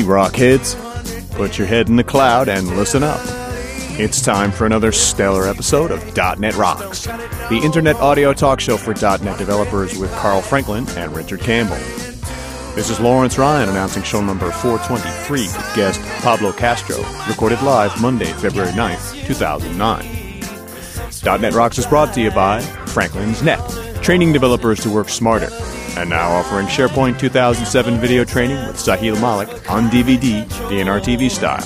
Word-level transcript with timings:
Hey, 0.00 0.06
Rockheads. 0.06 1.30
Put 1.32 1.58
your 1.58 1.66
head 1.66 1.90
in 1.90 1.96
the 1.96 2.04
cloud 2.04 2.48
and 2.48 2.66
listen 2.68 3.02
up. 3.02 3.20
It's 4.00 4.22
time 4.22 4.50
for 4.50 4.64
another 4.64 4.92
stellar 4.92 5.46
episode 5.46 5.90
of 5.90 6.16
.NET 6.40 6.56
Rocks, 6.56 7.04
the 7.04 7.60
internet 7.62 7.96
audio 7.96 8.32
talk 8.32 8.60
show 8.60 8.78
for 8.78 8.94
.NET 8.94 9.36
developers 9.36 9.98
with 9.98 10.10
Carl 10.14 10.40
Franklin 10.40 10.88
and 10.96 11.14
Richard 11.14 11.40
Campbell. 11.40 11.76
This 12.74 12.88
is 12.88 12.98
Lawrence 12.98 13.36
Ryan 13.36 13.68
announcing 13.68 14.02
show 14.02 14.22
number 14.22 14.50
423 14.50 15.42
with 15.42 15.76
guest 15.76 16.00
Pablo 16.22 16.52
Castro, 16.52 16.96
recorded 17.28 17.60
live 17.60 18.00
Monday, 18.00 18.32
February 18.32 18.72
9th, 18.72 19.26
2009. 19.26 21.40
.NET 21.42 21.52
Rocks 21.52 21.76
is 21.76 21.86
brought 21.86 22.14
to 22.14 22.22
you 22.22 22.30
by 22.30 22.62
Franklin's 22.86 23.42
Net, 23.42 23.60
training 24.02 24.32
developers 24.32 24.80
to 24.80 24.88
work 24.88 25.10
smarter, 25.10 25.50
and 25.96 26.10
now 26.10 26.30
offering 26.30 26.66
SharePoint 26.66 27.18
2007 27.18 27.98
video 27.98 28.24
training 28.24 28.58
with 28.66 28.76
Sahil 28.76 29.18
Malik 29.20 29.48
on 29.70 29.90
DVD, 29.90 30.44
DNR 30.44 31.00
TV 31.00 31.30
style. 31.30 31.64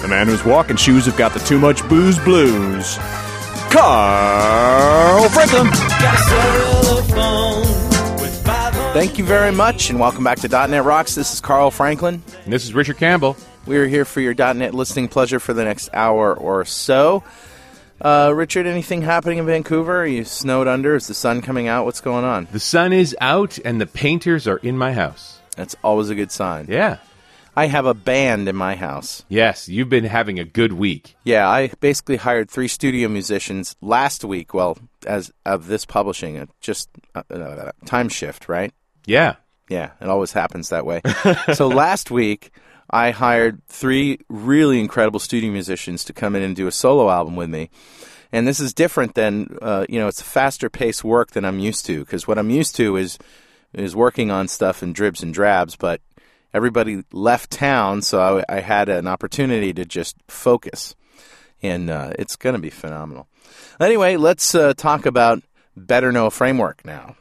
the 0.00 0.08
man 0.08 0.26
whose 0.28 0.44
walking 0.44 0.76
shoes 0.76 1.06
have 1.06 1.16
got 1.16 1.32
the 1.32 1.40
too 1.40 1.58
much 1.58 1.86
booze 1.88 2.18
blues, 2.20 2.98
Carl 3.70 5.28
Franklin. 5.28 5.66
Got 5.66 6.14
a 6.14 6.18
cell 6.18 7.02
phone 7.02 7.62
with 8.20 8.44
500 8.44 8.92
Thank 8.92 9.18
you 9.18 9.24
very 9.24 9.52
much, 9.52 9.90
and 9.90 9.98
welcome 9.98 10.22
back 10.24 10.38
to 10.40 10.48
.NET 10.48 10.84
Rocks. 10.84 11.14
This 11.14 11.32
is 11.34 11.40
Carl 11.40 11.70
Franklin. 11.70 12.22
And 12.44 12.52
this 12.52 12.64
is 12.64 12.74
Richard 12.74 12.98
Campbell. 12.98 13.36
We 13.66 13.76
are 13.78 13.86
here 13.86 14.04
for 14.04 14.20
your 14.20 14.34
.NET 14.34 14.72
listening 14.72 15.08
pleasure 15.08 15.40
for 15.40 15.52
the 15.52 15.64
next 15.64 15.90
hour 15.92 16.34
or 16.34 16.64
so. 16.64 17.24
Uh, 18.00 18.32
Richard, 18.34 18.66
anything 18.66 19.02
happening 19.02 19.38
in 19.38 19.46
Vancouver? 19.46 20.02
Are 20.02 20.06
you 20.06 20.24
snowed 20.24 20.68
under? 20.68 20.94
Is 20.94 21.08
the 21.08 21.14
sun 21.14 21.42
coming 21.42 21.66
out? 21.66 21.84
What's 21.84 22.00
going 22.00 22.24
on? 22.24 22.46
The 22.52 22.60
sun 22.60 22.92
is 22.92 23.16
out 23.20 23.58
and 23.64 23.80
the 23.80 23.86
painters 23.86 24.46
are 24.46 24.58
in 24.58 24.78
my 24.78 24.92
house. 24.92 25.40
That's 25.56 25.74
always 25.82 26.08
a 26.08 26.14
good 26.14 26.30
sign. 26.30 26.66
Yeah. 26.68 26.98
I 27.56 27.66
have 27.66 27.86
a 27.86 27.94
band 27.94 28.48
in 28.48 28.54
my 28.54 28.76
house. 28.76 29.24
Yes, 29.28 29.68
you've 29.68 29.88
been 29.88 30.04
having 30.04 30.38
a 30.38 30.44
good 30.44 30.72
week. 30.72 31.16
Yeah, 31.24 31.48
I 31.48 31.72
basically 31.80 32.14
hired 32.14 32.48
three 32.48 32.68
studio 32.68 33.08
musicians 33.08 33.74
last 33.80 34.24
week. 34.24 34.54
Well, 34.54 34.78
as 35.04 35.32
of 35.44 35.66
this 35.66 35.84
publishing, 35.84 36.48
just 36.60 36.88
uh, 37.16 37.22
uh, 37.28 37.72
time 37.84 38.10
shift, 38.10 38.48
right? 38.48 38.72
Yeah. 39.06 39.34
Yeah, 39.68 39.90
it 40.00 40.08
always 40.08 40.30
happens 40.30 40.68
that 40.68 40.86
way. 40.86 41.00
so 41.54 41.66
last 41.66 42.12
week, 42.12 42.52
I 42.90 43.10
hired 43.10 43.62
three 43.68 44.20
really 44.28 44.80
incredible 44.80 45.20
studio 45.20 45.50
musicians 45.50 46.04
to 46.04 46.12
come 46.12 46.34
in 46.34 46.42
and 46.42 46.56
do 46.56 46.66
a 46.66 46.72
solo 46.72 47.10
album 47.10 47.36
with 47.36 47.50
me. 47.50 47.70
And 48.32 48.46
this 48.46 48.60
is 48.60 48.74
different 48.74 49.14
than 49.14 49.58
uh, 49.62 49.86
you 49.88 49.98
know, 49.98 50.08
it's 50.08 50.22
faster 50.22 50.68
paced 50.68 51.04
work 51.04 51.30
than 51.32 51.44
I'm 51.44 51.58
used 51.58 51.86
to 51.86 52.00
because 52.00 52.26
what 52.26 52.38
I'm 52.38 52.50
used 52.50 52.76
to 52.76 52.96
is 52.96 53.18
is 53.72 53.94
working 53.94 54.30
on 54.30 54.48
stuff 54.48 54.82
in 54.82 54.92
dribs 54.92 55.22
and 55.22 55.32
drabs. 55.32 55.76
But 55.76 56.00
everybody 56.52 57.04
left 57.12 57.50
town, 57.50 58.02
so 58.02 58.44
I, 58.48 58.56
I 58.56 58.60
had 58.60 58.88
an 58.88 59.06
opportunity 59.06 59.72
to 59.74 59.84
just 59.84 60.16
focus, 60.28 60.94
and 61.62 61.90
uh, 61.90 62.12
it's 62.18 62.36
going 62.36 62.54
to 62.54 62.60
be 62.60 62.70
phenomenal. 62.70 63.28
Anyway, 63.80 64.16
let's 64.16 64.54
uh, 64.54 64.74
talk 64.74 65.06
about 65.06 65.42
Better 65.76 66.12
Know 66.12 66.30
Framework 66.30 66.84
now. 66.84 67.16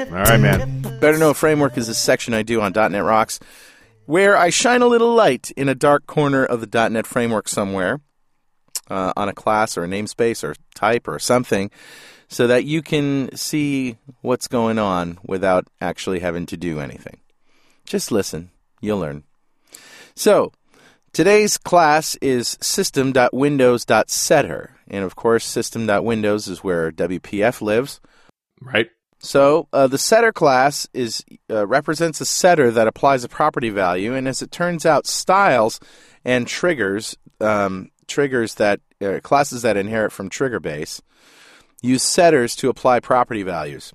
All 0.00 0.06
right, 0.06 0.40
man. 0.40 0.82
Better 1.00 1.18
Know 1.18 1.34
Framework 1.34 1.78
is 1.78 1.88
a 1.88 1.94
section 1.94 2.34
I 2.34 2.42
do 2.42 2.60
on 2.60 2.72
.NET 2.72 3.04
Rocks 3.04 3.38
where 4.06 4.36
I 4.36 4.50
shine 4.50 4.82
a 4.82 4.86
little 4.86 5.14
light 5.14 5.50
in 5.52 5.68
a 5.68 5.74
dark 5.74 6.06
corner 6.06 6.44
of 6.44 6.60
the 6.60 6.88
.NET 6.88 7.06
framework 7.06 7.48
somewhere 7.48 8.00
uh, 8.90 9.12
on 9.16 9.28
a 9.28 9.32
class 9.32 9.76
or 9.76 9.84
a 9.84 9.88
namespace 9.88 10.42
or 10.42 10.54
type 10.74 11.06
or 11.08 11.18
something 11.18 11.70
so 12.28 12.46
that 12.46 12.64
you 12.64 12.82
can 12.82 13.34
see 13.36 13.96
what's 14.20 14.48
going 14.48 14.78
on 14.78 15.18
without 15.24 15.66
actually 15.80 16.20
having 16.20 16.46
to 16.46 16.56
do 16.56 16.80
anything. 16.80 17.18
Just 17.84 18.10
listen. 18.10 18.50
You'll 18.80 18.98
learn. 18.98 19.24
So, 20.14 20.52
today's 21.12 21.58
class 21.58 22.16
is 22.16 22.56
system.windows.setter. 22.60 24.70
And 24.88 25.04
of 25.04 25.16
course, 25.16 25.44
system.windows 25.44 26.48
is 26.48 26.64
where 26.64 26.90
WPF 26.90 27.60
lives. 27.62 28.00
Right? 28.60 28.90
So 29.24 29.68
uh, 29.72 29.86
the 29.86 29.96
setter 29.96 30.32
class 30.32 30.86
is 30.92 31.24
uh, 31.50 31.66
represents 31.66 32.20
a 32.20 32.26
setter 32.26 32.70
that 32.70 32.86
applies 32.86 33.24
a 33.24 33.28
property 33.28 33.70
value, 33.70 34.14
and 34.14 34.28
as 34.28 34.42
it 34.42 34.50
turns 34.50 34.84
out, 34.84 35.06
styles 35.06 35.80
and 36.26 36.46
triggers 36.46 37.16
um, 37.40 37.90
triggers 38.06 38.56
that 38.56 38.80
uh, 39.00 39.20
classes 39.22 39.62
that 39.62 39.78
inherit 39.78 40.12
from 40.12 40.28
trigger 40.28 40.60
base 40.60 41.00
use 41.80 42.02
setters 42.02 42.54
to 42.56 42.68
apply 42.68 43.00
property 43.00 43.42
values. 43.42 43.94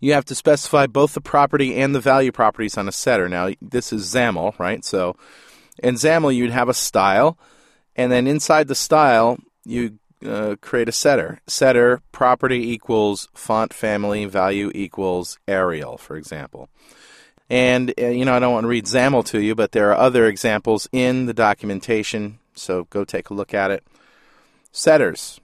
You 0.00 0.14
have 0.14 0.24
to 0.26 0.34
specify 0.34 0.86
both 0.86 1.12
the 1.12 1.20
property 1.20 1.76
and 1.76 1.94
the 1.94 2.00
value 2.00 2.32
properties 2.32 2.78
on 2.78 2.88
a 2.88 2.92
setter. 2.92 3.28
Now 3.28 3.50
this 3.60 3.92
is 3.92 4.14
XAML, 4.14 4.58
right? 4.58 4.84
So 4.86 5.16
in 5.82 5.96
XAML 5.96 6.34
you'd 6.34 6.50
have 6.50 6.70
a 6.70 6.74
style, 6.74 7.38
and 7.94 8.10
then 8.10 8.26
inside 8.26 8.68
the 8.68 8.74
style 8.74 9.38
you 9.66 9.98
uh, 10.24 10.56
create 10.60 10.88
a 10.88 10.92
setter. 10.92 11.40
Setter 11.46 12.02
property 12.12 12.72
equals 12.72 13.28
font 13.34 13.72
family, 13.72 14.24
value 14.24 14.70
equals 14.74 15.38
Arial, 15.46 15.98
for 15.98 16.16
example. 16.16 16.68
And, 17.50 17.94
uh, 17.98 18.06
you 18.08 18.24
know, 18.24 18.34
I 18.34 18.38
don't 18.38 18.52
want 18.52 18.64
to 18.64 18.68
read 18.68 18.84
XAML 18.84 19.24
to 19.26 19.40
you, 19.40 19.54
but 19.54 19.72
there 19.72 19.90
are 19.90 19.96
other 19.96 20.26
examples 20.26 20.88
in 20.92 21.26
the 21.26 21.34
documentation, 21.34 22.38
so 22.54 22.84
go 22.84 23.04
take 23.04 23.30
a 23.30 23.34
look 23.34 23.54
at 23.54 23.70
it. 23.70 23.84
Setters. 24.70 25.40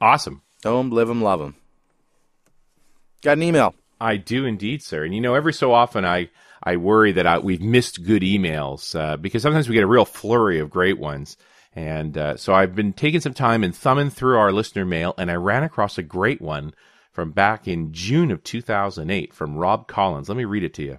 Awesome. 0.00 0.42
Own, 0.64 0.90
oh, 0.90 0.94
live 0.94 1.08
them, 1.08 1.22
love 1.22 1.40
them. 1.40 1.56
Got 3.22 3.36
an 3.36 3.42
email. 3.42 3.74
I 4.00 4.16
do 4.16 4.44
indeed, 4.44 4.82
sir. 4.82 5.04
And 5.04 5.14
you 5.14 5.20
know, 5.20 5.34
every 5.34 5.52
so 5.52 5.72
often 5.72 6.04
I, 6.04 6.30
I 6.62 6.76
worry 6.76 7.12
that 7.12 7.26
I, 7.26 7.38
we've 7.38 7.60
missed 7.60 8.04
good 8.04 8.22
emails 8.22 8.98
uh, 8.98 9.16
because 9.16 9.42
sometimes 9.42 9.68
we 9.68 9.74
get 9.74 9.84
a 9.84 9.88
real 9.88 10.04
flurry 10.04 10.60
of 10.60 10.70
great 10.70 10.98
ones. 10.98 11.36
And 11.74 12.16
uh, 12.16 12.36
so 12.36 12.54
I've 12.54 12.74
been 12.74 12.92
taking 12.92 13.20
some 13.20 13.34
time 13.34 13.62
and 13.62 13.74
thumbing 13.74 14.10
through 14.10 14.38
our 14.38 14.52
listener 14.52 14.84
mail, 14.84 15.14
and 15.18 15.30
I 15.30 15.34
ran 15.34 15.62
across 15.62 15.98
a 15.98 16.02
great 16.02 16.40
one 16.40 16.74
from 17.12 17.32
back 17.32 17.68
in 17.68 17.92
June 17.92 18.30
of 18.30 18.42
2008 18.44 19.32
from 19.34 19.56
Rob 19.56 19.86
Collins. 19.86 20.28
Let 20.28 20.38
me 20.38 20.44
read 20.44 20.64
it 20.64 20.74
to 20.74 20.82
you. 20.82 20.98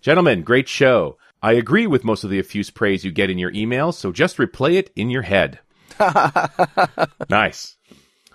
Gentlemen, 0.00 0.42
great 0.42 0.68
show. 0.68 1.18
I 1.42 1.52
agree 1.52 1.86
with 1.86 2.04
most 2.04 2.24
of 2.24 2.30
the 2.30 2.40
effuse 2.40 2.72
praise 2.72 3.04
you 3.04 3.12
get 3.12 3.30
in 3.30 3.38
your 3.38 3.52
emails, 3.52 3.94
so 3.94 4.10
just 4.10 4.38
replay 4.38 4.74
it 4.74 4.90
in 4.96 5.10
your 5.10 5.22
head. 5.22 5.60
nice. 7.28 7.76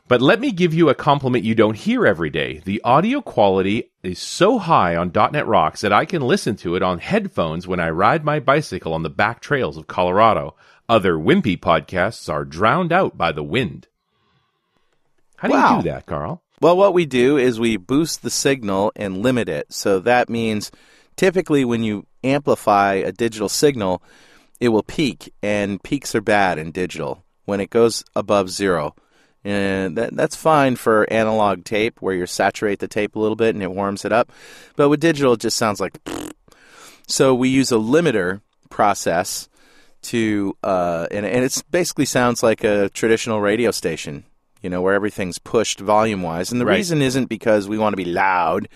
But 0.07 0.21
let 0.21 0.39
me 0.39 0.51
give 0.51 0.73
you 0.73 0.89
a 0.89 0.95
compliment 0.95 1.45
you 1.45 1.55
don't 1.55 1.77
hear 1.77 2.05
every 2.05 2.29
day. 2.29 2.61
The 2.65 2.81
audio 2.83 3.21
quality 3.21 3.91
is 4.03 4.19
so 4.19 4.59
high 4.59 4.95
on 4.95 5.11
.NET 5.15 5.47
Rocks 5.47 5.81
that 5.81 5.93
I 5.93 6.05
can 6.05 6.21
listen 6.21 6.55
to 6.57 6.75
it 6.75 6.83
on 6.83 6.99
headphones 6.99 7.67
when 7.67 7.79
I 7.79 7.89
ride 7.89 8.25
my 8.25 8.39
bicycle 8.39 8.93
on 8.93 9.03
the 9.03 9.09
back 9.09 9.39
trails 9.39 9.77
of 9.77 9.87
Colorado. 9.87 10.55
Other 10.93 11.15
wimpy 11.15 11.57
podcasts 11.59 12.31
are 12.31 12.45
drowned 12.45 12.93
out 12.93 13.17
by 13.17 13.31
the 13.31 13.41
wind. 13.43 13.87
How 15.37 15.47
do 15.47 15.55
Wow. 15.55 15.77
you 15.77 15.81
do 15.83 15.89
that, 15.89 16.05
Carl? 16.05 16.43
Well, 16.61 16.77
what 16.77 16.93
we 16.93 17.07
do 17.07 17.35
is 17.35 17.59
we 17.59 17.77
boost 17.77 18.21
the 18.21 18.29
signal 18.29 18.91
and 18.95 19.23
limit 19.23 19.49
it. 19.49 19.73
So 19.73 19.99
that 20.01 20.29
means 20.29 20.69
typically 21.15 21.65
when 21.65 21.81
you 21.83 22.05
amplify 22.23 22.93
a 22.93 23.11
digital 23.11 23.49
signal, 23.49 24.03
it 24.59 24.69
will 24.69 24.83
peak, 24.83 25.33
and 25.41 25.81
peaks 25.81 26.13
are 26.13 26.21
bad 26.21 26.59
in 26.59 26.69
digital 26.71 27.23
when 27.45 27.59
it 27.59 27.71
goes 27.71 28.03
above 28.15 28.51
zero. 28.51 28.95
And 29.43 29.97
that, 29.97 30.15
that's 30.15 30.35
fine 30.35 30.75
for 30.75 31.11
analog 31.11 31.63
tape 31.65 32.03
where 32.03 32.13
you 32.13 32.27
saturate 32.27 32.77
the 32.79 32.87
tape 32.87 33.15
a 33.15 33.19
little 33.19 33.35
bit 33.35 33.55
and 33.55 33.63
it 33.63 33.71
warms 33.71 34.05
it 34.05 34.11
up. 34.13 34.31
But 34.75 34.89
with 34.89 34.99
digital, 34.99 35.33
it 35.33 35.39
just 35.39 35.57
sounds 35.57 35.81
like. 35.81 35.97
So 37.05 37.35
we 37.35 37.49
use 37.49 37.69
a 37.69 37.75
limiter 37.75 38.39
process 38.69 39.49
to, 40.03 40.55
uh, 40.63 41.07
and, 41.11 41.25
and 41.25 41.43
it 41.43 41.63
basically 41.71 42.05
sounds 42.05 42.43
like 42.43 42.63
a 42.63 42.89
traditional 42.89 43.41
radio 43.41 43.71
station, 43.71 44.23
you 44.61 44.69
know, 44.69 44.81
where 44.81 44.93
everything's 44.93 45.39
pushed 45.39 45.79
volume 45.79 46.21
wise. 46.21 46.51
And 46.51 46.61
the 46.61 46.65
Right. 46.65 46.77
reason 46.77 47.01
isn't 47.01 47.25
because 47.25 47.67
we 47.67 47.77
want 47.77 47.93
to 47.93 47.97
be 47.97 48.05
loud. 48.05 48.67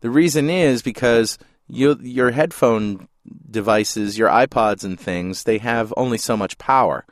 The 0.00 0.10
reason 0.10 0.50
is 0.50 0.82
because 0.82 1.38
you, 1.68 1.98
your 2.02 2.30
headphone 2.30 3.08
devices, 3.50 4.18
your 4.18 4.28
iPods 4.28 4.84
and 4.84 5.00
things, 5.00 5.44
they 5.44 5.58
have 5.58 5.94
only 5.96 6.18
so 6.18 6.36
much 6.36 6.58
power. 6.58 7.06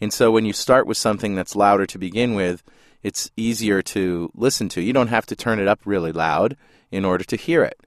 And 0.00 0.12
so 0.12 0.30
when 0.30 0.44
you 0.44 0.52
start 0.52 0.86
with 0.86 0.96
something 0.96 1.34
that's 1.34 1.56
louder 1.56 1.86
to 1.86 1.98
begin 1.98 2.34
with, 2.34 2.62
it's 3.02 3.30
easier 3.36 3.82
to 3.82 4.30
listen 4.34 4.68
to. 4.70 4.80
You 4.80 4.92
don't 4.92 5.08
have 5.08 5.26
to 5.26 5.36
turn 5.36 5.58
it 5.58 5.66
up 5.68 5.80
really 5.84 6.12
loud 6.12 6.56
in 6.90 7.04
order 7.04 7.24
to 7.24 7.36
hear 7.36 7.64
it. 7.64 7.78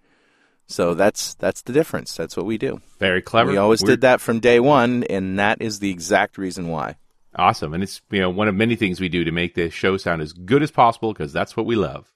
So 0.68 0.94
that's 0.94 1.34
that's 1.36 1.62
the 1.64 1.74
difference. 1.74 2.16
That's 2.16 2.38
what 2.38 2.46
we 2.46 2.58
do. 2.58 2.82
Very 3.00 3.22
clever. 3.22 3.52
We 3.52 3.58
always 3.58 3.82
We're- 3.82 3.94
did 3.94 4.02
that 4.02 4.22
from 4.22 4.40
day 4.40 4.60
one, 4.60 5.04
and 5.04 5.38
that 5.38 5.62
is 5.62 5.80
the 5.80 5.90
exact 5.90 6.38
reason 6.38 6.70
why. 6.70 6.96
Awesome. 7.36 7.74
And 7.74 7.84
it's 7.84 8.02
you 8.10 8.20
know 8.20 8.30
one 8.30 8.48
of 8.48 8.56
many 8.56 8.76
things 8.76 9.00
we 9.00 9.10
do 9.10 9.24
to 9.24 9.32
make 9.32 9.56
the 9.56 9.70
show 9.70 9.98
sound 9.98 10.22
as 10.22 10.34
good 10.34 10.64
as 10.64 10.72
possible 10.72 11.14
because 11.14 11.34
that's 11.34 11.56
what 11.56 11.66
we 11.66 11.76
love. 11.76 12.12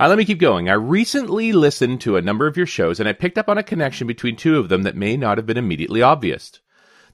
Uh, 0.00 0.08
let 0.08 0.18
me 0.18 0.24
keep 0.24 0.40
going. 0.40 0.68
I 0.68 0.72
recently 0.72 1.52
listened 1.52 2.00
to 2.00 2.16
a 2.16 2.22
number 2.22 2.48
of 2.48 2.56
your 2.56 2.66
shows 2.66 2.98
and 2.98 3.08
I 3.08 3.12
picked 3.12 3.38
up 3.38 3.48
on 3.48 3.58
a 3.58 3.62
connection 3.62 4.06
between 4.08 4.34
two 4.34 4.58
of 4.58 4.68
them 4.68 4.82
that 4.82 4.96
may 4.96 5.16
not 5.16 5.38
have 5.38 5.46
been 5.46 5.58
immediately 5.58 6.02
obvious. 6.02 6.60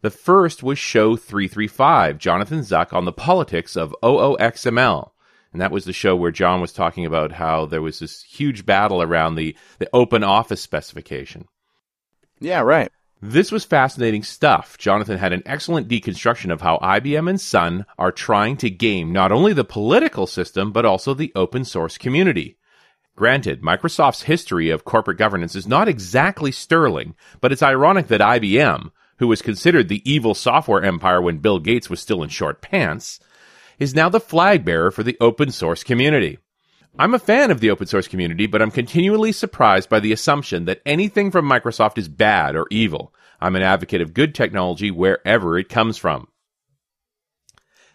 The 0.00 0.10
first 0.10 0.62
was 0.62 0.78
show 0.78 1.16
335, 1.16 2.18
Jonathan 2.18 2.60
Zuck 2.60 2.92
on 2.92 3.04
the 3.04 3.12
politics 3.12 3.76
of 3.76 3.94
OOXML. 4.02 5.10
And 5.52 5.60
that 5.62 5.70
was 5.70 5.84
the 5.84 5.92
show 5.92 6.14
where 6.14 6.30
John 6.30 6.60
was 6.60 6.72
talking 6.72 7.06
about 7.06 7.32
how 7.32 7.66
there 7.66 7.82
was 7.82 7.98
this 8.00 8.22
huge 8.22 8.66
battle 8.66 9.00
around 9.02 9.34
the, 9.34 9.56
the 9.78 9.88
open 9.92 10.22
office 10.22 10.60
specification. 10.60 11.46
Yeah, 12.38 12.60
right. 12.60 12.90
This 13.20 13.50
was 13.50 13.64
fascinating 13.64 14.22
stuff. 14.22 14.78
Jonathan 14.78 15.18
had 15.18 15.32
an 15.32 15.42
excellent 15.44 15.88
deconstruction 15.88 16.52
of 16.52 16.60
how 16.60 16.78
IBM 16.78 17.28
and 17.28 17.40
Sun 17.40 17.84
are 17.98 18.12
trying 18.12 18.56
to 18.58 18.70
game 18.70 19.12
not 19.12 19.32
only 19.32 19.52
the 19.52 19.64
political 19.64 20.26
system, 20.26 20.70
but 20.70 20.84
also 20.84 21.14
the 21.14 21.32
open 21.34 21.64
source 21.64 21.98
community. 21.98 22.58
Granted, 23.16 23.62
Microsoft's 23.62 24.22
history 24.22 24.70
of 24.70 24.84
corporate 24.84 25.18
governance 25.18 25.56
is 25.56 25.66
not 25.66 25.88
exactly 25.88 26.52
sterling, 26.52 27.16
but 27.40 27.50
it's 27.50 27.64
ironic 27.64 28.06
that 28.06 28.20
IBM, 28.20 28.92
who 29.18 29.26
was 29.26 29.42
considered 29.42 29.88
the 29.88 30.08
evil 30.08 30.34
software 30.34 30.84
empire 30.84 31.20
when 31.20 31.38
Bill 31.38 31.58
Gates 31.58 31.90
was 31.90 31.98
still 31.98 32.22
in 32.22 32.28
short 32.28 32.62
pants, 32.62 33.18
is 33.78 33.94
now 33.94 34.08
the 34.08 34.20
flag 34.20 34.64
bearer 34.64 34.90
for 34.90 35.02
the 35.02 35.16
open 35.20 35.50
source 35.50 35.84
community. 35.84 36.38
I'm 36.98 37.14
a 37.14 37.18
fan 37.18 37.50
of 37.50 37.60
the 37.60 37.70
open 37.70 37.86
source 37.86 38.08
community, 38.08 38.46
but 38.46 38.60
I'm 38.60 38.70
continually 38.70 39.32
surprised 39.32 39.88
by 39.88 40.00
the 40.00 40.12
assumption 40.12 40.64
that 40.64 40.82
anything 40.84 41.30
from 41.30 41.48
Microsoft 41.48 41.96
is 41.98 42.08
bad 42.08 42.56
or 42.56 42.66
evil. 42.70 43.14
I'm 43.40 43.54
an 43.54 43.62
advocate 43.62 44.00
of 44.00 44.14
good 44.14 44.34
technology 44.34 44.90
wherever 44.90 45.56
it 45.58 45.68
comes 45.68 45.96
from. 45.96 46.28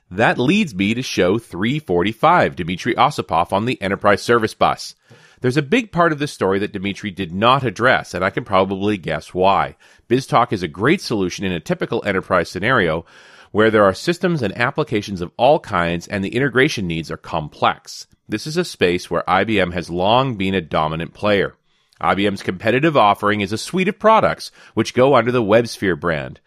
That 0.10 0.38
leads 0.38 0.76
me 0.76 0.94
to 0.94 1.02
show 1.02 1.40
345, 1.40 2.56
Dmitry 2.56 2.94
Osipov 2.96 3.52
on 3.52 3.66
the 3.66 3.82
Enterprise 3.82 4.22
Service 4.22 4.54
Bus. 4.54 4.96
There's 5.42 5.58
a 5.58 5.62
big 5.62 5.92
part 5.92 6.14
of 6.14 6.20
this 6.20 6.32
story 6.32 6.60
that 6.60 6.72
Dmitry 6.72 7.12
did 7.12 7.34
not 7.34 7.66
address, 7.66 8.14
and 8.14 8.24
I 8.24 8.30
can 8.30 8.46
probably 8.46 8.96
guess 8.98 9.34
why. 9.34 9.76
BizTalk 10.08 10.54
is 10.54 10.64
a 10.64 10.70
great 10.70 11.02
solution 11.02 11.44
in 11.44 11.52
a 11.52 11.60
typical 11.60 12.02
enterprise 12.06 12.48
scenario 12.48 13.06
where 13.54 13.70
there 13.70 13.86
are 13.86 13.94
systems 13.94 14.42
and 14.42 14.58
applications 14.58 15.22
of 15.22 15.32
all 15.38 15.60
kinds 15.60 16.08
and 16.08 16.26
the 16.26 16.36
integration 16.36 16.88
needs 16.88 17.12
are 17.12 17.18
complex. 17.18 18.08
This 18.28 18.48
is 18.48 18.58
a 18.58 18.66
space 18.66 19.12
where 19.12 19.24
IBM 19.28 19.74
has 19.74 19.92
long 19.92 20.38
been 20.38 20.56
a 20.56 20.60
dominant 20.62 21.14
player. 21.14 21.56
IBM's 22.02 22.42
competitive 22.42 22.98
offering 22.98 23.42
is 23.42 23.54
a 23.54 23.58
suite 23.60 23.88
of 23.88 24.00
products 24.00 24.52
which 24.74 24.96
go 24.96 25.14
under 25.14 25.32
the 25.32 25.44
WebSphere 25.44 26.00
brand. 26.00 26.40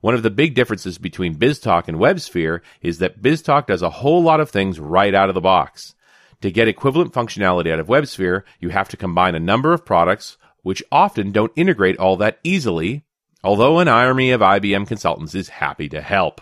One 0.00 0.14
of 0.14 0.22
the 0.22 0.30
big 0.30 0.54
differences 0.54 0.96
between 0.96 1.36
BizTalk 1.36 1.86
and 1.86 1.98
WebSphere 1.98 2.62
is 2.80 2.98
that 2.98 3.20
BizTalk 3.20 3.66
does 3.66 3.82
a 3.82 3.90
whole 3.90 4.22
lot 4.22 4.40
of 4.40 4.48
things 4.48 4.80
right 4.80 5.14
out 5.14 5.28
of 5.28 5.34
the 5.34 5.42
box. 5.42 5.94
To 6.40 6.50
get 6.50 6.66
equivalent 6.66 7.12
functionality 7.12 7.70
out 7.70 7.78
of 7.78 7.88
WebSphere, 7.88 8.42
you 8.58 8.70
have 8.70 8.88
to 8.88 8.96
combine 8.96 9.34
a 9.34 9.40
number 9.40 9.74
of 9.74 9.84
products 9.84 10.38
which 10.62 10.82
often 10.90 11.30
don't 11.30 11.52
integrate 11.56 11.98
all 11.98 12.16
that 12.16 12.38
easily, 12.42 13.04
although 13.42 13.80
an 13.80 13.88
army 13.88 14.30
of 14.30 14.40
IBM 14.40 14.88
consultants 14.88 15.34
is 15.34 15.50
happy 15.50 15.90
to 15.90 16.00
help 16.00 16.40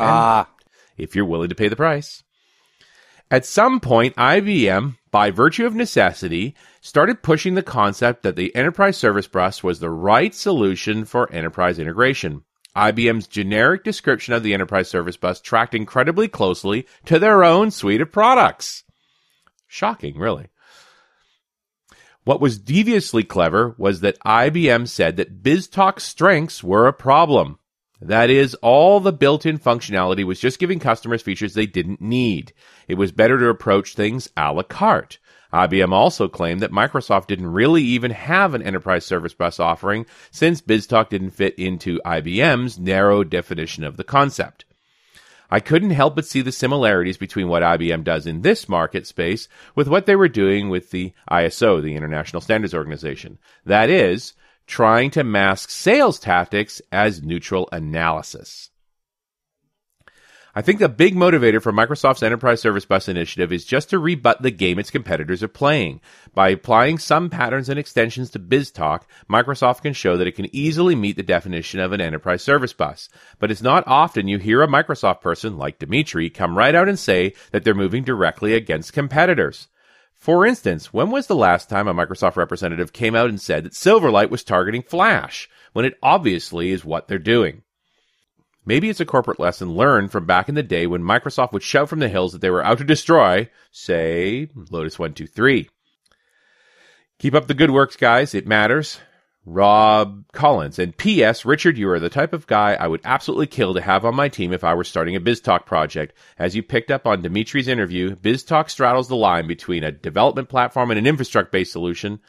Ah, 0.00 0.48
if 0.96 1.14
you're 1.14 1.24
willing 1.24 1.48
to 1.48 1.54
pay 1.54 1.68
the 1.68 1.76
price. 1.76 2.22
At 3.30 3.46
some 3.46 3.78
point, 3.78 4.16
IBM, 4.16 4.96
by 5.12 5.30
virtue 5.30 5.64
of 5.64 5.74
necessity, 5.74 6.56
started 6.80 7.22
pushing 7.22 7.54
the 7.54 7.62
concept 7.62 8.24
that 8.24 8.34
the 8.34 8.54
enterprise 8.56 8.96
service 8.96 9.28
bus 9.28 9.62
was 9.62 9.78
the 9.78 9.90
right 9.90 10.34
solution 10.34 11.04
for 11.04 11.32
enterprise 11.32 11.78
integration. 11.78 12.42
IBM's 12.74 13.28
generic 13.28 13.84
description 13.84 14.34
of 14.34 14.42
the 14.42 14.52
enterprise 14.52 14.88
service 14.88 15.16
bus 15.16 15.40
tracked 15.40 15.74
incredibly 15.74 16.26
closely 16.26 16.86
to 17.04 17.18
their 17.20 17.44
own 17.44 17.70
suite 17.70 18.00
of 18.00 18.10
products. 18.10 18.82
Shocking, 19.68 20.18
really. 20.18 20.48
What 22.24 22.40
was 22.40 22.58
deviously 22.58 23.22
clever 23.22 23.76
was 23.78 24.00
that 24.00 24.18
IBM 24.26 24.88
said 24.88 25.16
that 25.16 25.42
BizTalk's 25.42 26.02
strengths 26.02 26.64
were 26.64 26.88
a 26.88 26.92
problem. 26.92 27.59
That 28.00 28.30
is, 28.30 28.54
all 28.56 29.00
the 29.00 29.12
built 29.12 29.44
in 29.44 29.58
functionality 29.58 30.24
was 30.24 30.40
just 30.40 30.58
giving 30.58 30.78
customers 30.78 31.22
features 31.22 31.52
they 31.52 31.66
didn't 31.66 32.00
need. 32.00 32.52
It 32.88 32.94
was 32.94 33.12
better 33.12 33.38
to 33.38 33.48
approach 33.48 33.94
things 33.94 34.28
a 34.36 34.52
la 34.52 34.62
carte. 34.62 35.18
IBM 35.52 35.92
also 35.92 36.28
claimed 36.28 36.60
that 36.60 36.70
Microsoft 36.70 37.26
didn't 37.26 37.52
really 37.52 37.82
even 37.82 38.12
have 38.12 38.54
an 38.54 38.62
enterprise 38.62 39.04
service 39.04 39.34
bus 39.34 39.58
offering 39.58 40.06
since 40.30 40.60
BizTalk 40.60 41.08
didn't 41.08 41.30
fit 41.30 41.58
into 41.58 42.00
IBM's 42.06 42.78
narrow 42.78 43.24
definition 43.24 43.82
of 43.84 43.96
the 43.96 44.04
concept. 44.04 44.64
I 45.50 45.58
couldn't 45.58 45.90
help 45.90 46.14
but 46.14 46.26
see 46.26 46.42
the 46.42 46.52
similarities 46.52 47.16
between 47.16 47.48
what 47.48 47.64
IBM 47.64 48.04
does 48.04 48.26
in 48.26 48.42
this 48.42 48.68
market 48.68 49.06
space 49.06 49.48
with 49.74 49.88
what 49.88 50.06
they 50.06 50.14
were 50.14 50.28
doing 50.28 50.68
with 50.68 50.90
the 50.90 51.12
ISO, 51.28 51.82
the 51.82 51.96
International 51.96 52.40
Standards 52.40 52.72
Organization. 52.72 53.38
That 53.66 53.90
is, 53.90 54.34
trying 54.70 55.10
to 55.10 55.24
mask 55.24 55.68
sales 55.68 56.20
tactics 56.20 56.80
as 56.92 57.20
neutral 57.20 57.68
analysis. 57.72 58.70
I 60.54 60.62
think 60.62 60.78
the 60.78 60.88
big 60.88 61.16
motivator 61.16 61.60
for 61.60 61.72
Microsoft's 61.72 62.22
Enterprise 62.22 62.60
Service 62.60 62.84
Bus 62.84 63.08
initiative 63.08 63.52
is 63.52 63.64
just 63.64 63.90
to 63.90 63.98
rebut 63.98 64.42
the 64.42 64.52
game 64.52 64.78
its 64.78 64.90
competitors 64.90 65.42
are 65.42 65.48
playing. 65.48 66.00
By 66.34 66.50
applying 66.50 66.98
some 66.98 67.30
patterns 67.30 67.68
and 67.68 67.80
extensions 67.80 68.30
to 68.30 68.38
BizTalk, 68.38 69.02
Microsoft 69.28 69.82
can 69.82 69.92
show 69.92 70.16
that 70.16 70.26
it 70.28 70.36
can 70.36 70.54
easily 70.54 70.94
meet 70.94 71.16
the 71.16 71.22
definition 71.24 71.80
of 71.80 71.90
an 71.90 72.00
enterprise 72.00 72.42
service 72.42 72.72
bus. 72.72 73.08
But 73.40 73.50
it's 73.50 73.62
not 73.62 73.84
often 73.88 74.28
you 74.28 74.38
hear 74.38 74.62
a 74.62 74.68
Microsoft 74.68 75.20
person 75.20 75.56
like 75.56 75.80
Dimitri 75.80 76.30
come 76.30 76.56
right 76.56 76.74
out 76.76 76.88
and 76.88 76.98
say 76.98 77.34
that 77.50 77.64
they're 77.64 77.74
moving 77.74 78.04
directly 78.04 78.54
against 78.54 78.92
competitors. 78.92 79.68
For 80.20 80.44
instance, 80.44 80.92
when 80.92 81.10
was 81.10 81.26
the 81.26 81.34
last 81.34 81.70
time 81.70 81.88
a 81.88 81.94
Microsoft 81.94 82.36
representative 82.36 82.92
came 82.92 83.16
out 83.16 83.30
and 83.30 83.40
said 83.40 83.64
that 83.64 83.72
Silverlight 83.72 84.28
was 84.28 84.44
targeting 84.44 84.82
Flash, 84.82 85.48
when 85.72 85.86
it 85.86 85.98
obviously 86.02 86.72
is 86.72 86.84
what 86.84 87.08
they're 87.08 87.18
doing? 87.18 87.62
Maybe 88.66 88.90
it's 88.90 89.00
a 89.00 89.06
corporate 89.06 89.40
lesson 89.40 89.72
learned 89.72 90.12
from 90.12 90.26
back 90.26 90.50
in 90.50 90.54
the 90.54 90.62
day 90.62 90.86
when 90.86 91.00
Microsoft 91.00 91.52
would 91.52 91.62
shout 91.62 91.88
from 91.88 92.00
the 92.00 92.10
hills 92.10 92.32
that 92.32 92.42
they 92.42 92.50
were 92.50 92.62
out 92.62 92.76
to 92.78 92.84
destroy, 92.84 93.48
say, 93.72 94.50
Lotus 94.70 94.98
123. 94.98 95.70
Keep 97.18 97.34
up 97.34 97.46
the 97.46 97.54
good 97.54 97.70
works, 97.70 97.96
guys. 97.96 98.34
It 98.34 98.46
matters. 98.46 99.00
Rob 99.46 100.24
Collins. 100.32 100.78
And 100.78 100.96
P.S. 100.96 101.44
Richard, 101.44 101.78
you 101.78 101.88
are 101.90 101.98
the 101.98 102.08
type 102.08 102.32
of 102.32 102.46
guy 102.46 102.74
I 102.74 102.86
would 102.86 103.00
absolutely 103.04 103.46
kill 103.46 103.74
to 103.74 103.80
have 103.80 104.04
on 104.04 104.14
my 104.14 104.28
team 104.28 104.52
if 104.52 104.64
I 104.64 104.74
were 104.74 104.84
starting 104.84 105.16
a 105.16 105.20
BizTalk 105.20 105.66
project. 105.66 106.14
As 106.38 106.54
you 106.54 106.62
picked 106.62 106.90
up 106.90 107.06
on 107.06 107.22
Dimitri's 107.22 107.68
interview, 107.68 108.14
BizTalk 108.16 108.70
straddles 108.70 109.08
the 109.08 109.16
line 109.16 109.46
between 109.46 109.82
a 109.82 109.92
development 109.92 110.48
platform 110.48 110.90
and 110.90 110.98
an 110.98 111.06
infrastructure 111.06 111.50
based 111.50 111.72
solution. 111.72 112.20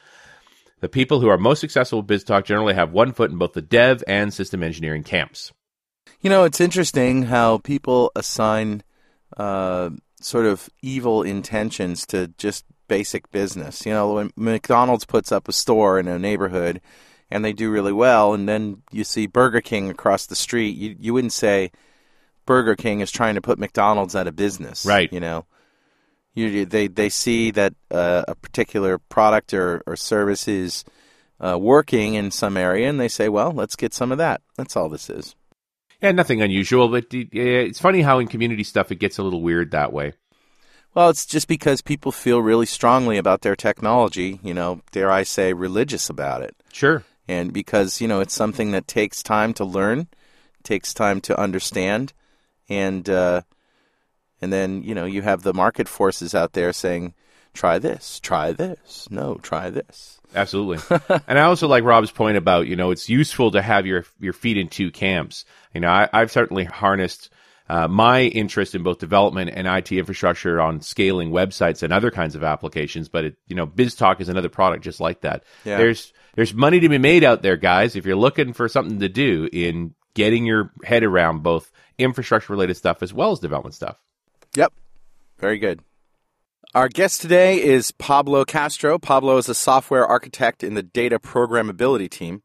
The 0.80 0.88
people 0.88 1.20
who 1.20 1.28
are 1.28 1.38
most 1.38 1.60
successful 1.60 2.02
with 2.02 2.08
BizTalk 2.08 2.44
generally 2.44 2.74
have 2.74 2.92
one 2.92 3.12
foot 3.12 3.30
in 3.30 3.38
both 3.38 3.52
the 3.52 3.62
dev 3.62 4.02
and 4.08 4.34
system 4.34 4.62
engineering 4.62 5.04
camps. 5.04 5.52
You 6.20 6.30
know, 6.30 6.44
it's 6.44 6.60
interesting 6.60 7.24
how 7.24 7.58
people 7.58 8.10
assign 8.16 8.82
uh, 9.36 9.90
sort 10.20 10.46
of 10.46 10.68
evil 10.82 11.22
intentions 11.22 12.06
to 12.06 12.28
just 12.38 12.64
basic 12.92 13.30
business. 13.30 13.86
You 13.86 13.92
know, 13.92 14.12
when 14.12 14.30
McDonald's 14.36 15.06
puts 15.06 15.32
up 15.32 15.48
a 15.48 15.52
store 15.52 15.98
in 15.98 16.08
a 16.08 16.18
neighborhood 16.18 16.82
and 17.30 17.42
they 17.42 17.54
do 17.54 17.70
really 17.70 17.92
well, 17.92 18.34
and 18.34 18.46
then 18.46 18.82
you 18.90 19.02
see 19.02 19.26
Burger 19.26 19.62
King 19.62 19.88
across 19.88 20.26
the 20.26 20.36
street, 20.36 20.76
you 20.76 20.94
you 21.00 21.14
wouldn't 21.14 21.32
say 21.32 21.72
Burger 22.44 22.76
King 22.76 23.00
is 23.00 23.10
trying 23.10 23.36
to 23.36 23.40
put 23.40 23.58
McDonald's 23.58 24.14
out 24.14 24.26
of 24.26 24.36
business, 24.36 24.84
Right. 24.84 25.10
You 25.10 25.20
know, 25.20 25.46
you, 26.34 26.66
they 26.66 26.86
they 26.86 27.08
see 27.08 27.50
that 27.52 27.72
uh, 27.90 28.24
a 28.28 28.34
particular 28.34 28.98
product 28.98 29.54
or, 29.54 29.82
or 29.86 29.96
service 29.96 30.46
is 30.46 30.84
uh, 31.40 31.58
working 31.58 32.12
in 32.12 32.30
some 32.30 32.58
area, 32.58 32.90
and 32.90 33.00
they 33.00 33.08
say, 33.08 33.30
"Well, 33.30 33.52
let's 33.52 33.74
get 33.74 33.94
some 33.94 34.12
of 34.12 34.18
that." 34.18 34.42
That's 34.58 34.76
all 34.76 34.90
this 34.90 35.08
is. 35.08 35.34
Yeah, 36.02 36.12
nothing 36.12 36.42
unusual, 36.42 36.90
but 36.90 37.04
uh, 37.04 37.24
it's 37.32 37.80
funny 37.80 38.02
how 38.02 38.18
in 38.18 38.28
community 38.28 38.64
stuff 38.64 38.92
it 38.92 38.96
gets 38.96 39.16
a 39.16 39.22
little 39.22 39.40
weird 39.40 39.70
that 39.70 39.94
way. 39.94 40.12
Well, 40.94 41.08
it's 41.08 41.24
just 41.24 41.48
because 41.48 41.80
people 41.80 42.12
feel 42.12 42.40
really 42.40 42.66
strongly 42.66 43.16
about 43.16 43.40
their 43.40 43.56
technology. 43.56 44.40
You 44.42 44.54
know, 44.54 44.82
dare 44.92 45.10
I 45.10 45.22
say, 45.22 45.52
religious 45.52 46.10
about 46.10 46.42
it. 46.42 46.54
Sure. 46.72 47.04
and 47.28 47.52
because 47.52 48.00
you 48.00 48.08
know 48.08 48.20
it's 48.20 48.34
something 48.34 48.72
that 48.72 48.86
takes 48.86 49.22
time 49.22 49.54
to 49.54 49.64
learn, 49.64 50.08
takes 50.62 50.92
time 50.92 51.20
to 51.22 51.38
understand, 51.38 52.12
and 52.68 53.08
uh, 53.08 53.42
and 54.40 54.52
then 54.52 54.82
you 54.82 54.94
know 54.94 55.04
you 55.04 55.22
have 55.22 55.42
the 55.42 55.54
market 55.54 55.88
forces 55.88 56.34
out 56.34 56.52
there 56.52 56.72
saying, 56.72 57.14
"Try 57.54 57.78
this, 57.78 58.20
try 58.20 58.52
this, 58.52 59.08
no, 59.10 59.36
try 59.36 59.70
this." 59.70 60.20
Absolutely. 60.34 60.98
and 61.28 61.38
I 61.38 61.42
also 61.42 61.68
like 61.68 61.84
Rob's 61.84 62.10
point 62.10 62.38
about, 62.38 62.66
you 62.66 62.74
know, 62.74 62.90
it's 62.90 63.08
useful 63.08 63.50
to 63.50 63.60
have 63.62 63.86
your 63.86 64.04
your 64.18 64.32
feet 64.32 64.56
in 64.58 64.68
two 64.68 64.90
camps. 64.90 65.44
You 65.74 65.80
know, 65.80 65.88
I, 65.88 66.08
I've 66.12 66.32
certainly 66.32 66.64
harnessed 66.64 67.30
uh, 67.72 67.88
my 67.88 68.24
interest 68.24 68.74
in 68.74 68.82
both 68.82 68.98
development 68.98 69.50
and 69.54 69.66
IT 69.66 69.90
infrastructure 69.90 70.60
on 70.60 70.82
scaling 70.82 71.30
websites 71.30 71.82
and 71.82 71.90
other 71.90 72.10
kinds 72.10 72.34
of 72.34 72.44
applications. 72.44 73.08
But 73.08 73.24
it, 73.24 73.36
you 73.46 73.56
know, 73.56 73.66
BizTalk 73.66 74.20
is 74.20 74.28
another 74.28 74.50
product 74.50 74.84
just 74.84 75.00
like 75.00 75.22
that. 75.22 75.44
Yeah. 75.64 75.78
There's 75.78 76.12
there's 76.34 76.52
money 76.52 76.80
to 76.80 76.88
be 76.90 76.98
made 76.98 77.24
out 77.24 77.40
there, 77.40 77.56
guys. 77.56 77.96
If 77.96 78.04
you're 78.04 78.14
looking 78.14 78.52
for 78.52 78.68
something 78.68 79.00
to 79.00 79.08
do 79.08 79.48
in 79.50 79.94
getting 80.12 80.44
your 80.44 80.70
head 80.84 81.02
around 81.02 81.42
both 81.42 81.72
infrastructure 81.96 82.52
related 82.52 82.74
stuff 82.74 83.02
as 83.02 83.14
well 83.14 83.32
as 83.32 83.38
development 83.38 83.74
stuff. 83.74 83.96
Yep. 84.54 84.74
Very 85.38 85.58
good. 85.58 85.80
Our 86.74 86.90
guest 86.90 87.22
today 87.22 87.62
is 87.62 87.90
Pablo 87.92 88.44
Castro. 88.44 88.98
Pablo 88.98 89.38
is 89.38 89.48
a 89.48 89.54
software 89.54 90.06
architect 90.06 90.62
in 90.62 90.74
the 90.74 90.82
data 90.82 91.18
programmability 91.18 92.10
team, 92.10 92.42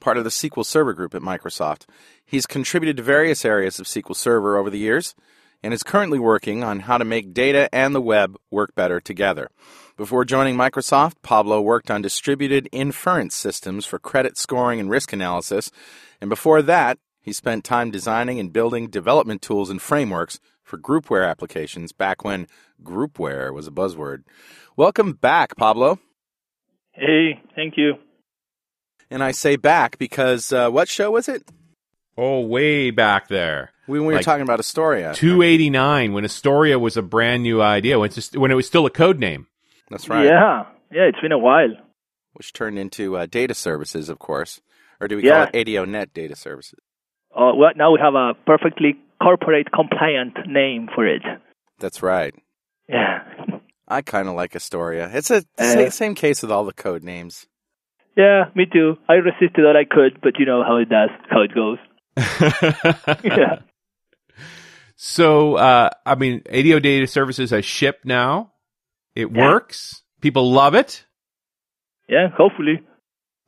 part 0.00 0.18
of 0.18 0.24
the 0.24 0.30
SQL 0.30 0.64
Server 0.64 0.92
group 0.92 1.14
at 1.14 1.22
Microsoft. 1.22 1.86
He's 2.24 2.46
contributed 2.46 2.96
to 2.96 3.02
various 3.02 3.44
areas 3.44 3.78
of 3.78 3.86
SQL 3.86 4.16
Server 4.16 4.56
over 4.56 4.70
the 4.70 4.78
years 4.78 5.14
and 5.62 5.72
is 5.72 5.82
currently 5.82 6.18
working 6.18 6.62
on 6.62 6.80
how 6.80 6.98
to 6.98 7.04
make 7.04 7.34
data 7.34 7.68
and 7.72 7.94
the 7.94 8.00
web 8.00 8.36
work 8.50 8.74
better 8.74 9.00
together. 9.00 9.48
Before 9.96 10.24
joining 10.24 10.56
Microsoft, 10.56 11.14
Pablo 11.22 11.60
worked 11.60 11.90
on 11.90 12.02
distributed 12.02 12.68
inference 12.72 13.34
systems 13.34 13.86
for 13.86 13.98
credit 13.98 14.36
scoring 14.36 14.78
and 14.78 14.90
risk 14.90 15.12
analysis, 15.12 15.70
and 16.20 16.28
before 16.28 16.62
that, 16.62 16.98
he 17.20 17.32
spent 17.32 17.64
time 17.64 17.90
designing 17.90 18.38
and 18.38 18.52
building 18.52 18.88
development 18.88 19.42
tools 19.42 19.70
and 19.70 19.82
frameworks 19.82 20.38
for 20.62 20.78
groupware 20.78 21.28
applications 21.28 21.92
back 21.92 22.24
when 22.24 22.46
groupware 22.82 23.52
was 23.52 23.66
a 23.66 23.72
buzzword. 23.72 24.22
Welcome 24.76 25.14
back, 25.14 25.56
Pablo. 25.56 25.98
Hey, 26.92 27.42
thank 27.54 27.74
you. 27.76 27.94
And 29.10 29.22
I 29.22 29.30
say 29.32 29.56
back 29.56 29.98
because 29.98 30.52
uh, 30.52 30.70
what 30.70 30.88
show 30.88 31.12
was 31.12 31.28
it? 31.28 31.44
Oh, 32.18 32.40
way 32.40 32.90
back 32.90 33.28
there. 33.28 33.70
We, 33.86 34.00
we 34.00 34.06
were 34.06 34.14
Like 34.14 34.24
talking 34.24 34.42
about 34.42 34.58
Astoria. 34.58 35.14
289 35.14 36.12
when 36.12 36.24
Astoria 36.24 36.78
was 36.78 36.96
a 36.96 37.02
brand 37.02 37.42
new 37.42 37.62
idea 37.62 37.98
when, 37.98 38.10
just, 38.10 38.36
when 38.36 38.50
it 38.50 38.54
was 38.54 38.66
still 38.66 38.86
a 38.86 38.90
code 38.90 39.18
name. 39.20 39.46
That's 39.90 40.08
right. 40.08 40.24
Yeah, 40.24 40.64
yeah, 40.90 41.02
it's 41.02 41.20
been 41.20 41.32
a 41.32 41.38
while. 41.38 41.72
Which 42.32 42.52
turned 42.52 42.78
into 42.78 43.16
uh, 43.16 43.26
data 43.26 43.54
services, 43.54 44.08
of 44.08 44.18
course. 44.18 44.60
Or 45.00 45.08
do 45.08 45.16
we 45.16 45.24
Yeah. 45.24 45.44
call 45.46 45.50
it 45.52 45.68
ADO.NET 45.68 46.12
data 46.14 46.34
services? 46.34 46.78
Uh, 47.34 47.52
well, 47.54 47.70
now 47.76 47.92
we 47.92 48.00
have 48.00 48.14
a 48.14 48.32
perfectly 48.46 48.96
corporate 49.22 49.70
compliant 49.72 50.36
name 50.48 50.88
for 50.94 51.06
it. 51.06 51.22
That's 51.78 52.02
right. 52.02 52.34
Yeah, 52.88 53.22
I 53.86 54.00
kind 54.02 54.28
of 54.28 54.34
like 54.34 54.56
Astoria. 54.56 55.10
It's 55.12 55.30
a 55.30 55.44
Uh, 55.58 55.90
same 55.90 56.14
case 56.14 56.40
with 56.42 56.50
all 56.50 56.64
the 56.64 56.72
code 56.72 57.02
names. 57.04 57.46
Yeah, 58.16 58.44
me 58.54 58.64
too. 58.66 58.96
I 59.08 59.14
resisted 59.14 59.64
all 59.64 59.76
I 59.76 59.84
could, 59.84 60.20
but 60.22 60.38
you 60.38 60.46
know 60.46 60.62
how 60.64 60.76
it 60.78 60.88
does, 60.88 61.10
how 61.28 61.42
it 61.42 61.54
goes. 61.54 61.78
Yeah, 63.24 63.58
So, 64.96 65.56
uh, 65.56 65.90
I 66.06 66.14
mean, 66.14 66.42
ADO 66.46 66.80
Data 66.80 67.06
Services 67.06 67.50
has 67.50 67.64
shipped 67.64 68.04
now. 68.06 68.52
It 69.14 69.30
Yeah. 69.34 69.48
works. 69.50 70.02
People 70.22 70.50
love 70.50 70.74
it. 70.74 71.04
yeah. 72.08 72.28
Hopefully, 72.36 72.80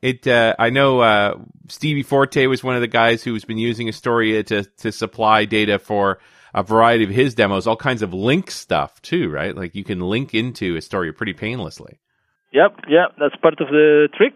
It. 0.02 0.26
Uh, 0.26 0.54
I 0.58 0.70
know 0.70 1.00
uh, 1.00 1.38
Stevie 1.68 2.02
Forte 2.02 2.46
was 2.46 2.62
one 2.62 2.74
of 2.74 2.80
the 2.82 2.86
guys 2.88 3.24
who's 3.24 3.44
been 3.44 3.58
using 3.58 3.88
Astoria 3.88 4.42
to 4.44 4.64
to 4.82 4.92
supply 4.92 5.44
data 5.46 5.78
for 5.78 6.18
a 6.54 6.62
variety 6.62 7.04
of 7.04 7.10
his 7.10 7.34
demos, 7.34 7.66
all 7.66 7.76
kinds 7.76 8.02
of 8.02 8.10
LINQ 8.10 8.50
stuff 8.50 9.00
too, 9.02 9.28
right? 9.30 9.56
Like 9.56 9.74
you 9.74 9.84
can 9.84 10.00
LINQ 10.00 10.34
into 10.34 10.76
Astoria 10.76 11.12
pretty 11.12 11.32
painlessly. 11.34 11.98
yep, 12.52 12.76
yeah. 12.88 13.06
That's 13.18 13.36
part 13.36 13.60
of 13.60 13.68
the 13.68 14.08
trick. 14.16 14.34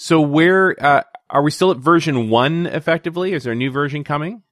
So, 0.00 0.22
where 0.22 0.74
uh, 0.82 1.02
are 1.28 1.42
we 1.42 1.50
still 1.50 1.70
at 1.72 1.76
version 1.76 2.30
one? 2.30 2.64
Effectively, 2.64 3.34
is 3.34 3.44
there 3.44 3.52
a 3.52 3.56
new 3.64 3.70
version 3.70 4.02
coming? 4.02 4.42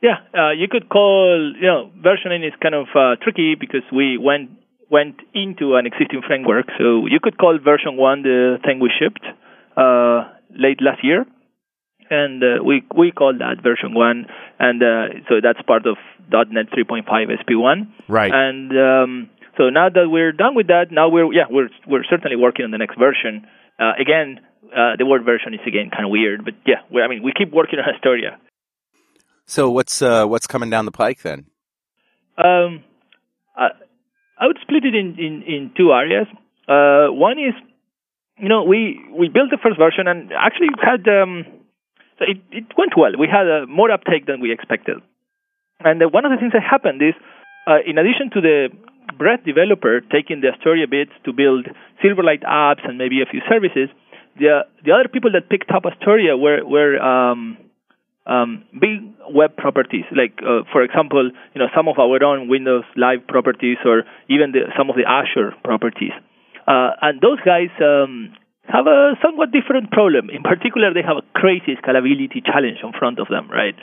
Yeah, 0.00 0.18
uh, 0.32 0.52
you 0.52 0.68
could 0.70 0.88
call 0.88 1.52
you 1.60 1.66
know 1.66 1.90
versioning 1.98 2.46
is 2.46 2.52
kind 2.62 2.76
of 2.76 2.86
uh, 2.94 3.16
tricky 3.20 3.56
because 3.58 3.82
we 3.92 4.16
went 4.16 4.50
went 4.88 5.16
into 5.34 5.74
an 5.74 5.86
existing 5.86 6.22
framework, 6.24 6.66
so 6.78 7.06
you 7.06 7.18
could 7.20 7.36
call 7.36 7.58
version 7.58 7.96
one 7.96 8.22
the 8.22 8.58
thing 8.64 8.78
we 8.78 8.92
shipped 8.96 9.26
uh, 9.76 10.30
late 10.54 10.78
last 10.80 11.02
year, 11.02 11.26
and 12.08 12.40
uh, 12.40 12.62
we 12.62 12.84
we 12.96 13.10
call 13.10 13.34
that 13.36 13.60
version 13.60 13.92
one, 13.92 14.26
and 14.60 14.80
uh, 14.84 15.18
so 15.28 15.42
that's 15.42 15.60
part 15.66 15.84
of 15.84 15.96
.NET 16.30 16.70
3.5 16.70 17.02
SP1, 17.42 17.88
Right. 18.06 18.30
and 18.32 18.70
um, 18.70 19.30
so 19.56 19.68
now 19.68 19.88
that 19.88 20.06
we're 20.06 20.30
done 20.30 20.54
with 20.54 20.68
that, 20.68 20.92
now 20.92 21.08
we're 21.08 21.26
yeah 21.34 21.50
we're 21.50 21.70
we're 21.88 22.04
certainly 22.08 22.36
working 22.36 22.64
on 22.64 22.70
the 22.70 22.78
next 22.78 22.96
version. 22.96 23.48
Uh, 23.78 23.92
again, 23.98 24.40
uh, 24.74 24.96
the 24.98 25.06
word 25.06 25.24
version 25.24 25.54
is 25.54 25.60
again 25.66 25.90
kind 25.90 26.04
of 26.04 26.10
weird, 26.10 26.44
but 26.44 26.54
yeah, 26.66 26.82
we, 26.90 27.00
I 27.02 27.08
mean 27.08 27.22
we 27.22 27.32
keep 27.32 27.52
working 27.52 27.78
on 27.78 27.84
Astoria. 27.94 28.38
So 29.46 29.70
what's 29.70 30.02
uh, 30.02 30.26
what's 30.26 30.46
coming 30.46 30.70
down 30.70 30.84
the 30.84 30.92
pike 30.92 31.22
then? 31.22 31.46
Um, 32.38 32.84
I, 33.56 33.70
I 34.38 34.46
would 34.46 34.58
split 34.62 34.84
it 34.84 34.94
in, 34.94 35.18
in, 35.18 35.42
in 35.42 35.70
two 35.76 35.92
areas. 35.92 36.26
Uh, 36.68 37.10
one 37.10 37.38
is, 37.38 37.54
you 38.38 38.48
know, 38.48 38.62
we, 38.62 39.00
we 39.10 39.28
built 39.28 39.50
the 39.50 39.58
first 39.60 39.76
version 39.76 40.06
and 40.06 40.30
actually 40.32 40.68
had, 40.78 41.02
um, 41.08 41.44
so 42.18 42.24
it, 42.28 42.38
it 42.52 42.66
went 42.78 42.92
well. 42.96 43.10
We 43.18 43.26
had 43.26 43.50
uh, 43.50 43.66
more 43.66 43.90
uptake 43.90 44.26
than 44.26 44.40
we 44.40 44.52
expected. 44.52 44.98
And 45.80 46.02
uh, 46.02 46.06
one 46.06 46.24
of 46.24 46.30
the 46.30 46.38
things 46.38 46.52
that 46.52 46.62
happened 46.62 47.02
is, 47.02 47.14
uh, 47.66 47.82
in 47.84 47.98
addition 47.98 48.30
to 48.34 48.40
the 48.40 48.68
Breadth 49.16 49.44
developer 49.44 50.00
taking 50.00 50.40
the 50.40 50.48
Astoria 50.54 50.86
bits 50.86 51.12
to 51.24 51.32
build 51.32 51.66
Silverlight 52.02 52.42
apps 52.44 52.86
and 52.86 52.98
maybe 52.98 53.22
a 53.22 53.26
few 53.26 53.40
services, 53.48 53.88
the 54.38 54.66
the 54.84 54.92
other 54.92 55.08
people 55.08 55.32
that 55.32 55.48
picked 55.48 55.70
up 55.70 55.84
Astoria 55.84 56.36
were 56.36 56.64
were 56.64 56.98
um, 57.00 57.56
um, 58.26 58.64
big 58.72 59.02
web 59.30 59.56
properties, 59.56 60.04
like 60.14 60.38
uh, 60.44 60.62
for 60.70 60.82
example, 60.82 61.30
you 61.54 61.58
know 61.58 61.68
some 61.74 61.88
of 61.88 61.98
our 61.98 62.22
own 62.22 62.48
Windows 62.48 62.84
Live 62.96 63.26
properties, 63.26 63.78
or 63.84 64.04
even 64.28 64.52
the, 64.52 64.68
some 64.76 64.90
of 64.90 64.96
the 64.96 65.08
Azure 65.08 65.54
properties. 65.64 66.12
Uh, 66.66 66.90
and 67.00 67.20
those 67.20 67.40
guys 67.40 67.72
um, 67.80 68.36
have 68.68 68.86
a 68.86 69.16
somewhat 69.24 69.50
different 69.50 69.90
problem. 69.90 70.28
In 70.28 70.42
particular, 70.42 70.92
they 70.92 71.02
have 71.02 71.16
a 71.16 71.24
crazy 71.32 71.74
scalability 71.80 72.44
challenge 72.44 72.78
in 72.84 72.92
front 72.92 73.18
of 73.18 73.28
them. 73.28 73.50
Right? 73.50 73.74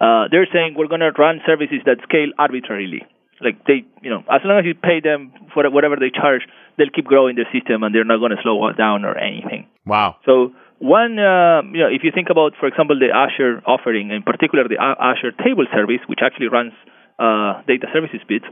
Uh, 0.00 0.28
they're 0.30 0.48
saying 0.52 0.74
we're 0.76 0.92
going 0.92 1.00
to 1.00 1.12
run 1.16 1.40
services 1.46 1.80
that 1.86 1.98
scale 2.04 2.28
arbitrarily. 2.38 3.02
Like 3.44 3.64
they, 3.66 3.84
you 4.02 4.10
know, 4.10 4.24
as 4.32 4.40
long 4.44 4.58
as 4.58 4.64
you 4.64 4.74
pay 4.74 5.00
them 5.00 5.32
for 5.52 5.68
whatever 5.68 5.96
they 5.96 6.10
charge, 6.10 6.42
they'll 6.76 6.90
keep 6.90 7.04
growing 7.04 7.36
their 7.36 7.48
system, 7.52 7.82
and 7.82 7.94
they're 7.94 8.08
not 8.08 8.18
going 8.18 8.32
to 8.32 8.42
slow 8.42 8.58
down 8.72 9.04
or 9.04 9.16
anything. 9.16 9.68
Wow. 9.84 10.16
So 10.24 10.56
one, 10.78 11.18
uh, 11.18 11.62
you 11.70 11.80
know, 11.80 11.92
if 11.92 12.02
you 12.02 12.10
think 12.12 12.28
about, 12.30 12.52
for 12.58 12.66
example, 12.66 12.98
the 12.98 13.12
Azure 13.14 13.62
offering, 13.66 14.10
in 14.10 14.22
particular 14.22 14.66
the 14.66 14.80
Azure 14.80 15.32
Table 15.32 15.66
Service, 15.72 16.00
which 16.08 16.20
actually 16.24 16.48
runs 16.48 16.72
uh, 17.18 17.62
data 17.68 17.86
services 17.92 18.20
bits, 18.26 18.44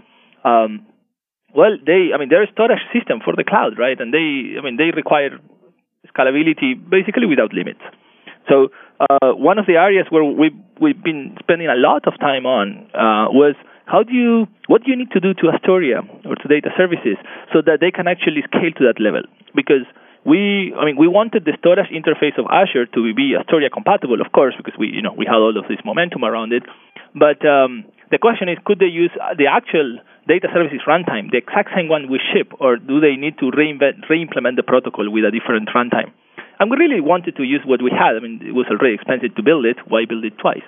um, 0.45 0.87
well, 1.55 1.77
they, 1.85 2.15
I 2.15 2.19
mean, 2.19 2.29
they're 2.31 2.45
a 2.45 2.53
storage 2.53 2.81
system 2.93 3.21
for 3.25 3.35
the 3.37 3.45
cloud, 3.45 3.79
right? 3.79 3.99
And 4.01 4.15
they, 4.15 4.57
I 4.57 4.65
mean, 4.65 4.77
they 4.77 4.91
require 4.95 5.39
scalability 6.09 6.79
basically 6.89 7.27
without 7.27 7.53
limits. 7.53 7.81
So 8.49 8.69
uh, 8.99 9.37
one 9.37 9.59
of 9.59 9.67
the 9.67 9.75
areas 9.75 10.07
where 10.11 10.25
we've, 10.25 10.57
we've 10.81 11.03
been 11.03 11.37
spending 11.39 11.69
a 11.69 11.77
lot 11.77 12.09
of 12.09 12.19
time 12.19 12.47
on 12.47 12.89
uh, 12.95 13.31
was 13.31 13.55
how 13.93 14.03
do 14.03 14.17
you, 14.17 14.49
what 14.73 14.81
do 14.83 14.91
you 14.91 14.97
need 14.97 15.13
to 15.13 15.21
do 15.21 15.37
to 15.45 15.53
Astoria 15.53 16.01
or 16.25 16.35
to 16.41 16.49
data 16.49 16.73
services 16.81 17.21
so 17.53 17.61
that 17.61 17.85
they 17.85 17.93
can 17.93 18.09
actually 18.09 18.41
scale 18.49 18.73
to 18.81 18.89
that 18.89 18.97
level? 18.97 19.21
Because 19.53 19.85
we, 20.25 20.73
I 20.73 20.89
mean, 20.89 20.97
we 20.97 21.05
wanted 21.05 21.45
the 21.45 21.53
storage 21.61 21.93
interface 21.93 22.41
of 22.41 22.49
Azure 22.49 22.89
to 22.89 23.13
be 23.13 23.37
Astoria 23.37 23.69
compatible, 23.69 24.25
of 24.25 24.33
course, 24.33 24.57
because 24.57 24.73
we, 24.81 24.89
you 24.89 25.05
know, 25.05 25.13
we 25.13 25.29
had 25.29 25.37
all 25.37 25.53
of 25.53 25.69
this 25.69 25.77
momentum 25.85 26.25
around 26.25 26.57
it. 26.57 26.65
But 27.13 27.45
um, 27.45 27.85
the 28.09 28.17
question 28.17 28.49
is, 28.49 28.57
could 28.65 28.81
they 28.81 28.89
use 28.89 29.13
the 29.37 29.45
actual 29.45 30.01
data 30.25 30.49
services 30.57 30.81
runtime 30.89 31.29
the 31.29 31.45
exact 31.45 31.77
same 31.77 31.93
one 31.93 32.09
we 32.09 32.17
ship, 32.33 32.49
or 32.65 32.81
do 32.81 32.97
they 32.97 33.21
need 33.21 33.37
to 33.45 33.53
reinvent, 33.53 34.09
re-implement 34.09 34.57
the 34.57 34.65
protocol 34.65 35.05
with 35.13 35.29
a 35.29 35.33
different 35.35 35.69
runtime? 35.69 36.09
And 36.57 36.73
we 36.73 36.81
really 36.81 37.05
wanted 37.05 37.37
to 37.37 37.45
use 37.45 37.61
what 37.69 37.83
we 37.85 37.93
had. 37.93 38.17
I 38.17 38.21
mean, 38.25 38.41
it 38.41 38.57
was 38.57 38.65
already 38.73 38.95
expensive 38.95 39.37
to 39.37 39.43
build 39.43 39.67
it. 39.67 39.77
Why 39.85 40.09
build 40.09 40.25
it 40.25 40.39
twice? 40.41 40.65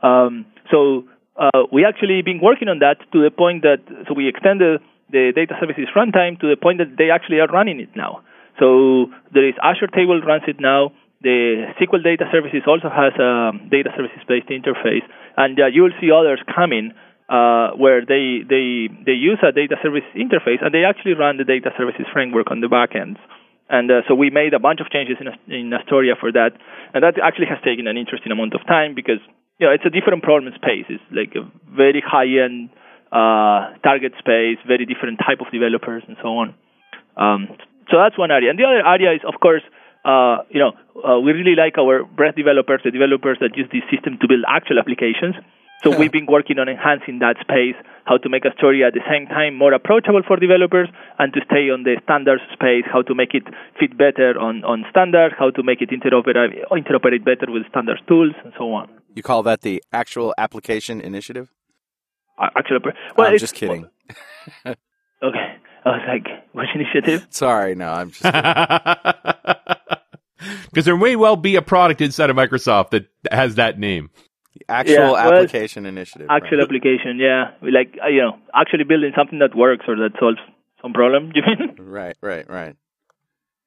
Um, 0.00 0.46
so 0.70 1.04
uh, 1.36 1.66
we 1.72 1.84
actually 1.84 2.22
been 2.22 2.40
working 2.40 2.68
on 2.68 2.78
that 2.78 2.98
to 3.12 3.22
the 3.22 3.30
point 3.30 3.62
that 3.62 3.82
so 4.06 4.14
we 4.14 4.28
extended 4.28 4.80
the 5.10 5.32
data 5.34 5.54
services 5.60 5.88
runtime 5.94 6.38
to 6.40 6.48
the 6.48 6.56
point 6.56 6.78
that 6.78 6.96
they 6.96 7.10
actually 7.10 7.40
are 7.40 7.48
running 7.48 7.80
it 7.80 7.90
now. 7.96 8.22
So 8.58 9.10
there 9.32 9.46
is 9.46 9.54
Azure 9.62 9.90
Table 9.90 10.20
runs 10.22 10.44
it 10.46 10.60
now. 10.60 10.92
The 11.22 11.72
SQL 11.80 12.04
Data 12.04 12.28
Services 12.30 12.62
also 12.66 12.88
has 12.92 13.16
a 13.16 13.50
data 13.70 13.90
services 13.96 14.20
based 14.28 14.48
interface, 14.48 15.02
and 15.36 15.58
uh, 15.58 15.66
you 15.66 15.82
will 15.82 15.96
see 16.00 16.12
others 16.12 16.38
coming 16.54 16.92
uh, 17.28 17.72
where 17.80 18.04
they 18.04 18.44
they 18.44 18.92
they 19.06 19.16
use 19.16 19.40
a 19.42 19.50
data 19.50 19.76
service 19.82 20.04
interface 20.14 20.60
and 20.60 20.74
they 20.74 20.84
actually 20.84 21.14
run 21.14 21.38
the 21.38 21.44
data 21.44 21.70
services 21.78 22.04
framework 22.12 22.50
on 22.50 22.60
the 22.60 22.68
back 22.68 22.94
ends. 22.94 23.18
And 23.70 23.90
uh, 23.90 24.02
so 24.06 24.14
we 24.14 24.28
made 24.28 24.52
a 24.52 24.60
bunch 24.60 24.80
of 24.80 24.90
changes 24.90 25.16
in, 25.18 25.32
in 25.48 25.72
Astoria 25.72 26.14
for 26.20 26.30
that, 26.30 26.52
and 26.92 27.02
that 27.02 27.16
actually 27.18 27.46
has 27.48 27.58
taken 27.64 27.86
an 27.86 27.96
interesting 27.96 28.30
amount 28.30 28.52
of 28.52 28.60
time 28.68 28.94
because 28.94 29.24
you 29.58 29.66
know 29.66 29.72
it's 29.72 29.86
a 29.86 29.90
different 29.90 30.22
problem 30.22 30.52
space. 30.54 30.86
It's 30.88 31.02
like 31.10 31.34
a 31.36 31.46
very 31.70 32.02
high 32.04 32.28
end 32.42 32.70
uh, 33.12 33.78
target 33.82 34.12
space, 34.18 34.58
very 34.66 34.86
different 34.86 35.18
type 35.18 35.40
of 35.40 35.50
developers, 35.52 36.02
and 36.06 36.16
so 36.22 36.28
on. 36.38 36.54
Um, 37.16 37.48
so 37.90 37.98
that's 37.98 38.18
one 38.18 38.30
area, 38.30 38.50
and 38.50 38.58
the 38.58 38.64
other 38.64 38.86
area 38.86 39.14
is 39.14 39.22
of 39.26 39.40
course. 39.40 39.62
Uh, 40.04 40.44
you 40.50 40.60
know, 40.60 40.76
uh, 41.00 41.18
we 41.18 41.32
really 41.32 41.56
like 41.56 41.78
our 41.80 42.04
breadth 42.04 42.36
developers, 42.36 42.82
the 42.84 42.90
developers 42.90 43.38
that 43.40 43.56
use 43.56 43.64
this 43.72 43.80
system 43.88 44.18
to 44.20 44.28
build 44.28 44.44
actual 44.46 44.78
applications. 44.78 45.32
So 45.82 45.96
we've 45.96 46.12
been 46.12 46.26
working 46.26 46.58
on 46.58 46.68
enhancing 46.68 47.18
that 47.20 47.36
space, 47.40 47.76
how 48.04 48.16
to 48.16 48.28
make 48.28 48.44
Astoria 48.46 48.88
at 48.88 48.94
the 48.94 49.04
same 49.08 49.26
time 49.26 49.56
more 49.56 49.72
approachable 49.72 50.22
for 50.26 50.36
developers 50.36 50.88
and 51.18 51.32
to 51.34 51.40
stay 51.44 51.68
on 51.68 51.84
the 51.84 52.00
standards 52.04 52.42
space, 52.52 52.84
how 52.90 53.02
to 53.02 53.14
make 53.14 53.34
it 53.34 53.44
fit 53.78 53.96
better 53.96 54.38
on, 54.38 54.64
on 54.64 54.84
standards, 54.88 55.34
how 55.38 55.50
to 55.50 55.62
make 55.62 55.82
it 55.82 55.90
interoperate, 55.90 56.56
interoperate 56.72 57.24
better 57.24 57.52
with 57.52 57.68
standards 57.68 58.00
tools, 58.08 58.32
and 58.44 58.52
so 58.56 58.72
on. 58.72 58.88
You 59.14 59.22
call 59.22 59.42
that 59.44 59.62
the 59.62 59.82
actual 59.92 60.34
application 60.36 61.00
initiative? 61.00 61.52
Uh, 62.38 62.48
actually, 62.56 62.80
well, 63.16 63.28
I'm 63.28 63.38
just 63.38 63.54
kidding. 63.54 63.88
Okay. 65.24 65.56
I 65.86 65.88
was 65.88 66.00
like, 66.06 66.26
which 66.52 66.68
initiative? 66.74 67.26
Sorry, 67.30 67.74
no, 67.74 67.90
I'm 67.90 68.10
just. 68.10 68.22
Because 70.70 70.84
there 70.84 70.96
may 70.96 71.16
well 71.16 71.36
be 71.36 71.56
a 71.56 71.62
product 71.62 72.00
inside 72.00 72.30
of 72.30 72.36
Microsoft 72.36 72.90
that 72.90 73.06
has 73.30 73.56
that 73.56 73.78
name. 73.78 74.10
actual 74.68 74.94
Yeah, 74.94 75.10
well, 75.12 75.16
application 75.16 75.86
initiative. 75.86 76.28
Actual 76.30 76.58
right. 76.58 76.64
application, 76.64 77.18
yeah. 77.18 77.52
We 77.62 77.70
like, 77.70 77.96
uh, 78.02 78.08
you 78.08 78.20
know, 78.20 78.36
actually 78.54 78.84
building 78.84 79.12
something 79.16 79.38
that 79.40 79.54
works 79.56 79.84
or 79.88 79.96
that 79.96 80.12
solves 80.18 80.38
some 80.80 80.92
problem, 80.92 81.32
you 81.34 81.42
mean? 81.46 81.76
Right, 81.78 82.16
right, 82.20 82.48
right. 82.48 82.76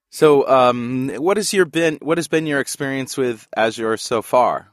So, 0.10 0.48
um, 0.48 1.10
what 1.18 1.38
has 1.38 1.54
your 1.54 1.66
been? 1.66 1.98
What 2.01 2.18
has 2.18 2.27
been 2.27 2.48
your 2.48 2.60
experience 2.60 3.18
with 3.18 3.48
Azure 3.56 3.98
so 3.98 4.22
far? 4.22 4.72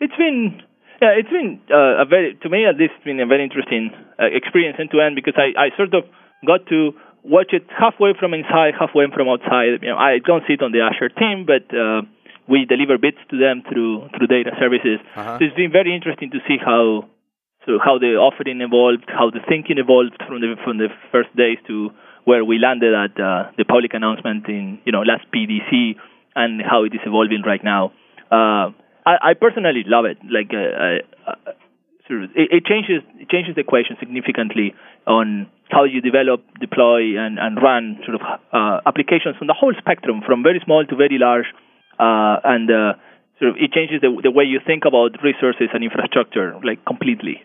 It's 0.00 0.16
been 0.16 0.62
yeah, 1.00 1.14
it's 1.14 1.30
been 1.30 1.60
uh, 1.70 2.02
a 2.02 2.06
very 2.06 2.38
to 2.42 2.48
me 2.48 2.66
at 2.66 2.76
least 2.76 2.94
it's 2.96 3.04
been 3.04 3.20
a 3.20 3.26
very 3.26 3.42
interesting 3.42 3.90
uh, 4.18 4.26
experience 4.30 4.76
end 4.78 4.90
to 4.90 5.00
end 5.00 5.14
because 5.14 5.34
I, 5.36 5.54
I 5.54 5.76
sort 5.76 5.94
of 5.94 6.04
got 6.46 6.66
to 6.70 6.92
watch 7.24 7.52
it 7.52 7.66
halfway 7.70 8.14
from 8.18 8.34
inside, 8.34 8.74
halfway 8.78 9.06
from 9.14 9.28
outside. 9.28 9.82
You 9.82 9.90
know, 9.90 9.98
I 9.98 10.18
don't 10.18 10.42
sit 10.46 10.62
on 10.62 10.72
the 10.72 10.82
Azure 10.82 11.10
team, 11.10 11.46
but 11.46 11.66
uh, 11.74 12.02
we 12.48 12.64
deliver 12.64 12.98
bits 12.98 13.18
to 13.30 13.38
them 13.38 13.62
through 13.66 14.08
through 14.16 14.26
data 14.26 14.54
services. 14.58 14.98
Uh-huh. 15.14 15.38
So 15.38 15.44
it's 15.44 15.54
been 15.54 15.72
very 15.72 15.94
interesting 15.94 16.30
to 16.30 16.38
see 16.46 16.56
how 16.58 17.06
so 17.66 17.78
how 17.82 17.98
the 17.98 18.16
offering 18.16 18.60
evolved, 18.60 19.06
how 19.06 19.30
the 19.30 19.44
thinking 19.46 19.78
evolved 19.78 20.16
from 20.26 20.40
the 20.40 20.56
from 20.64 20.78
the 20.78 20.88
first 21.12 21.30
days 21.36 21.58
to 21.66 21.90
where 22.24 22.44
we 22.44 22.58
landed 22.58 22.94
at 22.94 23.14
uh, 23.20 23.50
the 23.56 23.64
public 23.64 23.94
announcement 23.94 24.48
in 24.48 24.80
you 24.84 24.92
know 24.92 25.02
last 25.02 25.26
PDC 25.34 25.94
and 26.34 26.62
how 26.62 26.84
it 26.84 26.94
is 26.94 27.00
evolving 27.04 27.42
right 27.44 27.62
now. 27.62 27.92
Uh, 28.30 28.72
I, 29.08 29.30
I 29.30 29.34
personally 29.34 29.84
love 29.88 30.04
it. 30.04 30.18
Like 30.28 30.52
uh, 30.52 30.68
I, 30.76 30.90
uh, 31.24 31.56
it, 32.36 32.60
it 32.60 32.62
changes 32.68 33.00
it 33.16 33.28
changes 33.32 33.54
the 33.56 33.64
equation 33.64 33.96
significantly 34.00 34.74
on 35.06 35.48
how 35.70 35.84
you 35.84 36.00
develop, 36.00 36.44
deploy, 36.60 37.16
and, 37.16 37.38
and 37.38 37.56
run 37.60 38.00
sort 38.04 38.20
of 38.20 38.24
uh, 38.52 38.80
applications 38.84 39.36
from 39.36 39.46
the 39.46 39.56
whole 39.56 39.72
spectrum, 39.78 40.20
from 40.24 40.42
very 40.42 40.60
small 40.64 40.84
to 40.84 40.96
very 40.96 41.16
large, 41.16 41.48
uh, 42.00 42.36
and 42.44 42.68
uh, 42.68 42.92
sort 43.40 43.52
of 43.52 43.56
it 43.56 43.72
changes 43.72 44.04
the 44.04 44.12
the 44.22 44.30
way 44.30 44.44
you 44.44 44.60
think 44.60 44.84
about 44.84 45.16
resources 45.24 45.72
and 45.72 45.80
infrastructure 45.84 46.52
like 46.60 46.84
completely. 46.84 47.40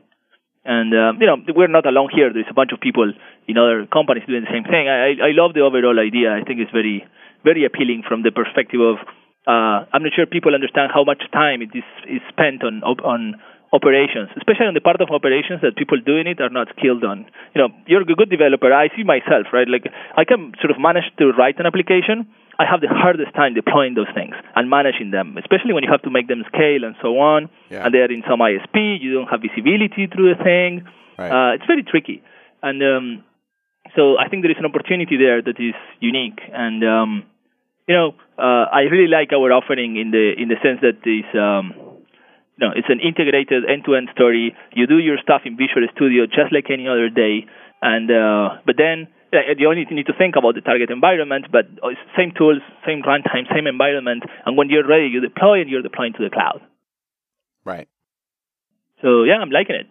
And 0.66 0.92
um, 0.96 1.20
you 1.20 1.28
know 1.28 1.40
we're 1.56 1.72
not 1.72 1.88
alone 1.88 2.12
here. 2.12 2.32
There's 2.32 2.52
a 2.52 2.56
bunch 2.56 2.72
of 2.76 2.80
people 2.80 3.08
in 3.48 3.56
other 3.58 3.88
companies 3.88 4.24
doing 4.28 4.44
the 4.44 4.52
same 4.52 4.64
thing. 4.64 4.88
I, 4.88 5.16
I 5.20 5.32
love 5.36 5.56
the 5.56 5.64
overall 5.64 6.00
idea. 6.00 6.32
I 6.32 6.44
think 6.44 6.60
it's 6.60 6.72
very 6.72 7.08
very 7.44 7.64
appealing 7.64 8.04
from 8.08 8.24
the 8.24 8.32
perspective 8.32 8.80
of 8.80 9.00
uh, 9.48 9.86
I'm 9.92 10.04
not 10.04 10.14
sure 10.16 10.26
people 10.26 10.56
understand 10.56 10.92
how 10.94 11.04
much 11.04 11.24
time 11.32 11.62
it 11.62 11.76
is, 11.76 11.84
is 12.08 12.22
spent 12.30 12.64
on 12.64 12.84
on 12.84 13.36
operations, 13.74 14.30
especially 14.38 14.70
on 14.70 14.78
the 14.78 14.86
part 14.86 15.02
of 15.02 15.10
operations 15.10 15.60
that 15.66 15.76
people 15.76 15.98
doing 16.00 16.28
it 16.30 16.40
are 16.40 16.54
not 16.54 16.70
skilled 16.78 17.04
on. 17.04 17.26
You 17.58 17.60
know, 17.66 17.70
you're 17.88 18.06
a 18.06 18.06
good 18.06 18.30
developer. 18.30 18.72
I 18.72 18.88
see 18.96 19.04
myself, 19.04 19.50
right? 19.52 19.68
Like 19.68 19.90
I 20.16 20.24
can 20.24 20.54
sort 20.62 20.70
of 20.70 20.80
manage 20.80 21.10
to 21.18 21.34
write 21.34 21.60
an 21.60 21.66
application. 21.66 22.30
I 22.62 22.70
have 22.70 22.82
the 22.86 22.88
hardest 22.88 23.34
time 23.34 23.56
deploying 23.58 23.96
those 23.96 24.14
things 24.14 24.36
and 24.56 24.70
managing 24.70 25.10
them, 25.10 25.36
especially 25.42 25.74
when 25.74 25.84
you 25.84 25.90
have 25.90 26.04
to 26.04 26.12
make 26.14 26.28
them 26.30 26.46
scale 26.54 26.86
and 26.86 26.96
so 27.02 27.18
on. 27.18 27.50
Yeah. 27.74 27.84
And 27.84 27.94
they're 27.94 28.12
in 28.12 28.22
some 28.30 28.40
ISP, 28.40 29.02
you 29.02 29.12
don't 29.12 29.28
have 29.28 29.42
visibility 29.42 30.06
through 30.06 30.38
the 30.38 30.40
thing. 30.44 30.86
Right. 31.18 31.34
Uh, 31.34 31.56
it's 31.58 31.66
very 31.66 31.82
tricky. 31.82 32.22
And 32.62 32.78
um, 32.86 33.24
so 33.98 34.22
I 34.22 34.30
think 34.30 34.44
there 34.44 34.52
is 34.54 34.62
an 34.62 34.70
opportunity 34.70 35.18
there 35.18 35.42
that 35.42 35.58
is 35.58 35.74
unique. 36.00 36.40
And 36.54 36.86
um, 36.86 37.24
you 37.88 37.96
know, 37.96 38.16
uh, 38.38 38.66
I 38.72 38.88
really 38.92 39.08
like 39.08 39.32
our 39.34 39.52
offering 39.52 39.98
in 39.98 40.12
the 40.12 40.34
in 40.38 40.48
the 40.48 40.56
sense 40.64 40.80
that 40.82 41.04
it's 41.04 41.34
um, 41.36 41.74
you 42.58 42.62
know 42.62 42.72
it's 42.76 42.88
an 42.90 43.00
integrated 43.00 43.68
end-to-end 43.68 44.10
story. 44.16 44.56
You 44.74 44.88
do 44.88 44.98
your 44.98 45.18
stuff 45.22 45.42
in 45.46 45.58
Visual 45.58 45.88
Studio 45.96 46.26
just 46.26 46.52
like 46.52 46.72
any 46.72 46.88
other 46.88 47.10
day, 47.10 47.46
and 47.82 48.10
uh, 48.10 48.64
but 48.66 48.76
then 48.78 49.08
uh, 49.34 49.52
you 49.58 49.68
only 49.68 49.86
need 49.92 50.08
to 50.08 50.16
think 50.18 50.36
about 50.36 50.56
the 50.56 50.62
target 50.62 50.90
environment, 50.90 51.48
but 51.52 51.68
it's 51.68 52.00
same 52.16 52.32
tools, 52.38 52.64
same 52.88 53.04
runtime, 53.04 53.52
same 53.52 53.68
environment, 53.68 54.24
and 54.46 54.56
when 54.56 54.70
you're 54.70 54.88
ready, 54.88 55.08
you 55.12 55.20
deploy 55.20 55.60
and 55.60 55.70
you're 55.70 55.84
deploying 55.84 56.14
to 56.14 56.24
the 56.24 56.30
cloud. 56.30 56.62
right. 57.66 57.88
So 59.02 59.24
yeah, 59.24 59.44
I'm 59.44 59.52
liking 59.52 59.76
it. 59.76 59.88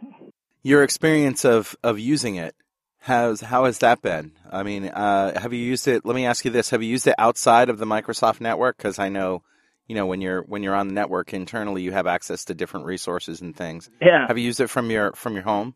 Your 0.62 0.82
experience 0.82 1.44
of 1.44 1.76
of 1.84 1.98
using 1.98 2.36
it 2.36 2.54
has 3.02 3.40
how 3.40 3.64
has 3.64 3.78
that 3.78 4.00
been? 4.00 4.32
I 4.50 4.62
mean, 4.62 4.86
uh, 4.86 5.38
have 5.38 5.52
you 5.52 5.58
used 5.58 5.88
it? 5.88 6.04
Let 6.04 6.14
me 6.14 6.24
ask 6.24 6.44
you 6.44 6.50
this: 6.50 6.70
Have 6.70 6.82
you 6.82 6.88
used 6.88 7.06
it 7.06 7.14
outside 7.18 7.68
of 7.68 7.78
the 7.78 7.84
Microsoft 7.84 8.40
network? 8.40 8.76
Because 8.76 8.98
I 8.98 9.08
know, 9.08 9.42
you 9.88 9.94
know, 9.96 10.06
when 10.06 10.20
you're 10.20 10.42
when 10.42 10.62
you're 10.62 10.74
on 10.74 10.88
the 10.88 10.94
network 10.94 11.34
internally, 11.34 11.82
you 11.82 11.92
have 11.92 12.06
access 12.06 12.44
to 12.46 12.54
different 12.54 12.86
resources 12.86 13.40
and 13.40 13.56
things. 13.56 13.90
Yeah. 14.00 14.26
Have 14.28 14.38
you 14.38 14.44
used 14.44 14.60
it 14.60 14.68
from 14.68 14.90
your 14.90 15.12
from 15.12 15.34
your 15.34 15.42
home? 15.42 15.74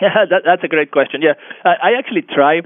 Yeah, 0.00 0.24
that, 0.30 0.42
that's 0.44 0.64
a 0.64 0.68
great 0.68 0.90
question. 0.90 1.20
Yeah, 1.22 1.34
I, 1.64 1.92
I 1.92 1.98
actually 1.98 2.22
try 2.22 2.62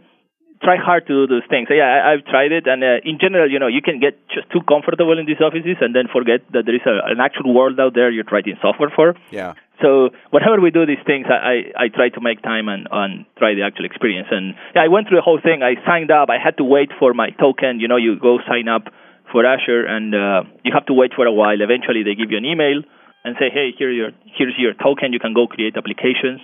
try 0.62 0.76
hard 0.76 1.06
to 1.06 1.26
do 1.26 1.26
those 1.26 1.46
things. 1.50 1.68
Yeah, 1.70 1.84
I, 1.84 2.14
I've 2.14 2.24
tried 2.24 2.52
it, 2.52 2.66
and 2.66 2.82
uh, 2.82 3.02
in 3.04 3.18
general, 3.20 3.50
you 3.50 3.58
know, 3.58 3.66
you 3.66 3.82
can 3.82 4.00
get 4.00 4.16
just 4.28 4.50
too 4.52 4.60
comfortable 4.66 5.18
in 5.18 5.26
these 5.26 5.40
offices 5.40 5.76
and 5.80 5.94
then 5.94 6.06
forget 6.12 6.40
that 6.52 6.64
there 6.64 6.74
is 6.74 6.86
a, 6.86 7.10
an 7.10 7.20
actual 7.20 7.52
world 7.52 7.78
out 7.80 7.94
there 7.94 8.10
you're 8.10 8.24
writing 8.30 8.56
software 8.62 8.92
for. 8.94 9.14
Yeah. 9.30 9.54
So 9.82 10.08
whenever 10.30 10.60
we 10.60 10.70
do 10.70 10.86
these 10.86 11.02
things, 11.04 11.26
I, 11.28 11.36
I, 11.76 11.84
I 11.84 11.86
try 11.92 12.08
to 12.08 12.20
make 12.20 12.40
time 12.40 12.68
and, 12.68 12.88
and 12.90 13.26
try 13.36 13.52
the 13.52 13.62
actual 13.62 13.84
experience. 13.84 14.28
And 14.30 14.54
yeah, 14.74 14.82
I 14.82 14.88
went 14.88 15.08
through 15.08 15.20
the 15.20 15.26
whole 15.26 15.40
thing. 15.40 15.60
I 15.60 15.76
signed 15.84 16.10
up. 16.10 16.30
I 16.32 16.40
had 16.40 16.56
to 16.56 16.64
wait 16.64 16.90
for 16.98 17.12
my 17.12 17.30
token. 17.36 17.80
You 17.80 17.88
know, 17.88 18.00
you 18.00 18.16
go 18.16 18.38
sign 18.48 18.68
up 18.68 18.88
for 19.30 19.44
Azure, 19.44 19.84
and 19.84 20.14
uh, 20.14 20.48
you 20.64 20.72
have 20.72 20.86
to 20.86 20.94
wait 20.94 21.12
for 21.12 21.26
a 21.26 21.32
while. 21.32 21.60
Eventually, 21.60 22.02
they 22.04 22.14
give 22.14 22.30
you 22.30 22.38
an 22.38 22.46
email 22.46 22.80
and 23.24 23.36
say, 23.38 23.52
hey, 23.52 23.74
here 23.76 23.90
your 23.90 24.10
here's 24.24 24.54
your 24.56 24.72
token. 24.72 25.12
You 25.12 25.20
can 25.20 25.34
go 25.34 25.46
create 25.46 25.76
applications. 25.76 26.40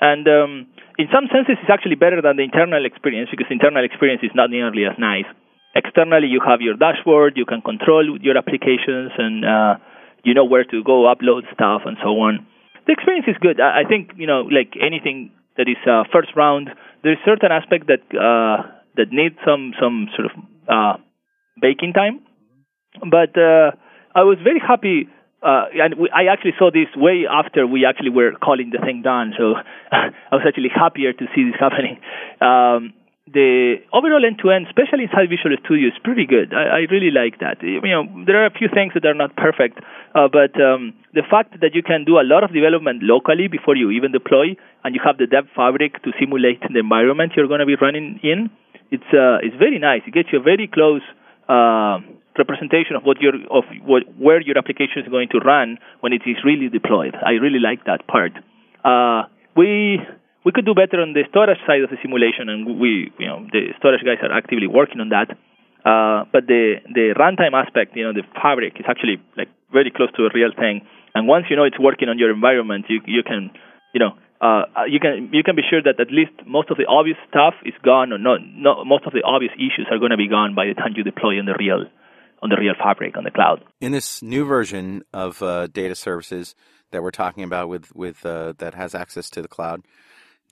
And 0.00 0.26
um, 0.26 0.66
in 0.98 1.06
some 1.14 1.30
senses, 1.30 1.62
it's 1.62 1.70
actually 1.70 1.94
better 1.94 2.18
than 2.18 2.34
the 2.34 2.42
internal 2.42 2.82
experience 2.82 3.30
because 3.30 3.46
internal 3.50 3.84
experience 3.84 4.26
is 4.26 4.34
not 4.34 4.50
nearly 4.50 4.82
as 4.90 4.98
nice. 4.98 5.28
Externally, 5.76 6.26
you 6.26 6.40
have 6.42 6.60
your 6.60 6.74
dashboard. 6.74 7.36
You 7.36 7.46
can 7.46 7.62
control 7.62 8.18
your 8.18 8.36
applications, 8.36 9.12
and 9.16 9.44
uh, 9.44 9.74
you 10.24 10.34
know 10.34 10.44
where 10.44 10.64
to 10.64 10.82
go 10.82 11.06
upload 11.06 11.46
stuff 11.54 11.82
and 11.86 11.96
so 12.02 12.18
on 12.18 12.46
the 12.86 12.92
experience 12.92 13.26
is 13.28 13.36
good. 13.40 13.60
I, 13.60 13.82
I 13.82 13.84
think 13.88 14.12
you 14.16 14.26
know, 14.26 14.42
like 14.42 14.74
anything 14.80 15.30
that 15.56 15.68
is 15.68 15.76
uh, 15.86 16.04
first 16.12 16.30
round, 16.36 16.70
there 17.02 17.12
is 17.12 17.18
certain 17.24 17.52
aspect 17.52 17.88
that 17.88 18.02
uh, 18.16 18.68
that 18.96 19.12
needs 19.12 19.36
some 19.46 19.72
some 19.80 20.08
sort 20.16 20.30
of 20.30 20.32
uh, 20.68 20.96
baking 21.60 21.92
time. 21.92 22.20
But 23.00 23.36
uh, 23.36 23.72
I 24.14 24.22
was 24.24 24.38
very 24.42 24.60
happy, 24.60 25.08
uh, 25.42 25.64
and 25.74 25.98
we, 25.98 26.10
I 26.10 26.32
actually 26.32 26.52
saw 26.58 26.70
this 26.70 26.88
way 26.96 27.24
after 27.30 27.66
we 27.66 27.86
actually 27.86 28.10
were 28.10 28.32
calling 28.32 28.70
the 28.70 28.78
thing 28.84 29.02
done. 29.02 29.32
So 29.36 29.54
I 29.92 30.12
was 30.32 30.44
actually 30.46 30.70
happier 30.74 31.12
to 31.12 31.24
see 31.34 31.44
this 31.44 31.58
happening. 31.58 32.00
Um, 32.40 32.94
the 33.30 33.76
overall 33.92 34.24
end-to-end, 34.24 34.66
especially 34.66 35.04
inside 35.06 35.30
Visual 35.30 35.54
Studio, 35.62 35.88
is 35.88 35.98
pretty 36.02 36.26
good. 36.26 36.52
I, 36.52 36.82
I 36.82 36.90
really 36.90 37.14
like 37.14 37.38
that. 37.38 37.62
You 37.62 37.80
know, 37.80 38.02
there 38.26 38.42
are 38.42 38.46
a 38.46 38.50
few 38.50 38.66
things 38.66 38.94
that 38.94 39.06
are 39.06 39.14
not 39.14 39.36
perfect, 39.36 39.78
uh, 40.14 40.26
but 40.26 40.58
um, 40.58 40.92
the 41.14 41.22
fact 41.22 41.60
that 41.60 41.74
you 41.74 41.82
can 41.82 42.04
do 42.04 42.18
a 42.18 42.26
lot 42.26 42.42
of 42.42 42.52
development 42.52 43.02
locally 43.02 43.46
before 43.46 43.76
you 43.76 43.90
even 43.90 44.10
deploy, 44.10 44.58
and 44.82 44.94
you 44.94 45.00
have 45.04 45.18
the 45.18 45.30
dev 45.30 45.46
fabric 45.54 46.02
to 46.02 46.10
simulate 46.18 46.60
the 46.66 46.80
environment 46.80 47.32
you're 47.36 47.46
going 47.46 47.62
to 47.62 47.66
be 47.66 47.78
running 47.80 48.18
in, 48.24 48.50
it's 48.90 49.06
uh, 49.14 49.38
it's 49.40 49.56
very 49.56 49.78
nice. 49.78 50.02
It 50.06 50.12
gets 50.12 50.28
you 50.32 50.40
a 50.40 50.42
very 50.42 50.66
close 50.66 51.02
uh, 51.48 52.02
representation 52.36 52.96
of 52.96 53.04
what 53.04 53.20
your 53.20 53.34
of 53.50 53.64
what 53.86 54.02
where 54.18 54.40
your 54.42 54.58
application 54.58 55.02
is 55.02 55.08
going 55.08 55.28
to 55.30 55.38
run 55.38 55.78
when 56.00 56.12
it 56.12 56.22
is 56.26 56.36
really 56.44 56.68
deployed. 56.68 57.14
I 57.14 57.38
really 57.38 57.60
like 57.60 57.84
that 57.86 58.06
part. 58.06 58.32
Uh, 58.84 59.28
we 59.56 60.00
we 60.44 60.52
could 60.52 60.66
do 60.66 60.74
better 60.74 61.00
on 61.00 61.12
the 61.12 61.22
storage 61.30 61.58
side 61.66 61.82
of 61.82 61.90
the 61.90 61.98
simulation, 62.02 62.48
and 62.48 62.78
we 62.78 63.12
you 63.18 63.26
know 63.26 63.46
the 63.52 63.74
storage 63.78 64.02
guys 64.02 64.18
are 64.22 64.32
actively 64.32 64.66
working 64.66 65.00
on 65.00 65.10
that. 65.10 65.30
Uh, 65.82 66.24
but 66.30 66.46
the 66.46 66.78
the 66.94 67.14
runtime 67.18 67.54
aspect, 67.54 67.96
you 67.96 68.04
know, 68.04 68.12
the 68.12 68.26
fabric 68.40 68.74
is 68.78 68.86
actually 68.88 69.18
like 69.36 69.48
very 69.72 69.90
close 69.90 70.10
to 70.16 70.26
a 70.26 70.30
real 70.34 70.50
thing. 70.54 70.82
And 71.14 71.26
once 71.26 71.46
you 71.50 71.56
know 71.56 71.64
it's 71.64 71.78
working 71.78 72.08
on 72.08 72.18
your 72.18 72.30
environment, 72.30 72.86
you 72.88 73.00
you 73.06 73.22
can 73.22 73.50
you 73.94 74.00
know 74.00 74.14
uh, 74.42 74.64
you 74.88 74.98
can 74.98 75.30
you 75.32 75.42
can 75.42 75.54
be 75.54 75.62
sure 75.62 75.82
that 75.82 76.00
at 76.00 76.10
least 76.10 76.32
most 76.46 76.70
of 76.70 76.76
the 76.76 76.86
obvious 76.86 77.18
stuff 77.28 77.54
is 77.64 77.74
gone, 77.84 78.12
or 78.12 78.18
not, 78.18 78.40
not 78.42 78.84
most 78.84 79.06
of 79.06 79.12
the 79.12 79.22
obvious 79.22 79.52
issues 79.54 79.86
are 79.90 79.98
going 79.98 80.10
to 80.10 80.16
be 80.16 80.28
gone 80.28 80.54
by 80.54 80.66
the 80.66 80.74
time 80.74 80.94
you 80.96 81.04
deploy 81.04 81.38
on 81.38 81.46
the 81.46 81.54
real 81.58 81.86
on 82.42 82.50
the 82.50 82.56
real 82.58 82.74
fabric 82.76 83.16
on 83.16 83.22
the 83.22 83.30
cloud. 83.30 83.62
In 83.80 83.92
this 83.92 84.20
new 84.20 84.44
version 84.44 85.04
of 85.12 85.40
uh, 85.42 85.68
data 85.68 85.94
services 85.94 86.56
that 86.90 87.04
we're 87.04 87.12
talking 87.12 87.44
about 87.44 87.68
with 87.68 87.94
with 87.94 88.26
uh, 88.26 88.54
that 88.58 88.74
has 88.74 88.96
access 88.96 89.30
to 89.30 89.42
the 89.42 89.48
cloud, 89.48 89.82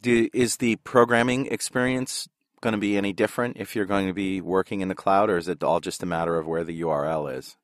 do, 0.02 0.28
is 0.32 0.56
the 0.56 0.76
programming 0.76 1.46
experience 1.46 2.28
going 2.60 2.74
to 2.74 2.78
be 2.78 2.96
any 2.96 3.12
different 3.12 3.56
if 3.58 3.74
you're 3.74 3.86
going 3.86 4.06
to 4.06 4.12
be 4.12 4.40
working 4.40 4.80
in 4.80 4.88
the 4.88 4.94
cloud, 4.94 5.30
or 5.30 5.38
is 5.38 5.48
it 5.48 5.62
all 5.62 5.80
just 5.80 6.02
a 6.02 6.06
matter 6.06 6.38
of 6.38 6.46
where 6.46 6.64
the 6.64 6.80
URL 6.82 7.36
is? 7.36 7.56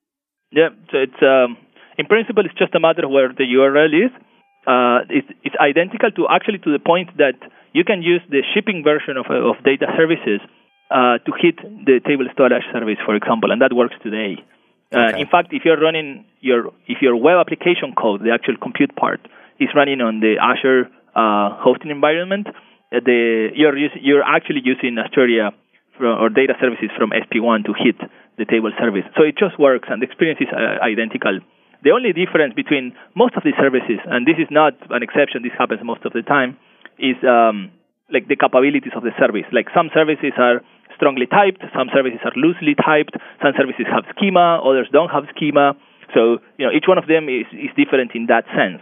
Yeah, 0.51 0.69
so 0.91 0.99
it's 0.99 1.23
um, 1.23 1.57
in 1.99 2.07
principle 2.07 2.45
it's 2.45 2.59
just 2.59 2.75
a 2.75 2.81
matter 2.81 3.05
of 3.05 3.11
where 3.11 3.29
the 3.29 3.45
URL 3.45 4.07
is 4.07 4.13
uh, 4.67 5.07
it's, 5.09 5.31
it's 5.45 5.55
identical 5.63 6.11
to 6.11 6.27
actually 6.29 6.59
to 6.59 6.73
the 6.75 6.83
point 6.83 7.17
that 7.19 7.39
you 7.73 7.85
can 7.85 8.03
use 8.03 8.21
the 8.29 8.43
shipping 8.53 8.83
version 8.83 9.17
of, 9.17 9.27
of 9.31 9.63
data 9.63 9.87
services 9.97 10.43
uh, 10.91 11.23
to 11.23 11.31
hit 11.39 11.57
the 11.63 12.01
table 12.03 12.27
storage 12.35 12.67
service, 12.73 12.99
for 13.07 13.15
example, 13.15 13.53
and 13.53 13.63
that 13.63 13.73
works 13.73 13.95
today. 14.03 14.43
Uh, 14.91 15.11
Okay. 15.11 15.21
In 15.21 15.27
fact, 15.27 15.49
if 15.51 15.63
you're 15.65 15.79
running 15.79 16.25
your 16.41 16.71
if 16.87 17.03
your 17.03 17.17
web 17.17 17.39
application 17.39 17.95
code, 17.95 18.23
the 18.23 18.31
actual 18.31 18.57
compute 18.57 18.95
part, 18.95 19.21
is 19.59 19.69
running 19.75 20.01
on 20.01 20.21
the 20.21 20.39
Azure 20.39 20.91
uh, 21.17 21.57
hosting 21.65 21.91
environment, 21.91 22.47
uh, 22.47 23.01
the 23.01 23.49
you're 23.57 23.77
you're 23.99 24.23
actually 24.23 24.61
using 24.63 25.01
from, 25.97 26.13
or 26.21 26.29
data 26.29 26.55
services 26.61 26.93
from 26.97 27.11
SP1 27.11 27.65
to 27.65 27.73
hit 27.73 27.97
the 28.37 28.45
table 28.45 28.71
service. 28.79 29.05
So 29.17 29.25
it 29.25 29.37
just 29.41 29.59
works, 29.59 29.89
and 29.91 30.03
the 30.03 30.07
experience 30.07 30.41
is 30.45 30.53
uh, 30.53 30.85
identical. 30.85 31.41
The 31.83 31.91
only 31.91 32.13
difference 32.13 32.53
between 32.53 32.93
most 33.17 33.33
of 33.37 33.45
these 33.45 33.57
services, 33.57 34.01
and 34.05 34.27
this 34.27 34.37
is 34.37 34.49
not 34.51 34.77
an 34.91 35.03
exception, 35.03 35.43
this 35.43 35.57
happens 35.57 35.81
most 35.85 36.05
of 36.05 36.13
the 36.13 36.23
time, 36.23 36.57
is 36.99 37.17
um, 37.25 37.73
like 38.13 38.29
the 38.29 38.37
capabilities 38.37 38.93
of 38.97 39.03
the 39.03 39.13
service. 39.17 39.49
Like 39.53 39.73
some 39.73 39.89
services 39.93 40.37
are 40.37 40.61
strongly 40.97 41.27
typed, 41.27 41.65
some 41.73 41.89
services 41.93 42.21
are 42.25 42.33
loosely 42.37 42.77
typed, 42.77 43.17
some 43.41 43.53
services 43.57 43.89
have 43.89 44.05
schema, 44.17 44.61
others 44.65 44.89
don't 44.93 45.13
have 45.13 45.25
schema. 45.37 45.77
So 46.13 46.45
you 46.57 46.65
know 46.69 46.73
each 46.73 46.89
one 46.89 46.99
of 46.99 47.09
them 47.09 47.29
is, 47.29 47.49
is 47.53 47.73
different 47.77 48.13
in 48.13 48.29
that 48.29 48.45
sense. 48.53 48.81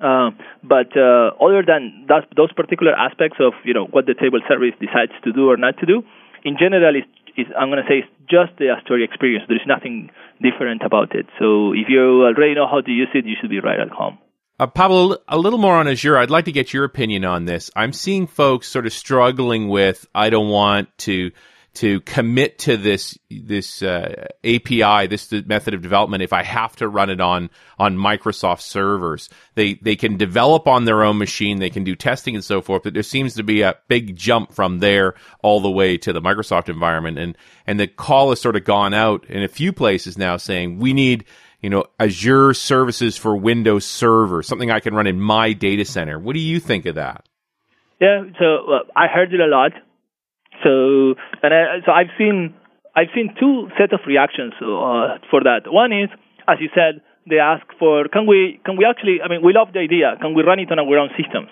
Uh, 0.00 0.30
but 0.64 0.96
uh, 0.96 1.36
other 1.40 1.62
than 1.62 2.06
that, 2.08 2.26
those 2.36 2.52
particular 2.52 2.92
aspects 2.92 3.36
of 3.40 3.52
you 3.64 3.74
know 3.74 3.86
what 3.86 4.06
the 4.06 4.14
table 4.14 4.40
service 4.48 4.74
decides 4.80 5.12
to 5.24 5.32
do 5.32 5.50
or 5.50 5.56
not 5.56 5.76
to 5.78 5.86
do, 5.86 6.02
in 6.44 6.56
general, 6.58 6.96
is 6.96 7.04
is 7.36 7.46
I'm 7.58 7.68
going 7.68 7.82
to 7.82 7.88
say 7.88 8.02
it's 8.02 8.12
just 8.28 8.58
the 8.58 8.70
Astoria 8.70 9.04
experience. 9.04 9.44
There 9.48 9.56
is 9.56 9.66
nothing 9.66 10.10
different 10.42 10.82
about 10.82 11.14
it. 11.14 11.26
So 11.38 11.72
if 11.72 11.88
you 11.88 12.24
already 12.24 12.54
know 12.54 12.66
how 12.66 12.80
to 12.80 12.90
use 12.90 13.08
it, 13.14 13.26
you 13.26 13.36
should 13.40 13.50
be 13.50 13.60
right 13.60 13.78
at 13.78 13.90
home. 13.90 14.18
Uh, 14.58 14.66
Pablo, 14.66 15.16
a 15.26 15.38
little 15.38 15.58
more 15.58 15.74
on 15.74 15.88
Azure. 15.88 16.18
I'd 16.18 16.30
like 16.30 16.44
to 16.44 16.52
get 16.52 16.74
your 16.74 16.84
opinion 16.84 17.24
on 17.24 17.46
this. 17.46 17.70
I'm 17.74 17.94
seeing 17.94 18.26
folks 18.26 18.68
sort 18.68 18.84
of 18.84 18.92
struggling 18.92 19.68
with, 19.68 20.06
I 20.14 20.28
don't 20.28 20.50
want 20.50 20.88
to 20.98 21.30
to 21.74 22.00
commit 22.00 22.58
to 22.60 22.76
this 22.76 23.16
this 23.30 23.82
uh, 23.82 24.26
API, 24.44 25.06
this 25.06 25.30
method 25.30 25.74
of 25.74 25.82
development, 25.82 26.22
if 26.22 26.32
I 26.32 26.42
have 26.42 26.74
to 26.76 26.88
run 26.88 27.10
it 27.10 27.20
on 27.20 27.50
on 27.78 27.96
Microsoft 27.96 28.62
servers. 28.62 29.28
They 29.54 29.74
they 29.74 29.96
can 29.96 30.16
develop 30.16 30.66
on 30.66 30.84
their 30.84 31.04
own 31.04 31.18
machine, 31.18 31.58
they 31.58 31.70
can 31.70 31.84
do 31.84 31.94
testing 31.94 32.34
and 32.34 32.44
so 32.44 32.60
forth, 32.60 32.82
but 32.82 32.94
there 32.94 33.02
seems 33.02 33.34
to 33.34 33.42
be 33.42 33.62
a 33.62 33.76
big 33.88 34.16
jump 34.16 34.52
from 34.52 34.80
there 34.80 35.14
all 35.42 35.60
the 35.60 35.70
way 35.70 35.96
to 35.98 36.12
the 36.12 36.20
Microsoft 36.20 36.68
environment, 36.68 37.18
and 37.18 37.36
and 37.66 37.78
the 37.78 37.86
call 37.86 38.30
has 38.30 38.40
sort 38.40 38.56
of 38.56 38.64
gone 38.64 38.92
out 38.92 39.24
in 39.26 39.42
a 39.42 39.48
few 39.48 39.72
places 39.72 40.18
now, 40.18 40.36
saying 40.36 40.78
we 40.78 40.92
need 40.92 41.24
you 41.60 41.68
know, 41.68 41.84
Azure 41.98 42.54
services 42.54 43.18
for 43.18 43.36
Windows 43.36 43.84
Server, 43.84 44.42
something 44.42 44.70
I 44.70 44.80
can 44.80 44.94
run 44.94 45.06
in 45.06 45.20
my 45.20 45.52
data 45.52 45.84
center. 45.84 46.18
What 46.18 46.32
do 46.32 46.40
you 46.40 46.58
think 46.58 46.86
of 46.86 46.94
that? 46.94 47.26
Yeah, 48.00 48.22
so 48.38 48.72
uh, 48.72 48.78
I 48.96 49.08
heard 49.08 49.34
it 49.34 49.40
a 49.40 49.46
lot. 49.46 49.72
So 50.62 51.14
and 51.42 51.54
I, 51.54 51.80
so 51.84 51.92
I've 51.92 52.12
seen 52.18 52.54
I've 52.94 53.12
seen 53.14 53.34
two 53.38 53.68
set 53.78 53.92
of 53.92 54.00
reactions 54.06 54.52
uh, 54.60 55.18
for 55.30 55.42
that. 55.44 55.70
One 55.70 55.92
is, 55.92 56.10
as 56.48 56.58
you 56.60 56.68
said, 56.74 57.00
they 57.28 57.38
ask 57.38 57.64
for 57.78 58.08
can 58.08 58.26
we 58.26 58.60
can 58.64 58.76
we 58.76 58.84
actually 58.84 59.20
I 59.22 59.28
mean 59.28 59.42
we 59.42 59.52
love 59.52 59.72
the 59.72 59.80
idea 59.80 60.16
can 60.20 60.34
we 60.34 60.42
run 60.42 60.58
it 60.58 60.70
on 60.72 60.78
our 60.78 60.98
own 60.98 61.10
systems, 61.16 61.48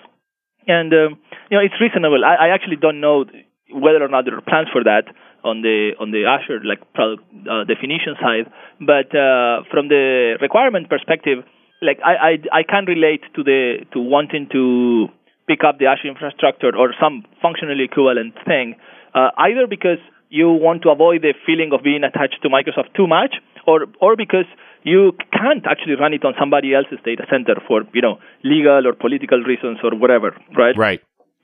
and 0.67 0.93
um, 0.93 1.17
you 1.49 1.57
know 1.57 1.63
it's 1.63 1.79
reasonable. 1.79 2.23
I, 2.25 2.47
I 2.47 2.53
actually 2.53 2.77
don't 2.77 2.99
know 2.99 3.25
whether 3.71 4.03
or 4.03 4.09
not 4.09 4.25
there 4.25 4.35
are 4.35 4.41
plans 4.41 4.67
for 4.73 4.83
that 4.83 5.05
on 5.43 5.61
the 5.61 5.91
on 5.99 6.11
the 6.11 6.25
Azure 6.25 6.61
like 6.65 6.81
product 6.93 7.23
uh, 7.47 7.63
definition 7.63 8.15
side, 8.19 8.51
but 8.81 9.13
uh, 9.15 9.63
from 9.71 9.87
the 9.87 10.37
requirement 10.41 10.89
perspective, 10.89 11.45
like 11.81 11.99
I, 12.03 12.35
I 12.51 12.59
I 12.59 12.63
can 12.63 12.85
relate 12.85 13.21
to 13.35 13.43
the 13.43 13.85
to 13.93 13.99
wanting 13.99 14.49
to 14.51 15.07
pick 15.47 15.63
up 15.63 15.79
the 15.79 15.87
Azure 15.87 16.09
infrastructure 16.09 16.75
or 16.75 16.93
some 16.99 17.23
functionally 17.41 17.85
equivalent 17.85 18.35
thing, 18.45 18.75
uh, 19.19 19.31
either 19.37 19.67
because 19.67 20.01
you 20.29 20.47
want 20.49 20.83
to 20.83 20.89
avoid 20.89 21.21
the 21.21 21.33
feeling 21.45 21.71
of 21.73 21.83
being 21.83 22.03
attached 22.03 22.39
to 22.43 22.49
Microsoft 22.49 22.93
too 22.95 23.07
much, 23.07 23.35
or 23.67 23.87
or 23.99 24.15
because 24.15 24.45
you 24.83 25.11
can't 25.33 25.65
actually 25.65 25.95
run 25.95 26.13
it 26.13 26.23
on 26.23 26.33
somebody 26.39 26.73
else's 26.73 26.99
data 27.03 27.25
center 27.29 27.55
for 27.67 27.83
you 27.93 28.01
know 28.01 28.19
legal 28.43 28.87
or 28.87 28.93
political 28.93 29.39
reasons 29.51 29.79
or 29.83 29.91
whatever, 29.97 30.35
right? 30.57 30.77
Right. 30.77 31.01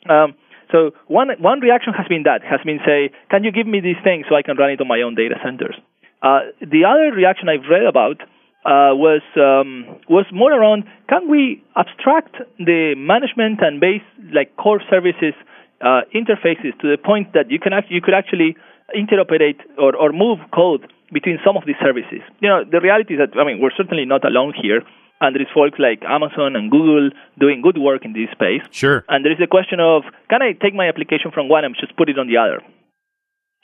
Um, 0.09 0.35
so 0.71 0.91
one 1.07 1.29
one 1.39 1.59
reaction 1.59 1.93
has 1.93 2.07
been 2.07 2.23
that 2.23 2.41
has 2.43 2.61
been 2.65 2.79
say, 2.85 3.11
can 3.29 3.43
you 3.43 3.51
give 3.51 3.67
me 3.67 3.81
these 3.81 3.99
things 4.03 4.25
so 4.29 4.35
I 4.35 4.41
can 4.41 4.57
run 4.57 4.71
it 4.71 4.81
on 4.81 4.87
my 4.87 5.01
own 5.01 5.15
data 5.15 5.35
centers? 5.43 5.75
Uh, 6.21 6.39
the 6.61 6.85
other 6.85 7.13
reaction 7.15 7.49
I've 7.49 7.69
read 7.69 7.85
about 7.85 8.21
uh, 8.65 8.97
was 8.97 9.21
um, 9.37 9.99
was 10.09 10.25
more 10.33 10.53
around 10.53 10.85
can 11.09 11.29
we 11.29 11.63
abstract 11.75 12.35
the 12.57 12.95
management 12.97 13.61
and 13.61 13.79
base 13.79 14.05
like 14.33 14.55
core 14.57 14.81
services 14.89 15.35
uh, 15.81 16.01
interfaces 16.13 16.77
to 16.81 16.87
the 16.89 16.97
point 16.97 17.33
that 17.33 17.51
you 17.51 17.59
can 17.59 17.73
act- 17.73 17.91
you 17.91 18.01
could 18.01 18.13
actually 18.13 18.55
interoperate 18.95 19.59
or, 19.77 19.95
or 19.95 20.11
move 20.11 20.39
code 20.53 20.91
between 21.11 21.39
some 21.45 21.57
of 21.57 21.63
these 21.65 21.75
services. 21.81 22.21
You 22.39 22.49
know, 22.49 22.63
the 22.63 22.79
reality 22.81 23.15
is 23.15 23.19
that 23.19 23.37
I 23.39 23.43
mean 23.43 23.59
we're 23.61 23.75
certainly 23.75 24.05
not 24.05 24.25
alone 24.25 24.53
here, 24.59 24.81
and 25.21 25.35
there 25.35 25.41
is 25.41 25.47
folks 25.53 25.79
like 25.79 26.03
Amazon 26.03 26.55
and 26.55 26.71
Google 26.71 27.09
doing 27.39 27.61
good 27.61 27.77
work 27.77 28.05
in 28.05 28.13
this 28.13 28.29
space. 28.31 28.61
Sure. 28.71 29.03
And 29.09 29.23
there 29.23 29.31
is 29.31 29.39
the 29.39 29.47
question 29.47 29.79
of 29.79 30.03
can 30.29 30.41
I 30.41 30.53
take 30.53 30.73
my 30.73 30.87
application 30.87 31.31
from 31.31 31.49
one 31.49 31.65
and 31.65 31.75
just 31.79 31.95
put 31.95 32.09
it 32.09 32.19
on 32.19 32.27
the 32.27 32.37
other? 32.37 32.61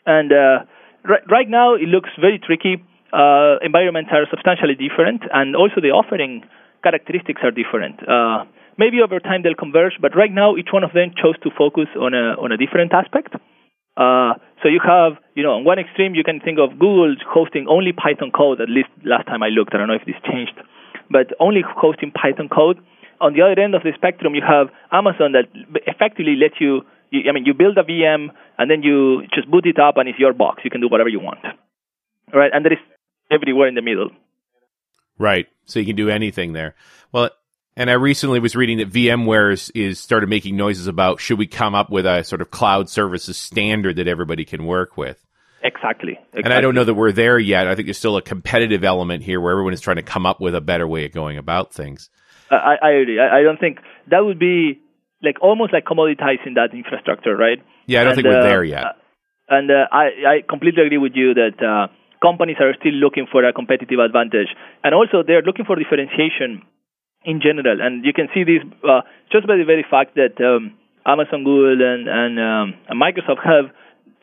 And 0.06 0.32
uh, 0.32 0.66
right, 1.08 1.24
right 1.30 1.50
now 1.50 1.76
it 1.76 1.88
looks 1.88 2.10
very 2.20 2.40
tricky. 2.40 2.84
Uh, 3.14 3.60
environments 3.62 4.10
are 4.14 4.26
substantially 4.30 4.76
different, 4.76 5.22
and 5.34 5.56
also 5.56 5.82
the 5.82 5.92
offering 5.92 6.44
characteristics 6.82 7.42
are 7.44 7.52
different. 7.52 8.00
Uh, 8.08 8.46
maybe 8.78 9.02
over 9.02 9.20
time 9.20 9.44
they'll 9.44 9.56
converge, 9.56 9.94
but 10.02 10.16
right 10.16 10.32
now 10.32 10.56
each 10.56 10.70
one 10.72 10.84
of 10.84 10.94
them 10.94 11.12
chose 11.16 11.38
to 11.44 11.50
focus 11.58 11.88
on 11.96 12.14
a 12.14 12.36
on 12.40 12.52
a 12.52 12.58
different 12.58 12.94
aspect. 12.94 13.36
Uh, 13.98 14.34
so 14.64 14.70
you 14.70 14.80
have, 14.80 15.20
you 15.36 15.44
know, 15.44 15.60
on 15.60 15.64
one 15.64 15.80
extreme 15.80 16.16
you 16.16 16.24
can 16.24 16.40
think 16.40 16.60
of 16.60 16.80
Google 16.80 17.16
hosting 17.28 17.68
only 17.68 17.92
Python 17.92 18.32
code. 18.32 18.62
At 18.62 18.70
least 18.70 18.90
last 19.04 19.28
time 19.28 19.44
I 19.44 19.50
looked, 19.50 19.74
I 19.74 19.78
don't 19.78 19.88
know 19.88 20.00
if 20.00 20.06
this 20.06 20.16
changed, 20.24 20.56
but 21.10 21.34
only 21.40 21.62
hosting 21.66 22.12
Python 22.12 22.48
code. 22.48 22.80
On 23.20 23.34
the 23.34 23.42
other 23.44 23.62
end 23.62 23.76
of 23.76 23.84
the 23.84 23.92
spectrum, 23.94 24.34
you 24.34 24.42
have 24.42 24.70
Amazon 24.92 25.34
that 25.34 25.46
effectively 25.86 26.36
lets 26.36 26.56
you, 26.60 26.82
you. 27.12 27.30
I 27.30 27.34
mean, 27.34 27.46
you 27.46 27.54
build 27.54 27.78
a 27.78 27.84
VM 27.84 28.30
and 28.58 28.72
then 28.72 28.82
you 28.82 29.28
just 29.34 29.50
boot 29.50 29.66
it 29.68 29.78
up, 29.78 29.98
and 29.98 30.10
it's 30.10 30.18
your 30.18 30.34
box. 30.34 30.64
You 30.64 30.72
can 30.72 30.82
do 30.82 30.90
whatever 30.90 31.10
you 31.10 31.20
want, 31.20 31.40
right? 32.34 32.50
And 32.52 32.66
there 32.66 32.74
is 32.74 32.80
everywhere 33.30 33.68
in 33.68 33.76
the 33.76 33.82
middle. 33.82 34.10
Right. 35.18 35.48
So 35.66 35.80
you 35.80 35.86
can 35.86 35.96
do 35.96 36.10
anything 36.10 36.54
there. 36.54 36.74
Well, 37.12 37.30
and 37.78 37.90
I 37.90 37.94
recently 37.94 38.40
was 38.40 38.56
reading 38.56 38.78
that 38.80 38.90
VMware 38.90 39.54
is, 39.54 39.70
is 39.72 40.00
started 40.00 40.30
making 40.30 40.58
noises 40.58 40.88
about 40.88 41.20
should 41.20 41.38
we 41.40 41.48
come 41.48 41.76
up 41.76 41.90
with 41.90 42.06
a 42.06 42.24
sort 42.24 42.42
of 42.42 42.52
cloud 42.52 42.90
services 42.90 43.38
standard 43.38 43.96
that 43.98 44.08
everybody 44.08 44.46
can 44.46 44.66
work 44.66 44.98
with. 44.98 45.24
Exactly. 45.64 46.14
exactly. 46.14 46.42
And 46.44 46.54
I 46.54 46.62
don't 46.62 46.74
know 46.74 46.84
that 46.84 46.96
we're 46.96 47.12
there 47.12 47.38
yet. 47.38 47.68
I 47.68 47.76
think 47.76 47.86
there's 47.86 47.98
still 47.98 48.18
a 48.18 48.22
competitive 48.22 48.84
element 48.84 49.24
here 49.24 49.40
where 49.40 49.52
everyone 49.52 49.74
is 49.74 49.82
trying 49.82 49.98
to 49.98 50.04
come 50.04 50.26
up 50.26 50.42
with 50.42 50.56
a 50.56 50.62
better 50.62 50.88
way 50.88 51.06
of 51.06 51.12
going 51.12 51.38
about 51.38 51.74
things. 51.74 52.10
I, 52.50 52.76
I 52.82 52.90
agree. 52.92 53.20
I, 53.20 53.40
I 53.40 53.44
don't 53.44 53.60
think 53.60 53.78
that 54.10 54.20
would 54.26 54.40
be 54.40 54.82
like 55.22 55.36
almost 55.42 55.72
like 55.72 55.86
commoditizing 55.86 56.56
that 56.56 56.70
infrastructure, 56.74 57.38
right? 57.38 57.60
Yeah, 57.86 58.02
I 58.02 58.04
don't 58.06 58.14
And, 58.14 58.16
think 58.24 58.28
we're 58.34 58.40
uh, 58.40 58.44
there 58.44 58.64
yet. 58.64 58.84
uh, 58.86 58.94
And 59.50 59.70
uh, 59.70 59.86
I, 59.92 60.06
I 60.26 60.36
completely 60.50 60.84
agree 60.84 60.98
with 60.98 61.14
you 61.16 61.36
that 61.36 61.62
uh, 61.62 61.94
companies 62.22 62.58
are 62.60 62.74
still 62.80 62.94
looking 62.94 63.28
for 63.32 63.48
a 63.48 63.54
competitive 63.54 64.00
advantage, 64.00 64.48
and 64.84 64.96
also 64.96 65.22
they're 65.26 65.44
looking 65.44 65.66
for 65.66 65.76
differentiation 65.76 66.64
in 67.24 67.42
general. 67.42 67.82
And 67.82 68.06
you 68.06 68.14
can 68.14 68.28
see 68.34 68.44
this 68.44 68.64
uh, 68.84 69.02
just 69.32 69.48
by 69.48 69.58
the 69.58 69.66
very 69.66 69.86
fact 69.90 70.16
that 70.16 70.40
um, 70.42 70.78
Amazon, 71.06 71.44
Google, 71.44 71.82
and 71.82 72.08
and, 72.08 72.40
um, 72.40 72.74
and 72.90 73.02
Microsoft 73.02 73.44
have 73.46 73.72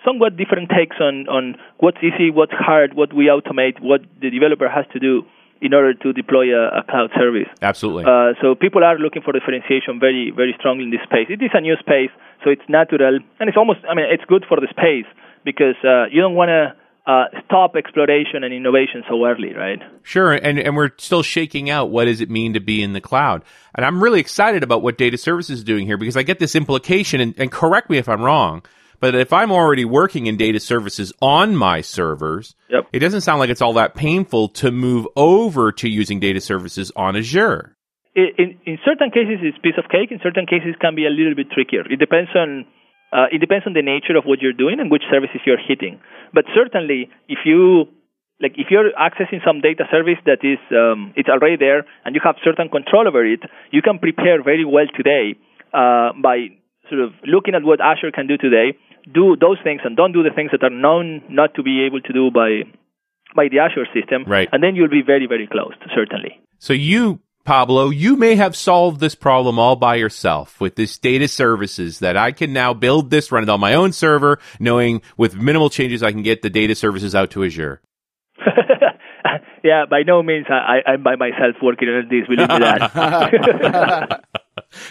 somewhat 0.05 0.37
different 0.37 0.71
takes 0.71 0.97
on 1.01 1.29
on 1.29 1.57
what's 1.79 1.99
easy, 1.99 2.31
what's 2.31 2.53
hard, 2.55 2.95
what 2.95 3.13
we 3.13 3.27
automate, 3.27 3.81
what 3.81 4.03
the 4.21 4.31
developer 4.31 4.69
has 4.69 4.87
to 4.93 4.99
do 4.99 5.23
in 5.61 5.75
order 5.75 5.93
to 5.93 6.13
deploy 6.13 6.55
a, 6.55 6.81
a 6.81 6.83
cloud 6.89 7.11
service. 7.19 7.49
Absolutely. 7.63 8.05
Uh, 8.05 8.35
so 8.41 8.55
people 8.55 8.85
are 8.85 8.97
looking 8.99 9.23
for 9.23 9.33
differentiation 9.33 9.99
very, 9.99 10.31
very 10.31 10.55
strongly 10.59 10.85
in 10.85 10.91
this 10.91 11.03
space. 11.03 11.27
It 11.29 11.43
is 11.43 11.51
a 11.53 11.61
new 11.61 11.75
space, 11.81 12.11
so 12.45 12.51
it's 12.51 12.63
natural, 12.69 13.19
and 13.41 13.49
it's 13.49 13.57
almost, 13.57 13.81
I 13.91 13.95
mean, 13.95 14.07
it's 14.09 14.25
good 14.27 14.45
for 14.49 14.61
the 14.61 14.69
space 14.71 15.07
because 15.45 15.75
uh, 15.83 16.07
you 16.11 16.21
don't 16.21 16.35
want 16.35 16.51
to 16.51 16.79
uh, 17.09 17.25
stop 17.47 17.75
exploration 17.75 18.45
and 18.45 18.53
innovation 18.53 19.03
so 19.09 19.25
early, 19.25 19.55
right? 19.55 19.81
Sure, 20.03 20.33
and 20.33 20.59
and 20.59 20.77
we're 20.77 20.91
still 20.99 21.23
shaking 21.23 21.71
out 21.71 21.91
what 21.91 22.05
does 22.05 22.21
it 22.21 22.29
mean 22.29 22.53
to 22.53 22.61
be 22.61 22.83
in 22.83 22.93
the 22.93 23.01
cloud. 23.01 23.43
And 23.75 23.85
I'm 23.87 24.03
really 24.03 24.21
excited 24.21 24.63
about 24.63 24.83
what 24.83 24.99
data 24.99 25.17
services 25.17 25.61
is 25.61 25.65
doing 25.65 25.87
here 25.87 25.97
because 25.97 26.17
I 26.19 26.23
get 26.23 26.39
this 26.39 26.55
implication 26.55 27.21
and, 27.21 27.35
and 27.39 27.51
correct 27.51 27.89
me 27.89 27.97
if 27.97 28.09
I'm 28.09 28.21
wrong, 28.21 28.63
but 29.01 29.15
if 29.15 29.33
I'm 29.33 29.51
already 29.51 29.87
working 29.87 30.27
in 30.27 30.37
data 30.37 30.61
services 30.61 31.13
on 31.23 31.57
my 31.57 31.81
servers, 31.81 32.55
Yep. 32.69 32.89
it 32.93 32.99
doesn't 32.99 33.23
sound 33.23 33.39
like 33.41 33.49
it's 33.51 33.63
all 33.63 33.75
that 33.75 33.95
painful 33.95 34.49
to 34.61 34.71
move 34.71 35.07
over 35.17 35.73
to 35.73 35.89
using 35.89 36.21
data 36.21 36.41
services 36.41 36.93
on 36.95 37.17
Azure. 37.17 37.75
In, 38.15 38.59
in 38.67 38.79
certain 38.85 39.11
cases, 39.11 39.39
it's 39.43 39.57
piece 39.59 39.79
of 39.79 39.89
cake. 39.91 40.11
In 40.11 40.19
certain 40.23 40.45
cases, 40.45 40.75
it 40.75 40.81
can 40.81 40.95
be 40.97 41.07
a 41.07 41.11
little 41.11 41.35
bit 41.37 41.51
trickier. 41.53 41.83
It 41.89 42.01
depends 42.01 42.31
on 42.35 42.67
uh, 43.13 43.27
it 43.33 43.39
depends 43.39 43.67
on 43.67 43.73
the 43.73 43.83
nature 43.83 44.17
of 44.17 44.25
what 44.25 44.41
you're 44.43 44.53
doing 44.53 44.81
and 44.81 44.91
which 44.91 45.03
services 45.11 45.41
you're 45.47 45.59
hitting. 45.61 46.01
But 46.33 46.45
certainly, 46.55 47.09
if 47.29 47.39
you 47.45 47.87
like 48.41 48.55
if 48.57 48.69
you're 48.71 48.91
accessing 48.93 49.43
some 49.45 49.61
data 49.61 49.85
service 49.91 50.19
that 50.27 50.45
is 50.45 50.59
um, 50.71 51.13
it's 51.17 51.29
already 51.29 51.57
there 51.57 51.85
and 52.05 52.15
you 52.15 52.21
have 52.25 52.37
certain 52.45 52.69
control 52.69 53.09
over 53.09 53.25
it, 53.25 53.41
you 53.71 53.83
can 53.83 53.99
prepare 53.99 54.43
very 54.43 54.65
well 54.65 54.87
today 54.97 55.37
uh, 55.73 56.13
by 56.23 56.49
sort 56.89 57.01
of 57.01 57.13
looking 57.27 57.55
at 57.55 57.63
what 57.65 57.81
Azure 57.81 58.11
can 58.13 58.27
do 58.27 58.37
today, 58.37 58.77
do 59.13 59.37
those 59.41 59.59
things 59.65 59.81
and 59.85 59.97
don't 59.97 60.13
do 60.13 60.23
the 60.23 60.31
things 60.35 60.51
that 60.53 60.63
are 60.63 60.71
known 60.71 61.23
not 61.29 61.55
to 61.55 61.63
be 61.63 61.85
able 61.85 62.01
to 62.01 62.13
do 62.13 62.31
by 62.31 62.63
by 63.37 63.49
the 63.49 63.59
Azure 63.59 63.87
system, 63.93 64.25
Right. 64.27 64.49
and 64.53 64.63
then 64.63 64.75
you'll 64.75 64.89
be 64.89 65.03
very 65.03 65.27
very 65.27 65.47
close, 65.47 65.75
certainly. 65.95 66.41
So 66.59 66.73
you, 66.73 67.21
Pablo, 67.49 67.89
you 67.89 68.15
may 68.15 68.35
have 68.35 68.55
solved 68.55 69.01
this 69.01 69.15
problem 69.15 69.59
all 69.59 69.75
by 69.75 69.95
yourself 69.95 70.61
with 70.61 70.77
this 70.77 70.99
data 70.99 71.27
services 71.27 72.01
that 72.01 72.15
I 72.15 72.31
can 72.31 72.53
now 72.53 72.75
build 72.75 73.09
this, 73.09 73.33
run 73.33 73.43
it 73.43 73.49
on 73.49 73.59
my 73.59 73.73
own 73.73 73.93
server, 73.93 74.39
knowing 74.61 75.01
with 75.17 75.35
minimal 75.35 75.71
changes 75.71 76.03
I 76.03 76.13
can 76.13 76.21
get 76.21 76.43
the 76.43 76.51
data 76.51 76.75
services 76.75 77.15
out 77.15 77.31
to 77.31 77.45
Azure. 77.45 77.81
yeah, 79.65 79.87
by 79.89 80.03
no 80.03 80.23
means 80.23 80.45
I, 80.51 80.81
I'm 80.91 81.03
by 81.03 81.17
myself 81.17 81.57
working 81.63 81.89
on 81.89 82.11
this. 82.11 82.27
Believe 82.29 82.51
me 82.51 82.59
that. 82.59 84.25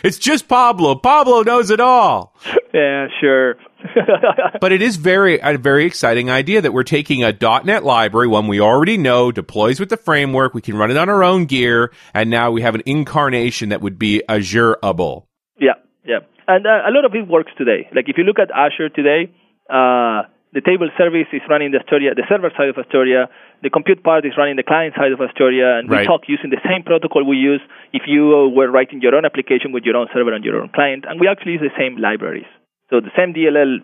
It's 0.04 0.18
just 0.18 0.48
Pablo. 0.48 0.96
Pablo 0.96 1.44
knows 1.44 1.70
it 1.70 1.80
all. 1.80 2.36
yeah, 2.74 3.08
sure. 3.20 3.56
But 4.62 4.72
it 4.72 4.82
is 4.82 4.96
very 4.98 5.40
a 5.40 5.58
very 5.58 5.86
exciting 5.86 6.30
idea 6.30 6.62
that 6.62 6.74
we're 6.74 6.84
taking 6.84 7.24
a 7.24 7.32
.NET 7.64 7.84
library, 7.84 8.28
one 8.28 8.48
we 8.48 8.60
already 8.60 8.98
know, 8.98 9.32
deploys 9.32 9.80
with 9.80 9.90
the 9.90 9.98
framework, 9.98 10.54
we 10.54 10.62
can 10.62 10.76
run 10.78 10.92
it 10.92 10.98
on 10.98 11.10
our 11.10 11.24
own 11.24 11.46
gear, 11.46 11.92
and 12.14 12.30
now 12.30 12.52
we 12.52 12.62
have 12.62 12.76
an 12.76 12.84
incarnation 12.86 13.70
that 13.70 13.82
would 13.82 13.98
be 14.00 14.24
Azure-able. 14.28 15.28
yeah, 15.60 15.74
yeah. 16.06 16.20
And 16.48 16.66
uh, 16.66 16.88
a 16.88 16.92
lot 16.92 17.06
of 17.06 17.14
it 17.14 17.28
works 17.28 17.52
today. 17.58 17.88
Like 17.94 18.06
if 18.08 18.18
you 18.18 18.24
look 18.24 18.40
at 18.40 18.50
Azure 18.52 18.90
today, 18.90 19.32
uh, 19.70 20.24
the 20.54 20.62
table 20.66 20.90
service 20.98 21.28
is 21.34 21.42
running 21.50 21.72
the 21.72 21.80
Astoria, 21.80 22.16
the 22.16 22.24
server 22.30 22.52
side 22.58 22.70
of 22.70 22.78
Astoria. 22.78 23.28
The 23.64 23.70
compute 23.70 24.02
part 24.04 24.26
is 24.26 24.34
running 24.38 24.56
the 24.56 24.64
client 24.64 24.94
side 24.96 25.12
of 25.12 25.20
Astoria, 25.20 25.78
and 25.78 25.90
we 25.90 25.98
Right. 25.98 26.08
talk 26.08 26.22
using 26.28 26.50
the 26.50 26.62
same 26.64 26.84
protocol 26.84 27.24
we 27.26 27.38
use 27.38 27.62
if 27.92 28.04
you 28.08 28.50
were 28.56 28.70
writing 28.72 29.02
your 29.02 29.14
own 29.16 29.26
application 29.26 29.72
with 29.72 29.84
your 29.84 29.98
own 29.98 30.08
server 30.14 30.32
and 30.34 30.46
your 30.46 30.62
own 30.62 30.70
client, 30.70 31.06
and 31.08 31.20
we 31.20 31.28
actually 31.28 31.54
use 31.54 31.62
the 31.62 31.76
same 31.78 31.98
libraries. 31.98 32.48
So 32.90 33.02
the 33.02 33.12
same 33.16 33.34
DLL 33.34 33.80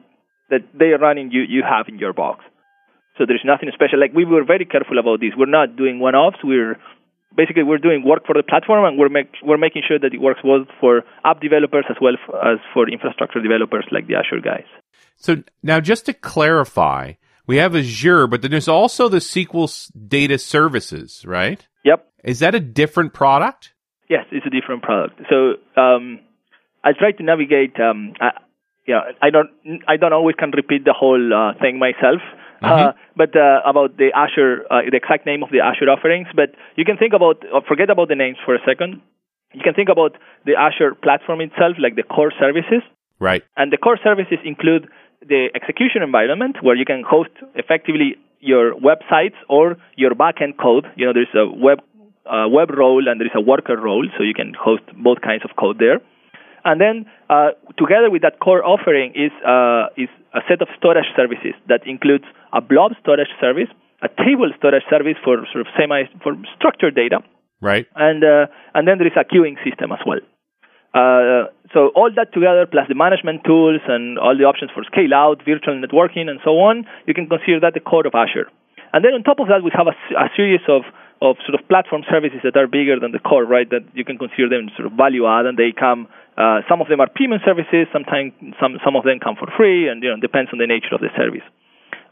that 0.49 0.61
they 0.77 0.93
are 0.95 0.99
running, 0.99 1.31
you 1.31 1.41
you 1.41 1.63
have 1.63 1.87
in 1.87 1.99
your 1.99 2.13
box. 2.13 2.43
So 3.17 3.25
there's 3.27 3.45
nothing 3.45 3.69
special. 3.73 3.99
Like 3.99 4.13
we 4.13 4.25
were 4.25 4.43
very 4.43 4.65
careful 4.65 4.97
about 4.97 5.19
this. 5.19 5.31
We're 5.37 5.45
not 5.45 5.75
doing 5.75 5.99
one-offs. 5.99 6.37
We're 6.43 6.77
basically 7.35 7.63
we're 7.63 7.77
doing 7.77 8.03
work 8.05 8.25
for 8.25 8.33
the 8.33 8.43
platform, 8.43 8.85
and 8.85 8.97
we're 8.97 9.09
make, 9.09 9.29
we're 9.43 9.57
making 9.57 9.83
sure 9.87 9.99
that 9.99 10.13
it 10.13 10.21
works 10.21 10.41
both 10.43 10.67
for 10.79 11.03
app 11.23 11.41
developers 11.41 11.85
as 11.89 11.97
well 12.01 12.13
as 12.43 12.57
for 12.73 12.89
infrastructure 12.89 13.41
developers 13.41 13.85
like 13.91 14.07
the 14.07 14.15
Azure 14.15 14.41
guys. 14.41 14.65
So 15.17 15.43
now, 15.61 15.79
just 15.79 16.05
to 16.07 16.13
clarify, 16.13 17.13
we 17.45 17.57
have 17.57 17.75
Azure, 17.75 18.27
but 18.27 18.41
then 18.41 18.51
there's 18.51 18.67
also 18.67 19.09
the 19.09 19.17
SQL 19.17 19.91
data 20.07 20.37
services, 20.37 21.25
right? 21.25 21.65
Yep. 21.85 22.07
Is 22.23 22.39
that 22.39 22.55
a 22.55 22.59
different 22.59 23.13
product? 23.13 23.73
Yes, 24.09 24.25
it's 24.31 24.45
a 24.45 24.49
different 24.49 24.83
product. 24.83 25.21
So 25.29 25.53
um, 25.79 26.19
I 26.83 26.91
try 26.97 27.11
to 27.11 27.23
navigate. 27.23 27.79
Um, 27.79 28.13
I, 28.19 28.31
yeah, 28.87 29.11
I 29.21 29.29
don't. 29.29 29.49
I 29.87 29.97
don't 29.97 30.13
always 30.13 30.35
can 30.35 30.51
repeat 30.51 30.83
the 30.85 30.93
whole 30.93 31.33
uh, 31.33 31.53
thing 31.59 31.79
myself. 31.79 32.21
Uh, 32.63 32.93
but 33.17 33.35
uh, 33.35 33.59
about 33.65 33.97
the 33.97 34.09
Azure, 34.15 34.63
uh, 34.71 34.87
the 34.89 34.95
exact 34.95 35.25
name 35.25 35.43
of 35.43 35.49
the 35.51 35.59
Azure 35.59 35.91
offerings. 35.91 36.27
But 36.33 36.55
you 36.75 36.85
can 36.85 36.95
think 36.95 37.11
about, 37.11 37.43
or 37.51 37.61
forget 37.67 37.89
about 37.89 38.07
the 38.07 38.15
names 38.15 38.37
for 38.45 38.55
a 38.55 38.59
second. 38.65 39.01
You 39.53 39.61
can 39.61 39.73
think 39.73 39.89
about 39.89 40.15
the 40.45 40.55
Azure 40.55 40.95
platform 40.95 41.41
itself, 41.41 41.75
like 41.77 41.95
the 41.95 42.03
core 42.03 42.31
services. 42.39 42.81
Right. 43.19 43.43
And 43.57 43.71
the 43.71 43.77
core 43.77 43.99
services 44.01 44.39
include 44.45 44.87
the 45.21 45.47
execution 45.53 46.01
environment 46.01 46.57
where 46.61 46.75
you 46.75 46.85
can 46.85 47.03
host 47.05 47.31
effectively 47.55 48.15
your 48.39 48.75
websites 48.75 49.35
or 49.49 49.77
your 49.95 50.11
backend 50.11 50.57
code. 50.59 50.87
You 50.95 51.07
know, 51.07 51.13
there's 51.13 51.35
a 51.35 51.47
web 51.47 51.79
uh, 52.25 52.47
web 52.47 52.71
role 52.71 53.07
and 53.07 53.19
there 53.19 53.27
is 53.27 53.35
a 53.35 53.41
worker 53.41 53.75
role, 53.75 54.07
so 54.17 54.23
you 54.23 54.33
can 54.33 54.53
host 54.55 54.83
both 54.95 55.19
kinds 55.21 55.43
of 55.43 55.51
code 55.59 55.77
there. 55.79 55.99
And 56.65 56.79
then 56.79 57.05
uh, 57.29 57.51
together 57.77 58.09
with 58.09 58.21
that 58.21 58.39
core 58.39 58.63
offering 58.63 59.11
is 59.15 59.31
uh, 59.45 59.87
is 59.97 60.09
a 60.33 60.41
set 60.47 60.61
of 60.61 60.69
storage 60.77 61.07
services 61.15 61.53
that 61.67 61.85
includes 61.85 62.25
a 62.53 62.61
blob 62.61 62.93
storage 63.01 63.31
service, 63.39 63.67
a 64.01 64.07
table 64.07 64.49
storage 64.57 64.83
service 64.89 65.17
for 65.23 65.43
sort 65.51 65.61
of 65.61 65.67
semi 65.77 66.03
for 66.23 66.35
structured 66.55 66.95
data, 66.95 67.19
Right. 67.61 67.85
and 67.95 68.23
uh, 68.23 68.47
and 68.73 68.87
then 68.87 68.97
there 68.97 69.07
is 69.07 69.17
a 69.19 69.25
queuing 69.27 69.55
system 69.63 69.91
as 69.91 69.99
well. 70.05 70.23
Uh, 70.93 71.49
so 71.73 71.89
all 71.95 72.11
that 72.15 72.31
together, 72.33 72.67
plus 72.69 72.87
the 72.87 72.95
management 72.95 73.43
tools 73.43 73.81
and 73.87 74.19
all 74.19 74.37
the 74.37 74.45
options 74.45 74.69
for 74.75 74.83
scale 74.83 75.13
out, 75.13 75.41
virtual 75.43 75.73
networking, 75.73 76.29
and 76.29 76.39
so 76.45 76.51
on, 76.61 76.85
you 77.07 77.13
can 77.13 77.27
consider 77.27 77.59
that 77.59 77.73
the 77.73 77.79
core 77.79 78.05
of 78.05 78.13
Azure. 78.13 78.45
And 78.93 79.03
then 79.03 79.13
on 79.17 79.23
top 79.23 79.39
of 79.39 79.47
that, 79.47 79.63
we 79.63 79.71
have 79.73 79.87
a 79.87 80.29
series 80.37 80.61
of 80.69 80.83
of 81.21 81.37
sort 81.47 81.55
of 81.59 81.65
platform 81.67 82.03
services 82.11 82.41
that 82.43 82.55
are 82.57 82.67
bigger 82.67 82.99
than 82.99 83.11
the 83.11 83.19
core, 83.19 83.45
right? 83.45 83.69
That 83.69 83.83
you 83.95 84.03
can 84.05 84.17
consider 84.17 84.49
them 84.49 84.69
sort 84.75 84.85
of 84.85 84.93
value 84.93 85.25
add, 85.25 85.45
and 85.45 85.57
they 85.57 85.71
come. 85.71 86.07
Uh, 86.37 86.61
some 86.67 86.81
of 86.81 86.87
them 86.87 86.99
are 86.99 87.09
premium 87.09 87.41
services. 87.45 87.85
Sometimes 87.93 88.33
some 88.59 88.79
some 88.83 88.95
of 88.95 89.03
them 89.03 89.19
come 89.21 89.35
for 89.37 89.47
free, 89.55 89.87
and 89.87 90.01
you 90.01 90.09
know 90.09 90.17
depends 90.17 90.49
on 90.51 90.57
the 90.57 90.67
nature 90.67 90.93
of 90.93 91.01
the 91.01 91.13
service. 91.15 91.45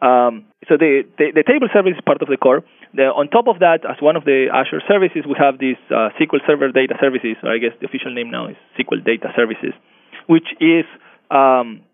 Um, 0.02 0.50
so 0.66 0.82
the, 0.82 1.06
the, 1.22 1.30
the 1.30 1.46
table 1.46 1.70
service 1.70 1.94
is 1.94 2.02
part 2.02 2.22
of 2.26 2.28
the 2.28 2.38
core. 2.38 2.66
The, 2.98 3.14
on 3.14 3.30
top 3.30 3.46
of 3.46 3.62
that, 3.62 3.86
as 3.86 4.02
one 4.02 4.18
of 4.18 4.26
the 4.26 4.50
Azure 4.50 4.82
services, 4.90 5.30
we 5.30 5.38
have 5.38 5.62
these 5.62 5.78
uh, 5.94 6.10
SQL 6.18 6.42
Server 6.50 6.74
Data 6.74 6.98
Services. 6.98 7.38
Or 7.46 7.54
I 7.54 7.62
guess 7.62 7.78
the 7.78 7.86
official 7.86 8.10
name 8.10 8.34
now 8.34 8.50
is 8.50 8.58
SQL 8.82 9.06
Data 9.06 9.30
Services, 9.38 9.78
which 10.26 10.50
is 10.58 10.90
um, 11.30 11.86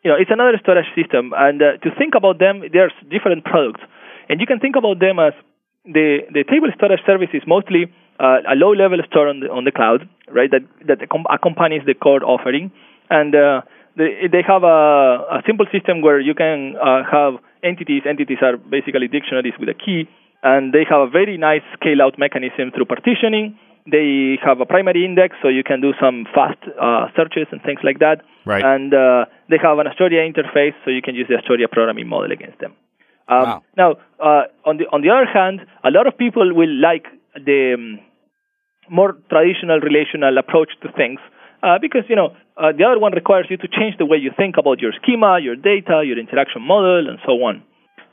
you 0.00 0.08
know 0.08 0.16
it's 0.16 0.32
another 0.32 0.56
storage 0.64 0.88
system. 0.96 1.36
And 1.36 1.60
uh, 1.60 1.76
to 1.84 1.88
think 1.96 2.16
about 2.16 2.40
them, 2.40 2.64
there's 2.72 2.96
different 3.12 3.44
products, 3.44 3.84
and 4.28 4.40
you 4.40 4.48
can 4.48 4.58
think 4.58 4.76
about 4.80 4.98
them 4.98 5.20
as 5.20 5.36
the 5.84 6.24
the 6.32 6.44
table 6.48 6.72
storage 6.72 7.04
service 7.04 7.30
is 7.36 7.44
mostly 7.46 7.92
uh, 8.20 8.52
a 8.52 8.54
low 8.54 8.72
level 8.72 8.98
store 9.08 9.28
on 9.28 9.40
the 9.40 9.48
on 9.48 9.64
the 9.64 9.72
cloud, 9.72 10.08
right? 10.28 10.50
That 10.50 10.64
that 10.86 11.00
accompanies 11.02 11.82
the 11.86 11.94
core 11.94 12.22
offering, 12.22 12.70
and 13.08 13.34
uh, 13.34 13.62
they 13.96 14.28
they 14.30 14.42
have 14.46 14.62
a, 14.62 15.40
a 15.40 15.42
simple 15.46 15.66
system 15.72 16.02
where 16.02 16.20
you 16.20 16.34
can 16.34 16.76
uh, 16.76 17.02
have 17.10 17.40
entities. 17.64 18.02
Entities 18.04 18.38
are 18.42 18.56
basically 18.58 19.08
dictionaries 19.08 19.54
with 19.58 19.68
a 19.70 19.74
key, 19.74 20.04
and 20.42 20.72
they 20.72 20.84
have 20.84 21.00
a 21.00 21.08
very 21.08 21.38
nice 21.38 21.64
scale 21.72 22.02
out 22.02 22.18
mechanism 22.18 22.70
through 22.76 22.84
partitioning. 22.84 23.58
They 23.90 24.36
have 24.44 24.60
a 24.60 24.66
primary 24.66 25.04
index, 25.06 25.36
so 25.40 25.48
you 25.48 25.64
can 25.64 25.80
do 25.80 25.94
some 25.98 26.26
fast 26.34 26.60
uh, 26.78 27.08
searches 27.16 27.48
and 27.50 27.62
things 27.62 27.80
like 27.82 27.98
that. 28.00 28.20
Right. 28.44 28.62
And 28.62 28.92
uh, 28.92 29.24
they 29.48 29.56
have 29.56 29.78
an 29.78 29.86
Astoria 29.86 30.20
interface, 30.30 30.76
so 30.84 30.90
you 30.90 31.00
can 31.00 31.14
use 31.14 31.26
the 31.28 31.36
Astoria 31.40 31.68
programming 31.68 32.06
model 32.06 32.30
against 32.30 32.60
them. 32.60 32.76
Um, 33.28 33.44
Wow. 33.48 33.62
Now, 33.76 33.90
uh, 34.20 34.44
on 34.68 34.76
the 34.76 34.84
on 34.92 35.00
the 35.00 35.08
other 35.08 35.24
hand, 35.24 35.64
a 35.82 35.90
lot 35.90 36.06
of 36.06 36.18
people 36.18 36.52
will 36.52 36.74
like 36.88 37.06
the 37.34 37.74
um, 37.74 38.00
more 38.90 39.16
traditional 39.30 39.78
relational 39.80 40.36
approach 40.36 40.70
to 40.82 40.90
things 40.92 41.20
uh, 41.62 41.78
because 41.80 42.04
you 42.08 42.16
know 42.16 42.34
uh, 42.56 42.72
the 42.76 42.84
other 42.84 42.98
one 42.98 43.12
requires 43.12 43.46
you 43.48 43.56
to 43.56 43.68
change 43.68 43.96
the 43.98 44.06
way 44.06 44.18
you 44.18 44.30
think 44.36 44.56
about 44.58 44.80
your 44.80 44.92
schema, 45.02 45.38
your 45.40 45.56
data, 45.56 46.02
your 46.04 46.18
interaction 46.18 46.62
model, 46.62 47.08
and 47.08 47.18
so 47.24 47.32
on. 47.40 47.62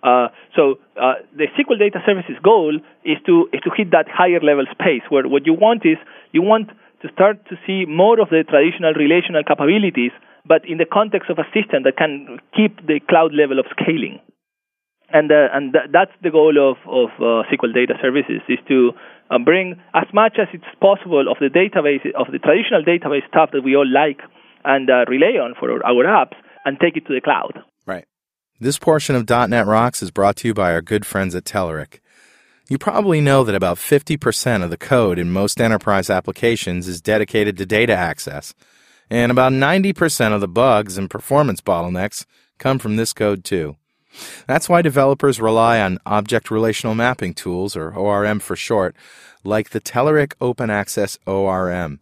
Uh, 0.03 0.29
so 0.55 0.79
uh, 1.01 1.15
the 1.35 1.47
SQL 1.57 1.79
Data 1.79 1.99
Services 2.05 2.37
goal 2.43 2.77
is 3.03 3.17
to 3.25 3.49
is 3.51 3.61
to 3.63 3.71
hit 3.75 3.91
that 3.91 4.05
higher 4.07 4.39
level 4.39 4.65
space 4.71 5.01
where 5.09 5.27
what 5.27 5.45
you 5.45 5.53
want 5.53 5.85
is 5.85 5.97
you 6.31 6.41
want 6.41 6.69
to 7.01 7.07
start 7.13 7.43
to 7.49 7.55
see 7.65 7.85
more 7.85 8.19
of 8.19 8.29
the 8.29 8.43
traditional 8.47 8.93
relational 8.93 9.43
capabilities, 9.43 10.11
but 10.45 10.61
in 10.67 10.77
the 10.77 10.85
context 10.85 11.29
of 11.29 11.37
a 11.37 11.45
system 11.53 11.83
that 11.83 11.97
can 11.97 12.39
keep 12.55 12.85
the 12.85 12.99
cloud 13.09 13.33
level 13.33 13.59
of 13.59 13.65
scaling. 13.73 14.19
And 15.09 15.31
uh, 15.31 15.47
and 15.53 15.73
th- 15.73 15.89
that's 15.91 16.11
the 16.21 16.31
goal 16.31 16.59
of 16.59 16.77
of 16.85 17.09
uh, 17.17 17.47
SQL 17.47 17.73
Data 17.73 17.95
Services 18.01 18.41
is 18.49 18.59
to 18.67 18.91
uh, 19.29 19.37
bring 19.39 19.75
as 19.93 20.07
much 20.13 20.37
as 20.39 20.47
it's 20.53 20.63
possible 20.81 21.25
of 21.29 21.37
the 21.39 21.49
database 21.49 22.05
of 22.15 22.27
the 22.31 22.39
traditional 22.39 22.83
database 22.83 23.27
stuff 23.27 23.49
that 23.53 23.61
we 23.63 23.75
all 23.75 23.87
like 23.87 24.19
and 24.65 24.89
uh, 24.89 25.05
rely 25.07 25.39
on 25.39 25.55
for 25.59 25.71
our 25.71 26.03
apps 26.05 26.35
and 26.65 26.79
take 26.79 26.97
it 26.97 27.05
to 27.07 27.13
the 27.13 27.21
cloud. 27.21 27.59
Right. 27.85 28.05
This 28.59 28.77
portion 28.77 29.15
of 29.15 29.29
.NET 29.29 29.65
Rocks 29.65 30.01
is 30.01 30.11
brought 30.11 30.35
to 30.37 30.47
you 30.47 30.53
by 30.53 30.73
our 30.73 30.81
good 30.81 31.05
friends 31.05 31.35
at 31.35 31.45
Telerik. 31.45 31.99
You 32.69 32.77
probably 32.77 33.21
know 33.21 33.45
that 33.45 33.55
about 33.55 33.77
50% 33.77 34.63
of 34.63 34.69
the 34.69 34.77
code 34.77 35.17
in 35.17 35.31
most 35.31 35.61
enterprise 35.61 36.09
applications 36.09 36.87
is 36.87 36.99
dedicated 36.99 37.57
to 37.57 37.65
data 37.65 37.95
access, 37.95 38.53
and 39.09 39.31
about 39.31 39.53
90% 39.53 40.33
of 40.33 40.41
the 40.41 40.49
bugs 40.49 40.97
and 40.97 41.09
performance 41.09 41.61
bottlenecks 41.61 42.25
come 42.57 42.77
from 42.77 42.97
this 42.97 43.13
code 43.13 43.45
too. 43.45 43.77
That's 44.47 44.69
why 44.69 44.81
developers 44.81 45.39
rely 45.39 45.79
on 45.79 45.99
object 46.05 46.49
relational 46.49 46.95
mapping 46.95 47.33
tools, 47.33 47.75
or 47.75 47.93
ORM 47.93 48.39
for 48.39 48.55
short, 48.55 48.95
like 49.43 49.69
the 49.69 49.81
Telerik 49.81 50.33
Open 50.41 50.69
Access 50.69 51.17
ORM. 51.25 51.99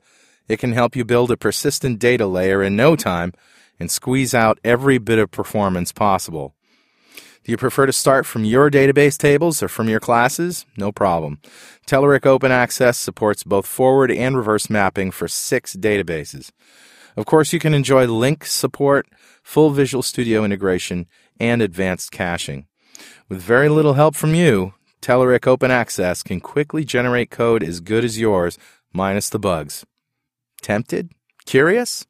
It 0.48 0.60
can 0.60 0.74
help 0.74 0.96
you 0.96 1.04
build 1.04 1.32
a 1.32 1.38
persistent 1.38 2.00
data 2.00 2.28
layer 2.28 2.62
in 2.62 2.76
no 2.76 2.96
time 2.96 3.34
and 3.80 3.90
squeeze 3.90 4.34
out 4.34 4.60
every 4.64 4.98
bit 4.98 5.20
of 5.20 5.32
performance 5.32 5.92
possible. 5.92 6.54
Do 7.44 7.52
you 7.52 7.58
prefer 7.58 7.86
to 7.86 7.94
start 7.94 8.26
from 8.26 8.44
your 8.44 8.72
database 8.72 9.18
tables 9.18 9.62
or 9.62 9.68
from 9.68 9.88
your 9.88 10.00
classes? 10.00 10.66
No 10.78 10.92
problem. 10.92 11.40
Telerik 11.86 12.26
Open 12.26 12.52
Access 12.52 12.98
supports 12.98 13.44
both 13.44 13.68
forward 13.68 14.12
and 14.12 14.36
reverse 14.36 14.68
mapping 14.68 15.12
for 15.12 15.28
six 15.28 15.76
databases. 15.76 16.52
Of 17.16 17.28
course, 17.28 17.54
you 17.54 17.60
can 17.60 17.76
enjoy 17.76 18.08
LINQ 18.08 18.46
support, 18.46 19.08
full 19.44 19.70
Visual 19.70 20.02
Studio 20.02 20.44
integration, 20.44 21.06
and 21.40 21.62
advanced 21.62 22.12
caching. 22.12 22.68
With 23.30 23.42
very 23.42 23.70
little 23.70 23.94
help 23.94 24.16
from 24.16 24.36
you, 24.36 24.74
Telerik 25.02 25.48
Open 25.48 25.72
Access 25.72 26.24
can 26.24 26.40
quickly 26.40 26.84
generate 26.84 27.30
code 27.30 27.64
as 27.64 27.80
good 27.80 28.04
as 28.04 28.20
yours, 28.20 28.58
minus 28.92 29.30
the 29.30 29.40
bugs. 29.40 29.86
Tempted? 30.62 31.12
Curious? 31.46 32.06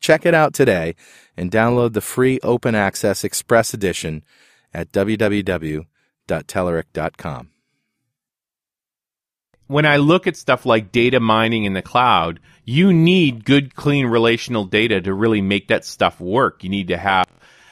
Check 0.00 0.24
it 0.24 0.34
out 0.34 0.54
today 0.54 0.94
and 1.36 1.50
download 1.50 1.92
the 1.92 2.00
free 2.00 2.38
Open 2.42 2.74
Access 2.74 3.24
Express 3.24 3.74
Edition 3.74 4.22
at 4.72 4.92
www.telerik.com. 4.92 7.50
When 9.66 9.84
I 9.84 9.98
look 9.98 10.26
at 10.26 10.36
stuff 10.36 10.64
like 10.64 10.92
data 10.92 11.20
mining 11.20 11.64
in 11.64 11.74
the 11.74 11.82
cloud, 11.82 12.40
you 12.64 12.90
need 12.92 13.44
good, 13.44 13.74
clean 13.74 14.06
relational 14.06 14.64
data 14.64 15.00
to 15.02 15.12
really 15.12 15.42
make 15.42 15.68
that 15.68 15.84
stuff 15.84 16.18
work. 16.20 16.64
You 16.64 16.70
need 16.70 16.88
to 16.88 16.96
have 16.96 17.26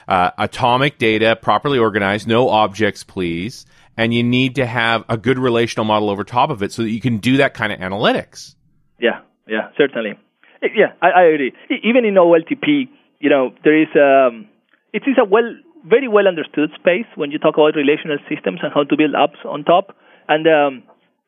uh, 0.09 0.31
atomic 0.39 0.99
data 0.99 1.37
properly 1.37 1.79
organized, 1.79 2.29
no 2.29 2.49
objects, 2.49 3.05
please, 3.05 3.67
and 3.97 4.13
you 4.15 4.23
need 4.23 4.55
to 4.57 4.67
have 4.67 5.05
a 5.09 5.17
good 5.17 5.39
relational 5.39 5.85
model 5.85 6.11
over 6.11 6.25
top 6.25 6.51
of 6.51 6.63
it 6.63 6.73
so 6.73 6.83
that 6.83 6.91
you 6.91 7.01
can 7.01 7.19
do 7.19 7.39
that 7.39 7.55
kind 7.55 7.73
of 7.73 7.81
analytics. 7.81 8.55
Yeah, 9.01 9.21
yeah, 9.49 9.71
certainly. 9.77 10.19
Yeah, 10.63 10.93
I, 11.03 11.09
I 11.11 11.23
agree. 11.25 11.53
Even 11.83 12.05
in 12.05 12.15
OLTP, 12.15 12.89
you 13.21 13.31
know, 13.31 13.51
there 13.65 13.81
is 13.81 13.89
um, 13.95 14.49
it 14.93 15.03
is 15.07 15.17
a 15.21 15.25
well, 15.25 15.55
very 15.85 16.09
well 16.09 16.27
understood 16.27 16.71
space 16.79 17.07
when 17.15 17.31
you 17.31 17.39
talk 17.39 17.55
about 17.55 17.77
relational 17.77 18.19
systems 18.29 18.61
and 18.63 18.73
how 18.73 18.85
to 18.85 18.97
build 18.97 19.15
apps 19.15 19.45
on 19.45 19.65
top. 19.65 19.95
And 20.29 20.47
um, 20.47 20.83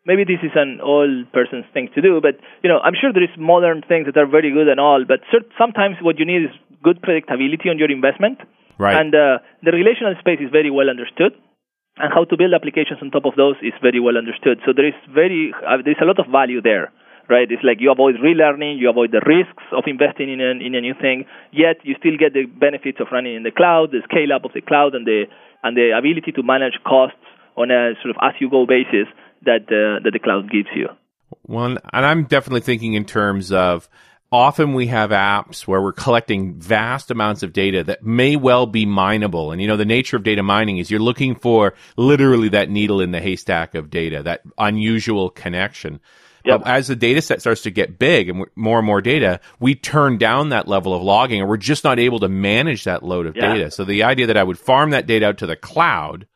maybe 0.05 0.25
this 0.25 0.43
is 0.43 0.53
an 0.57 0.81
old 0.83 1.31
person's 1.33 1.67
thing 1.73 1.89
to 1.95 2.01
do, 2.03 2.21
but 2.21 2.41
you 2.63 2.69
know, 2.69 2.79
I'm 2.81 2.95
sure 2.99 3.13
there 3.13 3.23
is 3.23 3.31
modern 3.39 3.83
things 3.87 4.07
that 4.07 4.17
are 4.17 4.27
very 4.27 4.51
good 4.53 4.69
and 4.69 4.81
all. 4.81 5.05
But 5.07 5.21
sometimes 5.57 5.97
what 6.03 6.19
you 6.19 6.27
need 6.27 6.45
is 6.45 6.55
good 6.83 7.01
predictability 7.03 7.69
on 7.69 7.79
your 7.79 7.91
investment. 7.91 8.41
Right. 8.79 8.97
And 8.97 9.15
uh, 9.15 9.39
the 9.63 9.73
relational 9.73 10.15
space 10.21 10.39
is 10.41 10.51
very 10.51 10.71
well 10.71 10.89
understood 10.89 11.35
and 11.99 12.15
how 12.15 12.25
to 12.25 12.37
build 12.39 12.55
applications 12.55 13.03
on 13.03 13.11
top 13.11 13.27
of 13.27 13.35
those 13.35 13.57
is 13.63 13.75
very 13.83 13.99
well 13.99 14.17
understood. 14.17 14.63
So 14.65 14.73
there 14.75 14.87
is 14.87 14.95
very 15.11 15.53
uh, 15.53 15.83
there 15.83 15.93
is 15.93 16.03
a 16.03 16.07
lot 16.07 16.19
of 16.19 16.31
value 16.31 16.63
there 16.63 16.93
right? 17.29 17.47
It's 17.51 17.63
like 17.63 17.77
you 17.81 17.93
avoid 17.93 18.17
relearning, 18.17 18.81
you 18.81 18.91
avoid 18.91 19.13
the 19.13 19.21
risks 19.25 19.63
of 19.73 19.85
investing 19.87 20.33
in 20.33 20.41
a, 20.41 20.51
in 20.65 20.75
a 20.75 20.81
new 20.81 20.95
thing, 20.95 21.27
yet 21.53 21.77
you 21.85 21.95
still 21.99 22.17
get 22.19 22.33
the 22.33 22.47
benefits 22.47 22.99
of 23.01 23.09
running 23.13 23.37
in 23.37 23.43
the 23.43 23.53
cloud, 23.53 23.93
the 23.93 24.01
scale 24.05 24.33
up 24.35 24.45
of 24.45 24.53
the 24.55 24.63
cloud, 24.63 24.95
and 24.95 25.07
the 25.07 25.25
and 25.63 25.77
the 25.77 25.91
ability 25.97 26.33
to 26.33 26.43
manage 26.43 26.79
costs 26.85 27.21
on 27.57 27.71
a 27.71 27.95
sort 28.03 28.11
of 28.11 28.17
as 28.23 28.35
you 28.41 28.51
go 28.51 28.67
basis 28.67 29.07
that 29.45 29.69
uh, 29.69 30.03
that 30.03 30.11
the 30.13 30.19
cloud 30.19 30.51
gives 30.51 30.69
you. 30.75 30.89
Well, 31.47 31.77
and 31.93 32.07
I'm 32.07 32.25
definitely 32.25 32.61
thinking 32.61 32.95
in 32.95 33.05
terms 33.05 33.53
of 33.53 33.89
often 34.31 34.75
we 34.75 34.89
have 34.89 35.11
apps 35.11 35.67
where 35.67 35.81
we're 35.81 35.93
collecting 35.93 36.55
vast 36.55 37.11
amounts 37.11 37.43
of 37.43 37.53
data 37.53 37.83
that 37.85 38.05
may 38.05 38.37
well 38.37 38.67
be 38.67 38.85
mineable. 38.85 39.53
And 39.53 39.61
you 39.61 39.69
know, 39.69 39.77
the 39.77 39.85
nature 39.85 40.17
of 40.17 40.23
data 40.23 40.43
mining 40.43 40.79
is 40.79 40.91
you're 40.91 41.01
looking 41.01 41.35
for 41.35 41.75
literally 41.97 42.51
that 42.51 42.71
needle 42.71 43.01
in 43.01 43.11
the 43.11 43.21
haystack 43.21 43.75
of 43.75 43.91
data, 43.91 44.23
that 44.25 44.43
unusual 44.59 45.31
connection. 45.31 46.01
Yep. 46.45 46.61
But 46.63 46.69
as 46.69 46.89
the 46.89 46.97
data 46.97 47.21
set 47.21 47.41
starts 47.41 47.63
to 47.63 47.71
get 47.71 47.99
big 47.99 48.29
and 48.29 48.45
more 48.55 48.79
and 48.79 48.87
more 48.87 49.01
data, 49.01 49.41
we 49.61 49.75
turn 49.75 50.19
down 50.19 50.51
that 50.51 50.69
level 50.69 50.95
of 50.95 51.03
logging 51.03 51.41
and 51.41 51.49
we're 51.49 51.57
just 51.57 51.85
not 51.85 51.99
able 51.99 52.21
to 52.21 52.29
manage 52.29 52.85
that 52.85 53.03
load 53.03 53.27
of 53.27 53.37
Yeah. 53.37 53.55
data. 53.55 53.71
So 53.71 53.85
the 53.85 54.05
idea 54.05 54.27
that 54.29 54.37
I 54.37 54.43
would 54.45 54.59
farm 54.59 54.91
that 54.91 55.07
data 55.07 55.27
out 55.27 55.39
to 55.39 55.47
the 55.47 55.57
cloud 55.57 56.27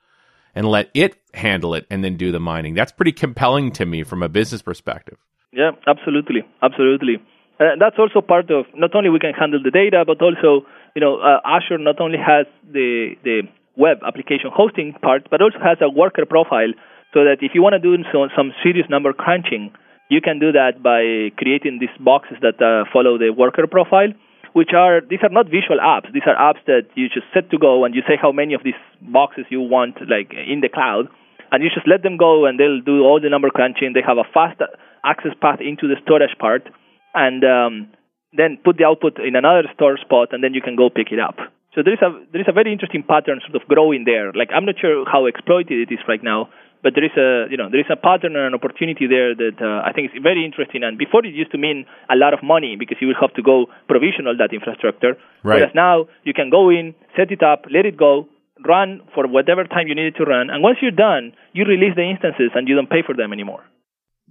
and 0.55 0.66
let 0.66 0.90
it 0.92 1.16
handle 1.35 1.74
it 1.74 1.87
and 1.88 2.05
then 2.05 2.16
do 2.16 2.33
the 2.33 2.40
mining, 2.40 2.74
that's 2.74 2.92
pretty 2.92 3.12
compelling 3.12 3.70
to 3.72 3.87
me 3.87 4.02
from 4.02 4.22
a 4.22 4.28
business 4.28 4.61
perspective. 4.61 5.18
Yeah, 5.52 5.72
absolutely, 5.87 6.42
absolutely. 6.62 7.22
Uh, 7.62 7.79
that's 7.79 7.98
also 7.98 8.20
part 8.20 8.51
of 8.51 8.66
not 8.75 8.92
only 8.96 9.09
we 9.09 9.20
can 9.20 9.35
handle 9.35 9.62
the 9.62 9.70
data, 9.70 10.03
but 10.05 10.18
also 10.20 10.66
you 10.96 11.01
know 11.01 11.14
uh, 11.22 11.38
Azure 11.46 11.79
not 11.79 12.01
only 12.01 12.18
has 12.18 12.46
the 12.66 13.14
the 13.22 13.42
web 13.77 13.98
application 14.05 14.51
hosting 14.53 14.92
part, 15.07 15.31
but 15.31 15.40
also 15.40 15.59
has 15.62 15.79
a 15.81 15.88
worker 15.88 16.27
profile, 16.27 16.72
so 17.14 17.22
that 17.22 17.38
if 17.40 17.53
you 17.55 17.62
want 17.62 17.75
to 17.79 17.79
do 17.79 17.94
some, 18.12 18.29
some 18.37 18.53
serious 18.62 18.87
number 18.90 19.12
crunching, 19.12 19.70
you 20.11 20.20
can 20.20 20.40
do 20.40 20.51
that 20.53 20.83
by 20.83 21.31
creating 21.38 21.79
these 21.79 21.94
boxes 22.01 22.37
that 22.42 22.61
uh, 22.61 22.85
follow 22.92 23.16
the 23.16 23.31
worker 23.31 23.66
profile, 23.66 24.11
which 24.55 24.72
are 24.75 25.01
these 25.01 25.22
are 25.22 25.31
not 25.38 25.46
visual 25.46 25.79
apps. 25.79 26.12
These 26.12 26.27
are 26.27 26.37
apps 26.37 26.64
that 26.66 26.90
you 26.96 27.09
just 27.09 27.27
set 27.33 27.48
to 27.51 27.59
go 27.59 27.85
and 27.85 27.94
you 27.94 28.03
say 28.09 28.16
how 28.20 28.33
many 28.33 28.55
of 28.55 28.62
these 28.64 28.81
boxes 29.01 29.46
you 29.51 29.61
want 29.61 29.96
like 30.11 30.35
in 30.35 30.61
the 30.61 30.68
cloud, 30.68 31.07
and 31.53 31.62
you 31.62 31.70
just 31.70 31.87
let 31.87 32.03
them 32.03 32.16
go 32.16 32.44
and 32.46 32.59
they'll 32.59 32.83
do 32.83 33.05
all 33.07 33.20
the 33.20 33.31
number 33.31 33.51
crunching. 33.51 33.92
They 33.94 34.03
have 34.03 34.18
a 34.18 34.27
fast 34.35 34.61
access 35.05 35.33
path 35.40 35.61
into 35.61 35.87
the 35.87 35.96
storage 36.03 36.37
part, 36.38 36.68
and 37.14 37.44
um, 37.44 37.88
then 38.37 38.59
put 38.64 38.79
the 38.79 38.85
output 38.85 39.18
in 39.18 39.37
another 39.37 39.68
store 39.75 39.98
spot, 39.98 40.33
and 40.33 40.42
then 40.42 40.55
you 40.55 40.62
can 40.62 40.77
go 40.77 40.88
pick 40.88 41.12
it 41.12 41.20
up. 41.20 41.37
So 41.75 41.81
there 41.83 41.94
is 41.94 42.03
a 42.05 42.12
there 42.33 42.40
is 42.40 42.48
a 42.48 42.53
very 42.53 42.72
interesting 42.72 43.03
pattern 43.03 43.40
sort 43.40 43.57
of 43.57 43.66
growing 43.68 44.05
there. 44.05 44.33
Like 44.33 44.51
I'm 44.53 44.64
not 44.64 44.77
sure 44.79 45.05
how 45.09 45.25
exploited 45.25 45.88
it 45.88 45.92
is 45.92 46.01
right 46.07 46.22
now, 46.22 46.51
but 46.83 46.92
there 46.94 47.05
is 47.05 47.16
a 47.16 47.48
you 47.51 47.57
know 47.57 47.72
there 47.72 47.81
is 47.81 47.88
a 47.88 47.96
pattern 47.96 48.37
and 48.37 48.53
an 48.53 48.55
opportunity 48.55 49.09
there 49.09 49.35
that 49.35 49.57
uh, 49.57 49.81
I 49.81 49.92
think 49.92 50.12
is 50.12 50.20
very 50.22 50.44
interesting. 50.44 50.85
And 50.85 50.98
before 50.98 51.25
it 51.25 51.33
used 51.33 51.53
to 51.53 51.59
mean 51.59 51.87
a 52.12 52.16
lot 52.16 52.35
of 52.35 52.42
money 52.42 52.77
because 52.77 52.98
you 53.01 53.09
would 53.09 53.16
have 53.20 53.33
to 53.35 53.42
go 53.42 53.72
provision 53.88 54.29
all 54.29 54.37
that 54.37 54.53
infrastructure. 54.53 55.16
Right. 55.42 55.64
Whereas 55.64 55.72
now 55.75 56.12
you 56.25 56.35
can 56.35 56.51
go 56.51 56.68
in, 56.68 56.94
set 57.16 57.33
it 57.33 57.42
up, 57.42 57.64
let 57.72 57.87
it 57.87 57.96
go, 57.96 58.29
run 58.68 59.01
for 59.14 59.27
whatever 59.27 59.64
time 59.64 59.88
you 59.88 59.94
need 59.94 60.12
it 60.12 60.16
to 60.20 60.25
run, 60.25 60.51
and 60.51 60.62
once 60.62 60.79
you're 60.83 60.92
done, 60.92 61.33
you 61.53 61.64
release 61.64 61.96
the 61.96 62.05
instances 62.05 62.53
and 62.55 62.68
you 62.68 62.77
don't 62.77 62.90
pay 62.90 63.01
for 63.01 63.16
them 63.16 63.33
anymore. 63.33 63.64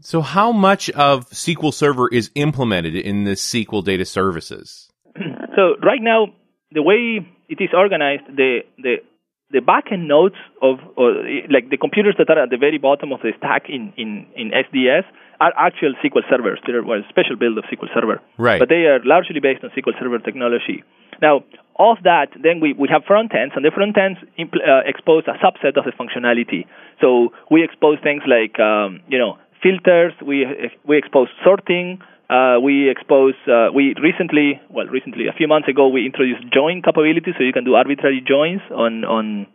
So 0.02 0.22
how 0.22 0.52
much 0.52 0.90
of 0.92 1.30
SQL 1.30 1.74
Server 1.74 2.08
is 2.10 2.32
implemented 2.36 2.96
in 2.96 3.24
the 3.24 3.32
SQL 3.32 3.84
data 3.84 4.06
services? 4.06 4.90
So 5.54 5.76
right 5.84 6.00
now, 6.02 6.28
the 6.72 6.82
way 6.82 7.20
it 7.50 7.60
is 7.60 7.70
organized, 7.76 8.24
the 8.34 8.62
the 8.78 9.04
the 9.52 9.60
backend 9.60 10.08
nodes 10.08 10.40
of 10.62 10.80
or 10.96 11.12
like 11.52 11.70
the 11.70 11.78
computers 11.78 12.16
that 12.18 12.30
are 12.30 12.44
at 12.44 12.50
the 12.50 12.58
very 12.58 12.78
bottom 12.78 13.12
of 13.12 13.20
the 13.20 13.34
stack 13.38 13.64
in 13.68 13.92
in 13.98 14.26
in 14.36 14.52
SDS 14.52 15.04
are 15.42 15.52
actual 15.58 15.94
SQL 16.04 16.24
servers. 16.30 16.60
They're 16.66 16.84
well, 16.84 17.00
a 17.00 17.10
special 17.10 17.36
build 17.36 17.58
of 17.58 17.66
SQL 17.66 17.92
Server, 17.94 18.22
Right. 18.38 18.60
But 18.60 18.70
they 18.70 18.88
are 18.88 19.04
largely 19.04 19.42
based 19.42 19.64
on 19.64 19.72
SQL 19.72 19.98
Server 20.00 20.20
technology. 20.20 20.84
Now, 21.22 21.44
of 21.78 21.98
that, 22.04 22.30
then 22.42 22.60
we, 22.62 22.74
we 22.74 22.88
have 22.90 23.04
front 23.06 23.34
ends, 23.34 23.54
and 23.56 23.66
the 23.66 23.72
front 23.72 23.98
ends 23.98 24.20
impl- 24.38 24.62
uh, 24.62 24.86
expose 24.86 25.24
a 25.28 25.36
subset 25.44 25.78
of 25.78 25.86
the 25.86 25.94
functionality. 25.98 26.66
So 27.02 27.34
we 27.50 27.64
expose 27.64 27.98
things 28.02 28.24
like 28.26 28.60
um, 28.60 29.02
you 29.10 29.18
know 29.18 29.38
filters. 29.62 30.13
We 30.26 30.45
we 30.86 30.97
expose 30.97 31.30
sorting. 31.43 32.02
Uh, 32.30 32.60
we 32.63 32.89
expose. 32.89 33.36
Uh, 33.47 33.67
we 33.74 33.93
recently, 34.02 34.62
well, 34.69 34.88
recently, 34.88 35.28
a 35.28 35.34
few 35.34 35.47
months 35.47 35.67
ago, 35.67 35.88
we 35.88 36.06
introduced 36.06 36.43
join 36.54 36.82
capability, 36.82 37.34
so 37.38 37.43
you 37.43 37.54
can 37.54 37.65
do 37.65 37.76
arbitrary 37.76 38.24
joins 38.26 38.62
on 38.71 39.04
on 39.06 39.47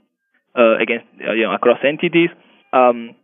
uh, 0.56 0.76
against 0.80 1.06
uh, 1.26 1.32
you 1.32 1.44
know 1.44 1.54
across 1.54 1.78
entities. 1.84 2.30
Um, 2.72 3.16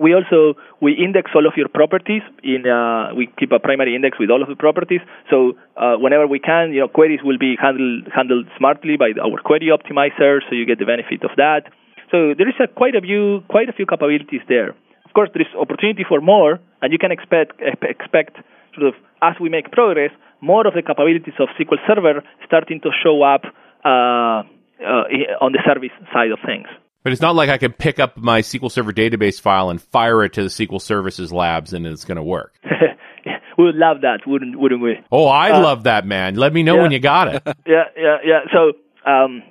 we 0.00 0.14
also 0.14 0.54
we 0.80 0.92
index 0.92 1.30
all 1.34 1.46
of 1.46 1.52
your 1.56 1.68
properties 1.68 2.22
in 2.42 2.66
uh, 2.66 3.14
we 3.14 3.28
keep 3.38 3.52
a 3.52 3.58
primary 3.58 3.94
index 3.94 4.18
with 4.18 4.30
all 4.30 4.42
of 4.42 4.48
the 4.48 4.56
properties 4.56 5.00
so 5.30 5.52
uh, 5.76 5.94
whenever 5.96 6.26
we 6.26 6.38
can 6.38 6.72
you 6.72 6.80
know 6.80 6.88
queries 6.88 7.20
will 7.22 7.38
be 7.38 7.54
handled 7.60 8.08
handled 8.14 8.46
smartly 8.58 8.96
by 8.96 9.10
our 9.22 9.38
query 9.44 9.70
optimizer 9.70 10.40
so 10.48 10.54
you 10.54 10.66
get 10.66 10.78
the 10.78 10.84
benefit 10.84 11.22
of 11.22 11.30
that 11.36 11.70
so 12.10 12.34
there 12.36 12.48
is 12.48 12.54
a 12.58 12.66
quite 12.66 12.94
a 12.94 13.00
few 13.00 13.42
quite 13.48 13.68
a 13.68 13.72
few 13.72 13.86
capabilities 13.86 14.42
there 14.48 14.74
course 15.14 15.30
there 15.32 15.42
is 15.42 15.48
opportunity 15.58 16.04
for 16.08 16.20
more 16.20 16.60
and 16.82 16.92
you 16.92 16.98
can 16.98 17.12
expect 17.12 17.60
expect 17.60 18.36
sort 18.74 18.88
of 18.88 18.94
as 19.22 19.34
we 19.40 19.48
make 19.48 19.70
progress, 19.70 20.10
more 20.40 20.66
of 20.66 20.74
the 20.74 20.82
capabilities 20.82 21.34
of 21.38 21.48
SQL 21.58 21.78
Server 21.86 22.22
starting 22.46 22.80
to 22.82 22.90
show 23.02 23.22
up 23.22 23.42
uh, 23.84 24.42
uh, 24.84 25.04
on 25.40 25.52
the 25.52 25.62
service 25.64 25.90
side 26.12 26.30
of 26.30 26.38
things. 26.44 26.66
But 27.02 27.12
it's 27.12 27.22
not 27.22 27.34
like 27.34 27.50
I 27.50 27.58
can 27.58 27.72
pick 27.72 27.98
up 27.98 28.16
my 28.16 28.40
SQL 28.40 28.70
Server 28.70 28.92
database 28.92 29.40
file 29.40 29.70
and 29.70 29.80
fire 29.80 30.24
it 30.24 30.34
to 30.34 30.42
the 30.42 30.48
SQL 30.48 30.80
Services 30.80 31.32
labs 31.32 31.72
and 31.72 31.86
it's 31.86 32.04
going 32.04 32.16
to 32.16 32.22
work. 32.22 32.54
we 33.58 33.64
would 33.64 33.76
love 33.76 34.02
that, 34.02 34.20
wouldn't 34.26 34.58
wouldn't 34.58 34.82
we? 34.82 34.96
Oh, 35.12 35.28
I'd 35.28 35.52
uh, 35.52 35.62
love 35.62 35.84
that, 35.84 36.06
man. 36.06 36.34
Let 36.34 36.52
me 36.52 36.62
know 36.62 36.76
yeah. 36.76 36.82
when 36.82 36.92
you 36.92 37.00
got 37.00 37.34
it. 37.34 37.42
yeah, 37.66 37.84
yeah, 37.96 38.16
yeah. 38.24 38.40
So, 38.52 38.72
um, 39.10 39.42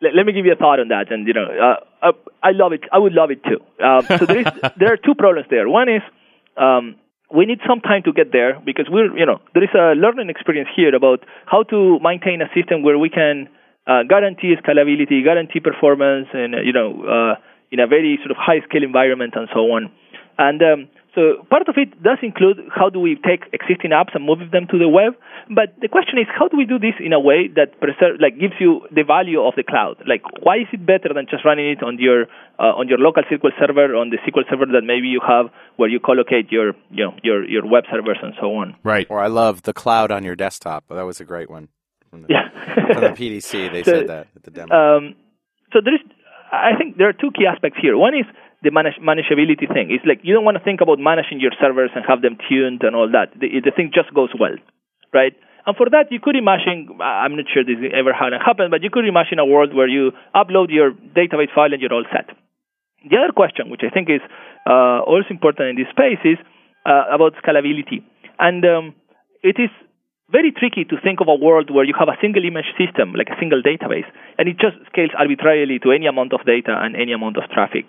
let, 0.00 0.14
let, 0.14 0.26
me 0.26 0.32
give 0.32 0.46
you 0.46 0.52
a 0.52 0.56
thought 0.56 0.80
on 0.80 0.88
that. 0.88 1.12
And 1.12 1.26
you 1.26 1.34
know, 1.34 1.44
uh, 1.44 1.84
uh 2.04 2.12
I 2.42 2.52
love 2.52 2.72
it. 2.72 2.82
I 2.92 2.98
would 2.98 3.14
love 3.14 3.30
it 3.30 3.42
too. 3.42 3.60
Um, 3.82 4.02
so 4.18 4.26
there 4.26 4.40
is 4.40 4.46
there 4.76 4.92
are 4.92 4.98
two 4.98 5.14
problems 5.14 5.48
there. 5.50 5.68
One 5.68 5.88
is 5.88 6.02
um, 6.56 6.96
we 7.34 7.46
need 7.46 7.60
some 7.66 7.80
time 7.80 8.02
to 8.04 8.12
get 8.12 8.32
there 8.32 8.60
because 8.64 8.86
we're 8.90 9.16
you 9.16 9.26
know 9.26 9.40
there 9.54 9.64
is 9.64 9.74
a 9.74 9.94
learning 9.96 10.28
experience 10.28 10.68
here 10.76 10.94
about 10.94 11.24
how 11.46 11.62
to 11.64 11.98
maintain 12.00 12.42
a 12.42 12.48
system 12.54 12.82
where 12.82 12.98
we 12.98 13.08
can 13.08 13.48
uh, 13.86 14.02
guarantee 14.08 14.54
scalability, 14.62 15.24
guarantee 15.24 15.60
performance, 15.60 16.28
and 16.32 16.54
uh, 16.54 16.60
you 16.60 16.72
know 16.72 16.90
uh, 17.04 17.34
in 17.72 17.80
a 17.80 17.86
very 17.86 18.18
sort 18.22 18.30
of 18.30 18.36
high 18.36 18.60
scale 18.68 18.84
environment 18.84 19.34
and 19.36 19.48
so 19.52 19.60
on. 19.72 19.90
And 20.38 20.62
um, 20.62 20.88
so 21.14 21.46
part 21.48 21.68
of 21.68 21.76
it 21.78 22.02
does 22.02 22.18
include 22.22 22.58
how 22.74 22.90
do 22.90 22.98
we 22.98 23.14
take 23.14 23.46
existing 23.52 23.90
apps 23.90 24.14
and 24.14 24.26
move 24.26 24.38
them 24.50 24.66
to 24.70 24.78
the 24.78 24.88
web. 24.88 25.14
But 25.48 25.78
the 25.80 25.88
question 25.88 26.18
is, 26.18 26.26
how 26.26 26.48
do 26.48 26.56
we 26.56 26.66
do 26.66 26.78
this 26.78 26.94
in 26.98 27.12
a 27.12 27.20
way 27.20 27.46
that 27.54 27.78
preserve, 27.78 28.18
like 28.20 28.38
gives 28.38 28.54
you 28.58 28.82
the 28.90 29.04
value 29.04 29.40
of 29.40 29.54
the 29.54 29.62
cloud? 29.62 30.02
Like, 30.08 30.22
why 30.42 30.58
is 30.58 30.68
it 30.72 30.84
better 30.84 31.14
than 31.14 31.26
just 31.30 31.44
running 31.44 31.70
it 31.70 31.82
on 31.82 31.98
your 31.98 32.26
uh, 32.58 32.74
on 32.74 32.88
your 32.88 32.98
local 32.98 33.22
SQL 33.22 33.54
server, 33.58 33.94
on 33.94 34.10
the 34.10 34.18
SQL 34.26 34.42
server 34.50 34.66
that 34.66 34.82
maybe 34.82 35.06
you 35.06 35.20
have 35.26 35.46
where 35.76 35.88
you 35.88 36.00
collocate 36.00 36.50
your 36.50 36.74
you 36.90 37.04
know 37.04 37.14
your 37.22 37.48
your 37.48 37.64
web 37.64 37.84
servers 37.90 38.18
and 38.20 38.34
so 38.40 38.54
on? 38.56 38.74
Right. 38.82 39.06
Or 39.08 39.20
I 39.20 39.28
love 39.28 39.62
the 39.62 39.72
cloud 39.72 40.10
on 40.10 40.24
your 40.24 40.34
desktop. 40.34 40.84
That 40.88 41.06
was 41.06 41.20
a 41.20 41.24
great 41.24 41.48
one. 41.48 41.68
From 42.10 42.22
the, 42.22 42.28
yeah. 42.30 42.94
from 42.94 43.02
the 43.02 43.08
PDC, 43.10 43.72
they 43.72 43.82
so, 43.84 43.90
said 43.90 44.08
that 44.08 44.28
at 44.34 44.42
the 44.42 44.50
demo. 44.50 44.74
Um, 44.74 45.14
so 45.72 45.80
there 45.84 45.94
is, 45.94 46.00
I 46.52 46.78
think 46.78 46.96
there 46.96 47.08
are 47.08 47.12
two 47.12 47.30
key 47.34 47.46
aspects 47.46 47.78
here. 47.82 47.96
One 47.96 48.14
is 48.14 48.26
the 48.64 48.72
manage- 48.72 48.98
manageability 48.98 49.68
thing. 49.68 49.92
It's 49.92 50.04
like 50.04 50.20
you 50.24 50.34
don't 50.34 50.44
want 50.44 50.56
to 50.56 50.64
think 50.64 50.80
about 50.80 50.98
managing 50.98 51.38
your 51.38 51.52
servers 51.60 51.90
and 51.94 52.04
have 52.08 52.22
them 52.24 52.36
tuned 52.48 52.82
and 52.82 52.96
all 52.96 53.08
that. 53.12 53.36
The, 53.38 53.60
the 53.60 53.70
thing 53.70 53.92
just 53.94 54.12
goes 54.12 54.32
well, 54.34 54.56
right? 55.12 55.36
And 55.66 55.76
for 55.76 55.88
that, 55.88 56.12
you 56.12 56.20
could 56.20 56.36
imagine, 56.36 56.88
I'm 57.00 57.36
not 57.36 57.48
sure 57.52 57.64
this 57.64 57.80
ever 57.92 58.12
happened, 58.12 58.70
but 58.70 58.82
you 58.82 58.90
could 58.90 59.08
imagine 59.08 59.38
a 59.38 59.46
world 59.46 59.72
where 59.72 59.88
you 59.88 60.12
upload 60.34 60.68
your 60.68 60.92
database 60.92 61.52
file 61.54 61.72
and 61.72 61.80
you're 61.80 61.92
all 61.92 62.04
set. 62.12 62.28
The 63.08 63.16
other 63.16 63.32
question, 63.32 63.70
which 63.70 63.80
I 63.84 63.88
think 63.88 64.08
is 64.08 64.20
uh, 64.68 65.00
also 65.04 65.28
important 65.30 65.72
in 65.72 65.76
this 65.76 65.88
space, 65.88 66.20
is 66.24 66.36
uh, 66.84 67.04
about 67.12 67.32
scalability. 67.40 68.04
And 68.38 68.64
um, 68.64 68.94
it 69.42 69.56
is 69.56 69.72
very 70.30 70.52
tricky 70.52 70.84
to 70.84 70.96
think 71.00 71.20
of 71.20 71.28
a 71.28 71.34
world 71.34 71.70
where 71.72 71.84
you 71.84 71.94
have 71.98 72.08
a 72.08 72.16
single 72.20 72.44
image 72.44 72.68
system, 72.76 73.12
like 73.12 73.28
a 73.28 73.38
single 73.40 73.62
database, 73.62 74.08
and 74.38 74.48
it 74.48 74.56
just 74.58 74.76
scales 74.92 75.12
arbitrarily 75.16 75.78
to 75.80 75.92
any 75.92 76.06
amount 76.06 76.32
of 76.32 76.44
data 76.44 76.76
and 76.76 76.96
any 76.96 77.12
amount 77.12 77.36
of 77.36 77.44
traffic. 77.50 77.88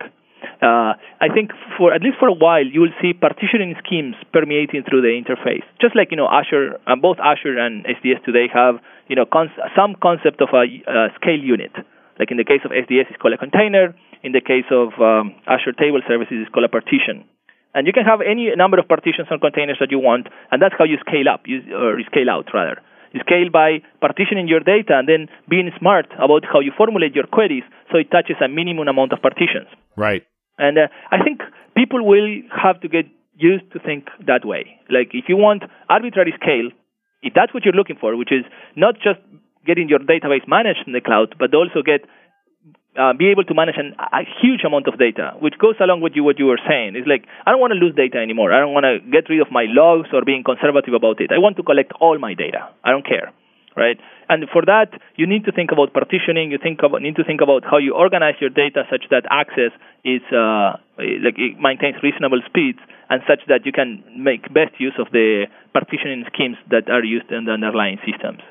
Uh, 0.62 0.94
I 1.22 1.28
think 1.34 1.52
for 1.78 1.94
at 1.94 2.02
least 2.02 2.18
for 2.20 2.28
a 2.28 2.34
while 2.34 2.66
you 2.66 2.82
will 2.82 2.96
see 3.02 3.14
partitioning 3.14 3.76
schemes 3.84 4.16
permeating 4.32 4.84
through 4.88 5.02
the 5.02 5.14
interface. 5.14 5.64
Just 5.82 5.96
like 5.96 6.12
you 6.12 6.18
know 6.18 6.28
Azure, 6.28 6.80
uh, 6.88 6.96
both 6.96 7.18
Azure 7.20 7.58
and 7.58 7.86
SDS 7.86 8.24
today 8.24 8.48
have 8.54 8.80
you 9.08 9.16
know 9.16 9.26
cons- 9.26 9.58
some 9.76 9.96
concept 10.02 10.42
of 10.42 10.50
a 10.54 10.66
uh, 10.88 11.08
scale 11.20 11.40
unit. 11.40 11.72
Like 12.20 12.32
in 12.32 12.38
the 12.38 12.46
case 12.46 12.62
of 12.64 12.72
SDS, 12.72 13.12
it's 13.12 13.20
called 13.22 13.34
a 13.34 13.38
container. 13.38 13.96
In 14.24 14.32
the 14.32 14.42
case 14.42 14.66
of 14.72 14.96
um, 15.02 15.36
Azure 15.48 15.74
Table 15.74 16.02
Services, 16.08 16.38
it's 16.42 16.50
called 16.50 16.66
a 16.66 16.72
partition. 16.72 17.28
And 17.76 17.86
you 17.86 17.94
can 17.94 18.06
have 18.06 18.22
any 18.22 18.50
number 18.56 18.80
of 18.80 18.88
partitions 18.88 19.28
or 19.30 19.38
containers 19.38 19.78
that 19.82 19.92
you 19.92 20.00
want, 20.00 20.28
and 20.50 20.62
that's 20.62 20.74
how 20.78 20.86
you 20.86 20.96
scale 21.06 21.28
up, 21.28 21.44
you, 21.46 21.60
or 21.76 22.00
you 22.00 22.06
scale 22.08 22.30
out 22.32 22.48
rather. 22.54 22.82
You 23.12 23.20
scale 23.20 23.50
by 23.52 23.80
partitioning 24.02 24.48
your 24.48 24.60
data 24.60 24.96
and 24.96 25.08
then 25.08 25.28
being 25.50 25.72
smart 25.80 26.08
about 26.20 26.44
how 26.44 26.60
you 26.60 26.72
formulate 26.76 27.16
your 27.16 27.28
queries 27.28 27.64
so 27.92 27.98
it 27.98 28.12
touches 28.12 28.36
a 28.44 28.48
minimum 28.48 28.88
amount 28.88 29.14
of 29.14 29.22
partitions. 29.22 29.68
Right. 29.96 30.24
And 30.58 30.78
uh, 30.78 30.88
I 31.12 31.24
think 31.24 31.42
people 31.76 32.06
will 32.06 32.42
have 32.52 32.80
to 32.82 32.88
get 32.88 33.06
used 33.38 33.72
to 33.74 33.80
think 33.80 34.08
that 34.28 34.46
way. 34.46 34.80
Like 34.90 35.12
if 35.14 35.26
you 35.28 35.38
want 35.38 35.64
arbitrary 35.90 36.34
scale, 36.42 36.72
if 37.22 37.34
that's 37.34 37.54
what 37.54 37.66
you're 37.66 37.74
looking 37.74 37.98
for, 38.00 38.16
which 38.16 38.32
is 38.32 38.46
not 38.76 38.96
just 38.96 39.20
getting 39.66 39.90
your 39.90 40.00
database 40.00 40.48
managed 40.48 40.88
in 40.88 40.94
the 40.94 41.02
cloud, 41.02 41.36
but 41.38 41.54
also 41.54 41.82
get 41.84 42.02
uh, 42.96 43.12
be 43.12 43.28
able 43.28 43.44
to 43.44 43.54
manage 43.54 43.76
an, 43.76 43.94
a 44.00 44.24
huge 44.42 44.64
amount 44.64 44.88
of 44.88 44.98
data, 44.98 45.36
which 45.42 45.56
goes 45.60 45.76
along 45.82 46.00
with 46.00 46.14
you 46.16 46.24
what 46.24 46.40
you 46.40 46.46
were 46.46 46.60
saying. 46.64 46.96
It's 46.96 47.08
like 47.08 47.26
I 47.46 47.52
don't 47.52 47.60
want 47.60 47.74
to 47.74 47.80
lose 47.80 47.94
data 47.94 48.18
anymore. 48.18 48.54
I 48.54 48.60
don't 48.60 48.74
want 48.74 48.86
to 48.88 49.04
get 49.12 49.28
rid 49.28 49.42
of 49.42 49.52
my 49.52 49.66
logs 49.68 50.10
or 50.14 50.24
being 50.24 50.44
conservative 50.44 50.94
about 50.94 51.20
it. 51.20 51.32
I 51.36 51.40
want 51.40 51.58
to 51.58 51.64
collect 51.64 51.92
all 52.00 52.18
my 52.18 52.34
data. 52.34 52.70
I 52.84 52.92
don't 52.92 53.06
care 53.06 53.34
right? 53.76 54.00
And 54.30 54.46
for 54.52 54.64
that, 54.66 54.90
you 55.16 55.28
need 55.28 55.46
to 55.46 55.52
think 55.52 55.72
about 55.72 55.94
partitioning. 55.94 56.52
You 56.52 56.58
think 56.62 56.80
about, 56.84 57.02
need 57.02 57.16
to 57.18 57.24
think 57.24 57.42
about 57.42 57.64
how 57.64 57.78
you 57.78 57.94
organize 57.94 58.36
your 58.40 58.50
data 58.50 58.84
such 58.90 59.06
that 59.12 59.24
access 59.30 59.72
is 60.04 60.22
uh, 60.32 60.78
like 60.98 61.38
it 61.38 61.60
maintains 61.60 62.02
reasonable 62.02 62.42
speeds 62.48 62.80
and 63.10 63.22
such 63.28 63.42
that 63.48 63.66
you 63.66 63.72
can 63.72 64.04
make 64.18 64.52
best 64.54 64.80
use 64.80 64.96
of 64.98 65.12
the 65.12 65.46
partitioning 65.74 66.26
schemes 66.34 66.58
that 66.72 66.90
are 66.90 67.04
used 67.04 67.32
in 67.32 67.46
the 67.46 67.52
underlying 67.52 68.00
systems. 68.06 68.42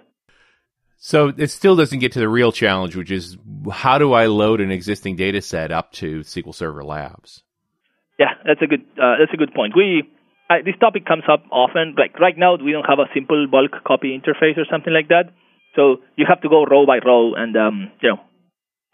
So 0.97 1.33
it 1.37 1.51
still 1.51 1.77
doesn't 1.77 1.99
get 1.99 2.13
to 2.13 2.19
the 2.19 2.29
real 2.29 2.53
challenge, 2.53 2.97
which 2.97 3.11
is 3.11 3.37
how 3.71 3.99
do 3.99 4.13
I 4.13 4.27
load 4.27 4.61
an 4.61 4.71
existing 4.71 5.17
data 5.17 5.43
set 5.43 5.71
up 5.71 5.93
to 5.95 6.21
SQL 6.21 6.55
Server 6.55 6.85
Labs? 6.85 7.43
Yeah, 8.19 8.35
that's 8.47 8.63
a 8.63 8.67
good 8.67 8.83
uh, 8.97 9.17
that's 9.19 9.33
a 9.33 9.37
good 9.37 9.53
point. 9.53 9.75
We 9.77 10.09
I, 10.51 10.63
this 10.63 10.75
topic 10.79 11.07
comes 11.07 11.25
up 11.31 11.43
often. 11.51 11.95
Like 11.97 12.19
right 12.21 12.37
now, 12.37 12.57
we 12.57 12.73
don't 12.73 12.85
have 12.85 12.99
a 12.99 13.09
simple 13.15 13.47
bulk 13.51 13.73
copy 13.87 14.19
interface 14.19 14.59
or 14.59 14.67
something 14.71 14.93
like 14.93 15.09
that. 15.09 15.33
So 15.75 15.97
you 16.17 16.27
have 16.29 16.41
to 16.43 16.49
go 16.49 16.65
row 16.65 16.87
by 16.87 16.99
row, 17.05 17.35
and 17.35 17.57
um, 17.57 17.91
you 18.01 18.11
know 18.11 18.21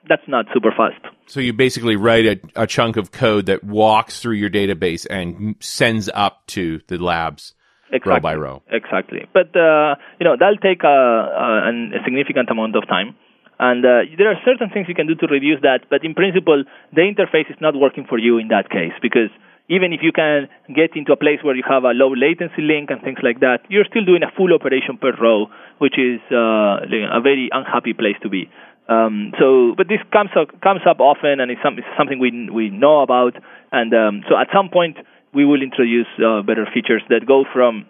that's 0.09 0.23
not 0.29 0.47
super 0.55 0.71
fast. 0.71 1.03
So 1.27 1.41
you 1.41 1.53
basically 1.53 1.97
write 1.97 2.27
a, 2.27 2.63
a 2.63 2.67
chunk 2.67 2.97
of 2.97 3.13
code 3.13 3.47
that 3.47 3.65
walks 3.65 4.21
through 4.21 4.35
your 4.35 4.51
database 4.51 5.07
and 5.09 5.57
sends 5.61 6.09
up 6.15 6.47
to 6.49 6.81
the 6.87 6.99
labs 6.99 7.55
exactly. 7.93 8.13
row 8.13 8.21
by 8.21 8.35
row. 8.35 8.63
Exactly. 8.71 9.27
But 9.33 9.55
uh, 9.57 9.97
you 10.19 10.25
know 10.25 10.37
that'll 10.39 10.63
take 10.63 10.85
a, 10.85 10.89
a, 10.89 11.99
a, 11.99 12.05
significant 12.05 12.49
amount 12.51 12.77
of 12.77 12.87
time. 12.89 13.17
And 13.59 13.85
uh, 13.85 14.09
there 14.17 14.31
are 14.31 14.41
certain 14.43 14.71
things 14.73 14.87
you 14.89 14.95
can 14.95 15.07
do 15.07 15.15
to 15.17 15.27
reduce 15.27 15.61
that, 15.61 15.85
but 15.91 16.03
in 16.03 16.15
principle, 16.15 16.65
the 16.95 17.03
interface 17.03 17.51
is 17.51 17.61
not 17.61 17.77
working 17.77 18.07
for 18.09 18.19
you 18.19 18.39
in 18.39 18.49
that 18.49 18.71
case 18.71 18.97
because 19.03 19.29
even 19.71 19.95
if 19.95 20.03
you 20.03 20.11
can 20.11 20.51
get 20.75 20.99
into 20.99 21.13
a 21.15 21.17
place 21.17 21.39
where 21.47 21.55
you 21.55 21.63
have 21.63 21.85
a 21.87 21.95
low 21.95 22.11
latency 22.11 22.61
link 22.61 22.91
and 22.91 23.01
things 23.07 23.23
like 23.23 23.39
that, 23.39 23.63
you're 23.71 23.87
still 23.87 24.05
doing 24.05 24.27
a 24.27 24.31
full 24.37 24.53
operation 24.53 24.99
per 24.99 25.15
row, 25.15 25.47
which 25.79 25.95
is 25.95 26.19
uh, 26.35 26.83
a 26.83 27.23
very 27.23 27.49
unhappy 27.55 27.95
place 27.95 28.19
to 28.21 28.29
be. 28.29 28.51
Um, 28.91 29.31
so, 29.39 29.79
but 29.79 29.87
this 29.87 30.03
comes 30.13 30.35
up, 30.35 30.51
comes 30.61 30.83
up 30.83 30.99
often, 30.99 31.39
and 31.39 31.55
it's, 31.55 31.63
some, 31.63 31.79
it's 31.79 31.87
something 31.97 32.19
we 32.19 32.51
we 32.51 32.75
know 32.75 33.07
about. 33.07 33.39
And 33.71 33.95
um, 33.95 34.27
so, 34.27 34.35
at 34.35 34.51
some 34.53 34.69
point, 34.69 34.99
we 35.33 35.47
will 35.47 35.63
introduce 35.63 36.11
uh, 36.19 36.43
better 36.43 36.67
features 36.67 37.07
that 37.09 37.23
go 37.23 37.47
from 37.55 37.87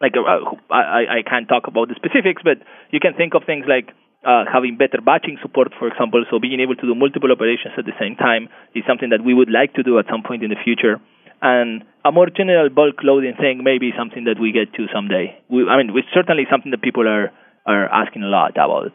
like 0.00 0.14
uh, 0.14 0.54
I, 0.70 1.18
I 1.18 1.28
can't 1.28 1.48
talk 1.48 1.66
about 1.66 1.88
the 1.88 1.98
specifics, 1.98 2.42
but 2.46 2.62
you 2.94 3.00
can 3.00 3.14
think 3.18 3.34
of 3.34 3.42
things 3.42 3.66
like 3.66 3.90
uh, 4.28 4.44
having 4.52 4.76
better 4.76 5.00
batching 5.00 5.38
support, 5.40 5.72
for 5.78 5.88
example. 5.88 6.22
So 6.30 6.38
being 6.38 6.60
able 6.60 6.76
to 6.76 6.86
do 6.86 6.94
multiple 6.94 7.32
operations 7.32 7.72
at 7.78 7.86
the 7.86 7.96
same 7.98 8.14
time 8.14 8.48
is 8.74 8.84
something 8.86 9.08
that 9.08 9.24
we 9.24 9.32
would 9.32 9.48
like 9.48 9.72
to 9.74 9.82
do 9.82 9.98
at 9.98 10.04
some 10.10 10.22
point 10.22 10.44
in 10.44 10.50
the 10.50 10.60
future. 10.62 11.00
And 11.40 11.84
a 12.04 12.12
more 12.12 12.28
general 12.28 12.68
bulk 12.68 12.96
loading 13.02 13.34
thing 13.40 13.64
may 13.64 13.78
be 13.78 13.92
something 13.96 14.24
that 14.24 14.38
we 14.38 14.52
get 14.52 14.74
to 14.74 14.86
someday. 14.92 15.38
We, 15.48 15.66
I 15.66 15.78
mean, 15.78 15.96
it's 15.96 16.12
certainly 16.12 16.44
something 16.50 16.72
that 16.72 16.82
people 16.82 17.08
are 17.08 17.32
are 17.64 17.88
asking 17.88 18.22
a 18.22 18.28
lot 18.28 18.52
about. 18.52 18.92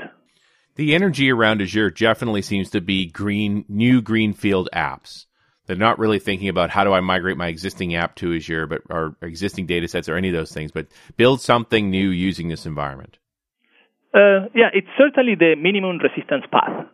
The 0.75 0.95
energy 0.95 1.31
around 1.31 1.61
Azure 1.61 1.91
definitely 1.91 2.41
seems 2.41 2.71
to 2.71 2.81
be 2.81 3.05
green, 3.05 3.65
new 3.69 4.01
greenfield 4.01 4.69
apps. 4.73 5.25
They're 5.65 5.75
not 5.75 5.99
really 5.99 6.19
thinking 6.19 6.49
about 6.49 6.71
how 6.71 6.83
do 6.83 6.91
I 6.91 6.99
migrate 6.99 7.37
my 7.37 7.47
existing 7.47 7.95
app 7.95 8.15
to 8.15 8.35
Azure, 8.35 8.67
but 8.67 8.81
or 8.89 9.15
existing 9.21 9.67
data 9.67 9.87
sets 9.87 10.09
or 10.09 10.15
any 10.15 10.29
of 10.29 10.33
those 10.33 10.51
things, 10.51 10.71
but 10.71 10.87
build 11.15 11.41
something 11.41 11.89
new 11.89 12.09
using 12.09 12.49
this 12.49 12.65
environment. 12.65 13.17
Uh, 14.13 14.45
yeah, 14.53 14.69
it's 14.73 14.87
certainly 14.97 15.33
the 15.33 15.55
minimum 15.57 15.97
resistance 15.97 16.45
path. 16.51 16.85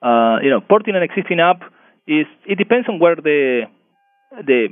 Uh, 0.00 0.40
you 0.42 0.48
know, 0.48 0.60
porting 0.60 0.96
an 0.96 1.02
existing 1.02 1.38
app 1.40 1.60
is 2.06 2.24
it 2.46 2.56
depends 2.56 2.88
on 2.88 2.98
where 2.98 3.16
the 3.16 3.68
the 4.32 4.68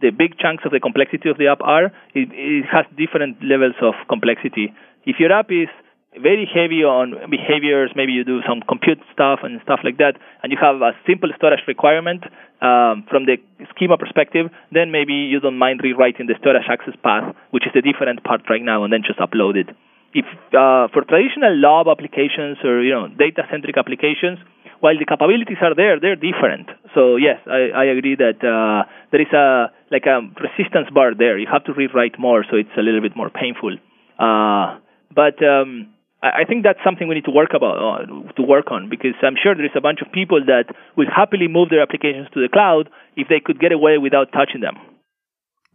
the 0.00 0.10
big 0.10 0.38
chunks 0.38 0.64
of 0.64 0.72
the 0.72 0.80
complexity 0.80 1.28
of 1.28 1.36
the 1.36 1.48
app 1.48 1.60
are. 1.60 1.86
It, 2.14 2.32
it 2.32 2.64
has 2.72 2.86
different 2.96 3.36
levels 3.44 3.74
of 3.82 3.94
complexity. 4.08 4.72
If 5.04 5.16
your 5.20 5.32
app 5.32 5.50
is 5.50 5.68
very 6.16 6.48
heavy 6.48 6.80
on 6.84 7.12
behaviors, 7.28 7.92
maybe 7.94 8.12
you 8.12 8.24
do 8.24 8.40
some 8.48 8.62
compute 8.66 8.98
stuff 9.12 9.40
and 9.42 9.60
stuff 9.62 9.80
like 9.84 9.98
that, 9.98 10.16
and 10.42 10.52
you 10.52 10.58
have 10.60 10.80
a 10.80 10.92
simple 11.06 11.28
storage 11.36 11.60
requirement 11.68 12.24
um, 12.62 13.04
from 13.10 13.26
the 13.26 13.36
schema 13.74 13.98
perspective, 13.98 14.48
then 14.72 14.90
maybe 14.90 15.12
you 15.12 15.40
don't 15.40 15.58
mind 15.58 15.80
rewriting 15.82 16.26
the 16.26 16.34
storage 16.40 16.64
access 16.70 16.94
path, 17.04 17.34
which 17.50 17.66
is 17.66 17.72
the 17.74 17.82
different 17.82 18.24
part 18.24 18.40
right 18.48 18.62
now, 18.62 18.84
and 18.84 18.92
then 18.92 19.02
just 19.04 19.18
upload 19.18 19.56
it 19.56 19.68
if 20.14 20.24
uh, 20.56 20.88
for 20.92 21.04
traditional 21.04 21.56
lab 21.60 21.86
applications 21.88 22.58
or 22.64 22.82
you 22.82 22.92
know 22.92 23.08
data-centric 23.08 23.76
applications, 23.76 24.38
while 24.80 24.96
the 24.96 25.04
capabilities 25.04 25.58
are 25.60 25.74
there, 25.74 26.00
they're 26.00 26.16
different. 26.16 26.70
So 26.94 27.16
yes, 27.16 27.40
I, 27.46 27.70
I 27.74 27.84
agree 27.92 28.16
that 28.16 28.38
uh, 28.40 28.88
there 29.10 29.20
is 29.20 29.32
a 29.32 29.70
like 29.90 30.06
a 30.06 30.20
resistance 30.40 30.88
bar 30.94 31.14
there. 31.14 31.38
You 31.38 31.46
have 31.50 31.64
to 31.64 31.72
rewrite 31.72 32.18
more, 32.18 32.44
so 32.50 32.56
it's 32.56 32.72
a 32.78 32.82
little 32.82 33.00
bit 33.00 33.16
more 33.16 33.30
painful. 33.30 33.76
Uh, 34.18 34.78
but 35.14 35.36
um, 35.44 35.92
I 36.22 36.42
I 36.42 36.44
think 36.48 36.64
that's 36.64 36.80
something 36.84 37.08
we 37.08 37.16
need 37.16 37.26
to 37.26 37.34
work 37.34 37.52
about 37.54 37.76
uh, 37.76 38.32
to 38.32 38.42
work 38.42 38.70
on 38.70 38.88
because 38.88 39.14
I'm 39.22 39.36
sure 39.40 39.54
there 39.54 39.66
is 39.66 39.76
a 39.76 39.80
bunch 39.80 40.00
of 40.00 40.12
people 40.12 40.40
that 40.46 40.74
would 40.96 41.08
happily 41.08 41.48
move 41.48 41.68
their 41.70 41.82
applications 41.82 42.28
to 42.34 42.40
the 42.40 42.48
cloud 42.48 42.88
if 43.16 43.28
they 43.28 43.40
could 43.44 43.60
get 43.60 43.72
away 43.72 43.98
without 43.98 44.32
touching 44.32 44.60
them. 44.60 44.76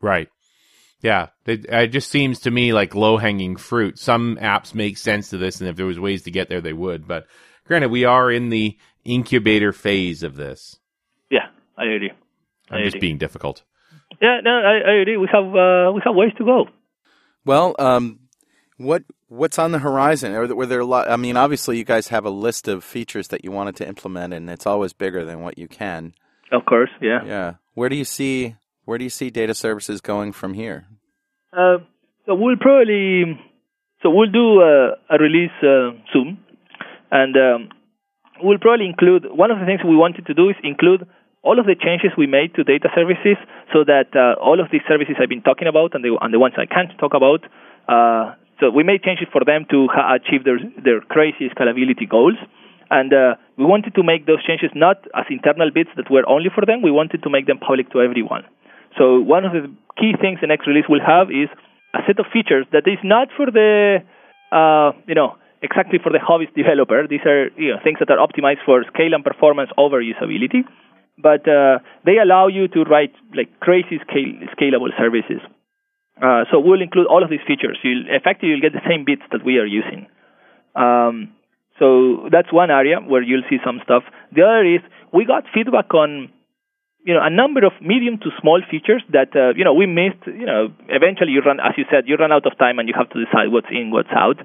Right. 0.02 0.30
Yeah. 1.04 1.28
It, 1.46 1.66
it 1.70 1.88
just 1.90 2.10
seems 2.10 2.40
to 2.40 2.52
me 2.52 2.74
like 2.74 2.96
low 2.96 3.18
hanging 3.18 3.58
fruit. 3.58 4.00
Some 4.00 4.38
apps 4.38 4.74
make 4.74 4.98
sense 4.98 5.30
to 5.30 5.38
this, 5.38 5.60
and 5.60 5.70
if 5.70 5.76
there 5.76 5.86
was 5.86 6.00
ways 6.00 6.24
to 6.24 6.32
get 6.32 6.50
there, 6.50 6.62
they 6.62 6.74
would. 6.74 7.08
But 7.08 7.28
granted, 7.68 7.90
we 7.90 8.06
are 8.06 8.32
in 8.32 8.50
the 8.50 8.78
incubator 9.04 9.74
phase 9.74 10.24
of 10.24 10.36
this. 10.36 10.80
Yeah, 11.30 11.48
I 11.78 11.84
agree. 11.84 12.12
I 12.72 12.78
I'm 12.78 12.84
just 12.86 13.00
being 13.00 13.18
difficult. 13.18 13.64
Yeah, 14.22 14.40
no, 14.44 14.52
I, 14.52 14.92
I 14.92 14.94
agree. 15.02 15.18
We 15.18 15.28
have 15.32 15.44
uh, 15.44 15.92
we 15.94 16.02
have 16.04 16.16
ways 16.16 16.32
to 16.38 16.46
go. 16.46 16.66
Well, 17.46 17.76
um, 17.78 18.20
what 18.78 19.04
what's 19.28 19.60
on 19.60 19.74
the 19.74 19.80
horizon? 19.80 20.34
Are 20.34 20.48
there, 20.48 20.56
were 20.56 20.66
there 20.66 20.80
a 20.80 20.86
lot? 20.86 21.10
I 21.10 21.18
mean, 21.18 21.36
obviously, 21.36 21.78
you 21.78 21.84
guys 21.84 22.08
have 22.08 22.24
a 22.24 22.30
list 22.30 22.70
of 22.70 22.84
features 22.84 23.28
that 23.28 23.44
you 23.44 23.52
wanted 23.52 23.76
to 23.78 23.88
implement, 23.88 24.34
and 24.34 24.50
it's 24.50 24.66
always 24.66 24.94
bigger 24.94 25.26
than 25.26 25.42
what 25.42 25.58
you 25.58 25.68
can. 25.68 26.14
Of 26.52 26.66
course, 26.66 26.92
yeah. 27.02 27.26
Yeah. 27.26 27.54
Where 27.74 27.90
do 27.90 27.96
you 27.98 28.06
see 28.06 28.56
where 28.86 28.98
do 28.98 29.04
you 29.04 29.10
see 29.10 29.30
data 29.30 29.54
services 29.54 30.02
going 30.02 30.32
from 30.32 30.54
here? 30.54 30.86
Uh, 31.56 31.78
so 32.26 32.34
we'll 32.34 32.58
probably 32.58 33.40
so 34.02 34.10
we'll 34.10 34.32
do 34.32 34.62
uh, 34.62 34.96
a 35.10 35.18
release 35.20 35.54
uh, 35.62 35.92
soon, 36.12 36.38
and 37.12 37.38
um, 37.38 37.70
we'll 38.42 38.58
probably 38.58 38.88
include 38.88 39.26
one 39.32 39.52
of 39.52 39.60
the 39.60 39.66
things 39.66 39.82
we 39.86 39.96
wanted 39.96 40.26
to 40.26 40.34
do 40.34 40.50
is 40.50 40.56
include 40.64 41.08
all 41.44 41.60
of 41.60 41.66
the 41.66 41.76
changes 41.76 42.12
we 42.18 42.26
made 42.26 42.56
to 42.56 42.64
data 42.64 42.90
services, 42.96 43.38
so 43.72 43.84
that 43.84 44.10
uh, 44.16 44.40
all 44.42 44.60
of 44.60 44.68
these 44.72 44.82
services 44.88 45.16
I've 45.20 45.30
been 45.30 45.44
talking 45.44 45.68
about 45.68 45.94
and 45.94 46.04
the 46.04 46.18
and 46.22 46.34
the 46.34 46.40
ones 46.40 46.56
I 46.58 46.66
can't 46.66 46.90
talk 46.98 47.14
about. 47.14 47.46
Uh, 47.88 48.34
so 48.60 48.70
we 48.72 48.84
made 48.84 49.04
changes 49.04 49.28
for 49.32 49.44
them 49.46 49.66
to 49.70 49.88
ha- 49.92 50.16
achieve 50.16 50.44
their 50.44 50.60
their 50.84 51.02
crazy 51.02 51.50
scalability 51.54 52.10
goals. 52.10 52.38
And 52.90 53.14
uh, 53.14 53.36
we 53.58 53.66
wanted 53.66 53.96
to 53.96 54.04
make 54.04 54.26
those 54.26 54.44
changes 54.44 54.70
not 54.76 54.98
as 55.16 55.26
internal 55.30 55.72
bits 55.72 55.90
that 55.98 56.12
were 56.12 56.28
only 56.30 56.50
for 56.54 56.66
them. 56.66 56.82
We 56.82 56.92
wanted 56.92 57.24
to 57.24 57.30
make 57.30 57.48
them 57.48 57.58
public 57.58 57.92
to 57.92 58.02
everyone. 58.02 58.44
So 58.98 59.20
one 59.20 59.46
of 59.46 59.54
the 59.54 59.72
key 59.98 60.14
things 60.20 60.40
the 60.42 60.48
next 60.48 60.68
release 60.68 60.86
will 60.90 61.02
have 61.06 61.30
is 61.30 61.50
a 61.94 62.00
set 62.06 62.20
of 62.20 62.26
features 62.32 62.66
that 62.72 62.88
is 62.88 63.00
not 63.04 63.30
for 63.36 63.50
the, 63.50 64.00
uh, 64.52 64.92
you 65.08 65.16
know, 65.16 65.38
exactly 65.62 66.00
for 66.02 66.12
the 66.12 66.20
hobbyist 66.20 66.54
developer. 66.56 67.08
These 67.08 67.26
are 67.26 67.50
you 67.58 67.72
know, 67.72 67.80
things 67.84 68.00
that 68.00 68.12
are 68.12 68.20
optimized 68.20 68.66
for 68.66 68.84
scale 68.94 69.14
and 69.14 69.24
performance 69.24 69.72
over 69.78 70.02
usability, 70.02 70.66
but 71.18 71.48
uh, 71.48 71.80
they 72.06 72.18
allow 72.18 72.48
you 72.48 72.68
to 72.70 72.84
write 72.84 73.14
like 73.34 73.60
crazy 73.60 74.00
scale, 74.04 74.34
scalable 74.58 74.92
services. 74.98 75.42
Uh, 76.22 76.46
so 76.52 76.60
we'll 76.60 76.82
include 76.82 77.08
all 77.08 77.24
of 77.24 77.30
these 77.30 77.44
features. 77.48 77.78
You'll 77.84 78.06
effectively 78.10 78.50
you'll 78.50 78.62
get 78.62 78.74
the 78.74 78.86
same 78.88 79.06
bits 79.06 79.24
that 79.32 79.44
we 79.44 79.58
are 79.58 79.66
using. 79.66 80.08
Um, 80.76 81.34
so 81.80 82.30
that's 82.32 82.52
one 82.54 82.70
area 82.70 83.00
where 83.00 83.22
you'll 83.22 83.48
see 83.50 83.58
some 83.66 83.80
stuff. 83.84 84.04
The 84.36 84.44
other 84.44 84.66
is 84.66 84.82
we 85.12 85.26
got 85.26 85.44
feedback 85.54 85.94
on 85.94 86.30
you 87.04 87.14
know 87.14 87.22
a 87.22 87.30
number 87.30 87.66
of 87.66 87.74
medium 87.82 88.18
to 88.20 88.32
small 88.40 88.62
features 88.70 89.04
that 89.12 89.36
uh, 89.36 89.54
you 89.56 89.64
know 89.64 89.74
we 89.74 89.86
missed. 89.86 90.24
You 90.26 90.46
know, 90.46 90.72
eventually 90.88 91.32
you 91.32 91.42
run, 91.42 91.60
as 91.60 91.76
you 91.78 91.86
said, 91.92 92.08
you 92.08 92.16
run 92.16 92.32
out 92.32 92.46
of 92.46 92.58
time 92.58 92.80
and 92.80 92.88
you 92.88 92.96
have 92.98 93.10
to 93.12 93.20
decide 93.20 93.52
what's 93.52 93.68
in, 93.70 93.92
what's 93.92 94.12
out. 94.16 94.40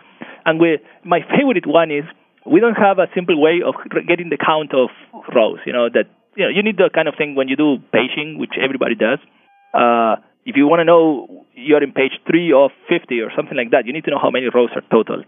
And 0.45 0.61
we, 0.61 0.79
my 1.05 1.21
favorite 1.23 1.67
one 1.67 1.91
is 1.91 2.05
we 2.47 2.61
don't 2.61 2.77
have 2.79 2.99
a 2.99 3.07
simple 3.15 3.41
way 3.41 3.61
of 3.65 3.75
getting 4.07 4.31
the 4.31 4.39
count 4.39 4.75
of 4.75 4.91
rows. 5.35 5.59
You 5.67 5.73
know 5.73 5.89
that 5.89 6.11
you 6.35 6.45
know 6.45 6.51
you 6.51 6.63
need 6.63 6.77
the 6.77 6.91
kind 6.93 7.07
of 7.07 7.15
thing 7.15 7.35
when 7.35 7.49
you 7.49 7.57
do 7.57 7.79
paging, 7.93 8.39
which 8.39 8.59
everybody 8.61 8.95
does. 8.95 9.19
Uh, 9.73 10.17
if 10.49 10.57
you 10.57 10.67
want 10.67 10.81
to 10.81 10.89
know 10.89 11.45
you're 11.55 11.83
in 11.83 11.93
page 11.93 12.17
three 12.27 12.53
of 12.57 12.71
50 12.89 13.21
or 13.21 13.31
something 13.37 13.57
like 13.57 13.71
that, 13.71 13.85
you 13.85 13.93
need 13.93 14.05
to 14.05 14.11
know 14.11 14.19
how 14.21 14.31
many 14.31 14.49
rows 14.49 14.71
are 14.75 14.83
total. 14.91 15.23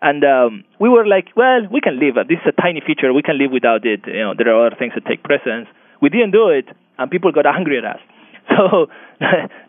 And 0.00 0.24
um, 0.24 0.64
we 0.80 0.88
were 0.88 1.06
like, 1.06 1.28
well, 1.36 1.68
we 1.70 1.80
can 1.80 2.00
live. 2.00 2.16
This 2.26 2.40
is 2.40 2.50
a 2.50 2.60
tiny 2.60 2.80
feature. 2.80 3.12
We 3.12 3.22
can 3.22 3.38
live 3.38 3.52
without 3.52 3.84
it. 3.84 4.00
You 4.06 4.24
know, 4.24 4.34
there 4.34 4.48
are 4.48 4.66
other 4.66 4.74
things 4.74 4.94
that 4.96 5.04
take 5.04 5.22
precedence. 5.22 5.68
We 6.02 6.10
didn't 6.10 6.32
do 6.32 6.48
it, 6.48 6.66
and 6.98 7.10
people 7.10 7.32
got 7.32 7.46
angry 7.46 7.78
at 7.78 7.84
us. 7.84 8.00
So 8.58 8.90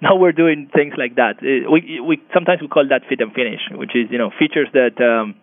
now 0.01 0.15
we're 0.15 0.33
doing 0.33 0.67
things 0.73 0.95
like 0.97 1.15
that. 1.15 1.37
Uh, 1.37 1.69
We, 1.71 2.01
we 2.01 2.17
sometimes 2.33 2.59
we 2.59 2.67
call 2.67 2.87
that 2.89 3.03
fit 3.07 3.21
and 3.21 3.31
finish, 3.31 3.61
which 3.71 3.95
is 3.95 4.09
you 4.09 4.17
know 4.17 4.31
features 4.37 4.67
that 4.73 4.97
um, 4.99 5.35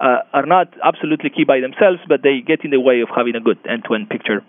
uh, 0.00 0.22
are 0.32 0.46
not 0.46 0.68
absolutely 0.84 1.30
key 1.30 1.44
by 1.44 1.58
themselves, 1.60 1.98
but 2.08 2.22
they 2.22 2.40
get 2.46 2.64
in 2.64 2.70
the 2.70 2.80
way 2.80 3.00
of 3.02 3.08
having 3.14 3.34
a 3.34 3.40
good 3.40 3.58
end-to-end 3.68 4.08
picture. 4.08 4.40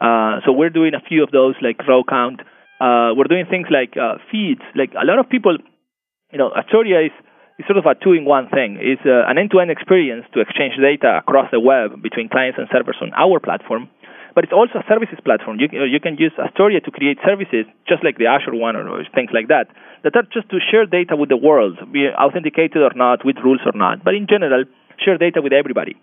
Uh, 0.00 0.44
so 0.44 0.52
we're 0.52 0.70
doing 0.70 0.92
a 0.94 1.00
few 1.00 1.22
of 1.24 1.30
those, 1.30 1.54
like 1.62 1.80
row 1.88 2.04
count. 2.04 2.40
Uh, 2.78 3.16
we're 3.16 3.30
doing 3.32 3.46
things 3.48 3.66
like 3.70 3.96
uh, 3.96 4.20
feeds. 4.30 4.60
Like 4.74 4.92
a 4.92 5.06
lot 5.06 5.18
of 5.18 5.30
people, 5.30 5.56
you 6.32 6.38
know, 6.38 6.52
Astoria 6.52 7.06
is 7.06 7.16
is 7.58 7.64
sort 7.64 7.78
of 7.78 7.86
a 7.86 7.94
two-in-one 7.96 8.50
thing. 8.52 8.76
It's 8.80 9.00
uh, 9.06 9.24
an 9.24 9.38
end-to-end 9.38 9.70
experience 9.70 10.26
to 10.34 10.40
exchange 10.40 10.74
data 10.76 11.24
across 11.24 11.48
the 11.50 11.60
web 11.60 12.02
between 12.02 12.28
clients 12.28 12.58
and 12.58 12.68
servers 12.70 13.00
on 13.00 13.12
our 13.16 13.40
platform, 13.40 13.88
but 14.36 14.44
it's 14.44 14.52
also 14.52 14.84
a 14.84 14.86
services 14.86 15.18
platform. 15.24 15.56
You, 15.58 15.66
you 15.88 15.98
can 15.98 16.20
use 16.20 16.30
Astoria 16.36 16.84
to 16.84 16.90
create 16.92 17.16
services, 17.24 17.64
just 17.88 18.04
like 18.04 18.18
the 18.18 18.26
Azure 18.26 18.54
one 18.54 18.76
or, 18.76 19.02
things 19.16 19.30
like 19.32 19.48
that, 19.48 19.72
that 20.04 20.14
are 20.14 20.28
just 20.28 20.50
to 20.50 20.60
share 20.60 20.84
data 20.84 21.16
with 21.16 21.30
the 21.30 21.40
world, 21.40 21.80
be 21.90 22.06
authenticated 22.12 22.76
or 22.76 22.92
not, 22.94 23.24
with 23.24 23.36
rules 23.42 23.64
or 23.64 23.72
not, 23.74 24.04
but 24.04 24.14
in 24.14 24.26
general, 24.28 24.64
share 25.02 25.16
data 25.16 25.40
with 25.40 25.54
everybody. 25.56 25.96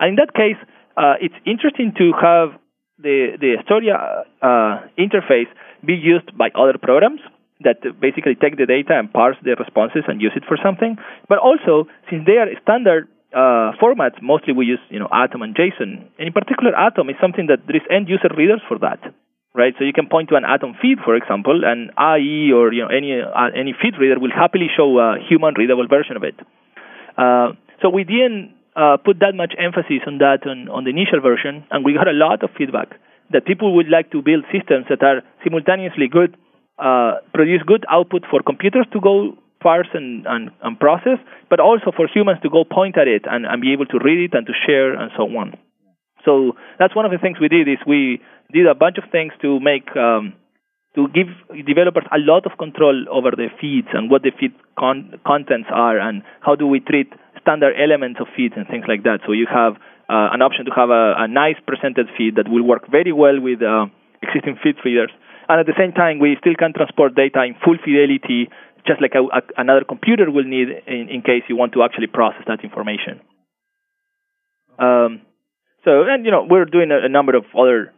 And 0.00 0.16
in 0.16 0.16
that 0.16 0.32
case, 0.32 0.56
uh, 0.96 1.20
it's 1.20 1.36
interesting 1.44 1.92
to 2.00 2.12
have 2.16 2.56
the 2.96 3.36
the 3.36 3.60
Astoria 3.60 4.24
uh, 4.40 4.80
interface 4.96 5.50
be 5.84 5.92
used 5.94 6.32
by 6.38 6.48
other 6.54 6.78
programs 6.80 7.20
that 7.60 7.84
basically 8.00 8.34
take 8.34 8.56
the 8.56 8.66
data 8.66 8.96
and 8.96 9.12
parse 9.12 9.36
the 9.44 9.54
responses 9.58 10.04
and 10.08 10.22
use 10.22 10.32
it 10.34 10.44
for 10.48 10.56
something. 10.64 10.96
But 11.28 11.38
also, 11.38 11.86
since 12.08 12.24
they 12.26 12.38
are 12.40 12.48
standard 12.62 13.08
uh, 13.34 13.74
formats, 13.82 14.22
mostly 14.22 14.54
we 14.54 14.66
use 14.66 14.78
you 14.88 14.98
know 14.98 15.08
Atom 15.12 15.42
and 15.42 15.54
JSON. 15.54 16.06
And 16.18 16.26
in 16.28 16.32
particular, 16.32 16.74
Atom 16.74 17.10
is 17.10 17.16
something 17.20 17.46
that 17.48 17.66
there 17.66 17.76
is 17.76 17.82
end 17.90 18.08
user 18.08 18.30
readers 18.36 18.62
for 18.68 18.78
that, 18.78 19.02
right? 19.54 19.74
So 19.78 19.84
you 19.84 19.92
can 19.92 20.08
point 20.08 20.28
to 20.30 20.36
an 20.36 20.44
Atom 20.44 20.74
feed, 20.80 20.98
for 21.04 21.16
example, 21.16 21.62
and 21.64 21.90
IE 21.98 22.52
or 22.54 22.72
you 22.72 22.82
know 22.86 22.92
any 22.94 23.20
uh, 23.20 23.50
any 23.54 23.74
feed 23.74 23.98
reader 23.98 24.18
will 24.18 24.32
happily 24.32 24.70
show 24.70 24.98
a 24.98 25.18
human 25.18 25.54
readable 25.58 25.88
version 25.88 26.16
of 26.16 26.22
it. 26.22 26.38
Uh, 27.18 27.52
so 27.82 27.90
we 27.90 28.04
didn't 28.04 28.54
uh, 28.76 28.96
put 28.96 29.18
that 29.18 29.34
much 29.34 29.54
emphasis 29.58 30.06
on 30.06 30.18
that 30.18 30.46
on, 30.46 30.68
on 30.70 30.84
the 30.84 30.90
initial 30.90 31.20
version, 31.20 31.66
and 31.70 31.84
we 31.84 31.92
got 31.92 32.08
a 32.08 32.14
lot 32.14 32.42
of 32.42 32.50
feedback 32.56 32.94
that 33.32 33.46
people 33.46 33.74
would 33.74 33.88
like 33.88 34.10
to 34.12 34.22
build 34.22 34.44
systems 34.52 34.86
that 34.88 35.02
are 35.02 35.22
simultaneously 35.42 36.08
good, 36.08 36.36
uh, 36.78 37.18
produce 37.32 37.62
good 37.66 37.84
output 37.90 38.22
for 38.30 38.42
computers 38.42 38.86
to 38.92 39.00
go 39.00 39.36
and, 39.94 40.26
and, 40.26 40.50
and 40.62 40.78
process, 40.78 41.18
but 41.48 41.60
also 41.60 41.92
for 41.96 42.06
humans 42.06 42.38
to 42.42 42.50
go 42.50 42.64
point 42.64 42.98
at 42.98 43.08
it 43.08 43.24
and, 43.24 43.46
and 43.46 43.60
be 43.60 43.72
able 43.72 43.86
to 43.86 43.98
read 43.98 44.30
it 44.30 44.34
and 44.36 44.46
to 44.46 44.52
share 44.66 44.92
and 44.94 45.10
so 45.16 45.24
on. 45.24 45.56
So 46.24 46.52
that's 46.78 46.94
one 46.94 47.04
of 47.04 47.12
the 47.12 47.18
things 47.18 47.38
we 47.40 47.48
did 47.48 47.68
is 47.68 47.78
we 47.86 48.20
did 48.52 48.66
a 48.66 48.74
bunch 48.74 48.98
of 48.98 49.10
things 49.10 49.32
to 49.42 49.60
make 49.60 49.88
um, 49.96 50.34
to 50.94 51.08
give 51.08 51.26
developers 51.66 52.04
a 52.12 52.18
lot 52.18 52.46
of 52.46 52.56
control 52.56 53.04
over 53.10 53.32
the 53.32 53.48
feeds 53.60 53.88
and 53.92 54.10
what 54.10 54.22
the 54.22 54.30
feed 54.38 54.54
con- 54.78 55.18
contents 55.26 55.68
are 55.72 55.98
and 55.98 56.22
how 56.40 56.54
do 56.54 56.66
we 56.66 56.78
treat 56.80 57.12
standard 57.40 57.74
elements 57.76 58.20
of 58.20 58.26
feeds 58.36 58.54
and 58.56 58.66
things 58.68 58.84
like 58.88 59.02
that. 59.02 59.18
So 59.26 59.32
you 59.32 59.46
have 59.50 59.74
uh, 60.08 60.30
an 60.32 60.40
option 60.40 60.64
to 60.66 60.72
have 60.72 60.90
a, 60.90 61.14
a 61.18 61.28
nice 61.28 61.56
presented 61.66 62.06
feed 62.16 62.36
that 62.36 62.48
will 62.48 62.62
work 62.62 62.88
very 62.90 63.12
well 63.12 63.40
with 63.40 63.60
uh, 63.60 63.86
existing 64.22 64.56
feed 64.62 64.76
readers, 64.84 65.10
and 65.48 65.60
at 65.60 65.66
the 65.66 65.76
same 65.76 65.92
time 65.92 66.18
we 66.18 66.36
still 66.40 66.54
can 66.54 66.72
transport 66.72 67.14
data 67.14 67.42
in 67.42 67.54
full 67.64 67.76
fidelity, 67.82 68.48
just 68.86 69.00
like 69.00 69.12
a, 69.14 69.22
a, 69.22 69.40
another 69.56 69.84
computer 69.86 70.30
will 70.30 70.44
need 70.44 70.68
in, 70.86 71.08
in 71.08 71.22
case 71.22 71.42
you 71.48 71.56
want 71.56 71.72
to 71.72 71.82
actually 71.82 72.06
process 72.06 72.42
that 72.46 72.62
information. 72.62 73.20
Um, 74.78 75.22
so 75.84 76.02
and 76.02 76.24
you 76.24 76.30
know 76.30 76.46
we're 76.48 76.64
doing 76.64 76.90
a, 76.90 77.06
a 77.06 77.08
number 77.08 77.36
of 77.36 77.44
other 77.56 77.92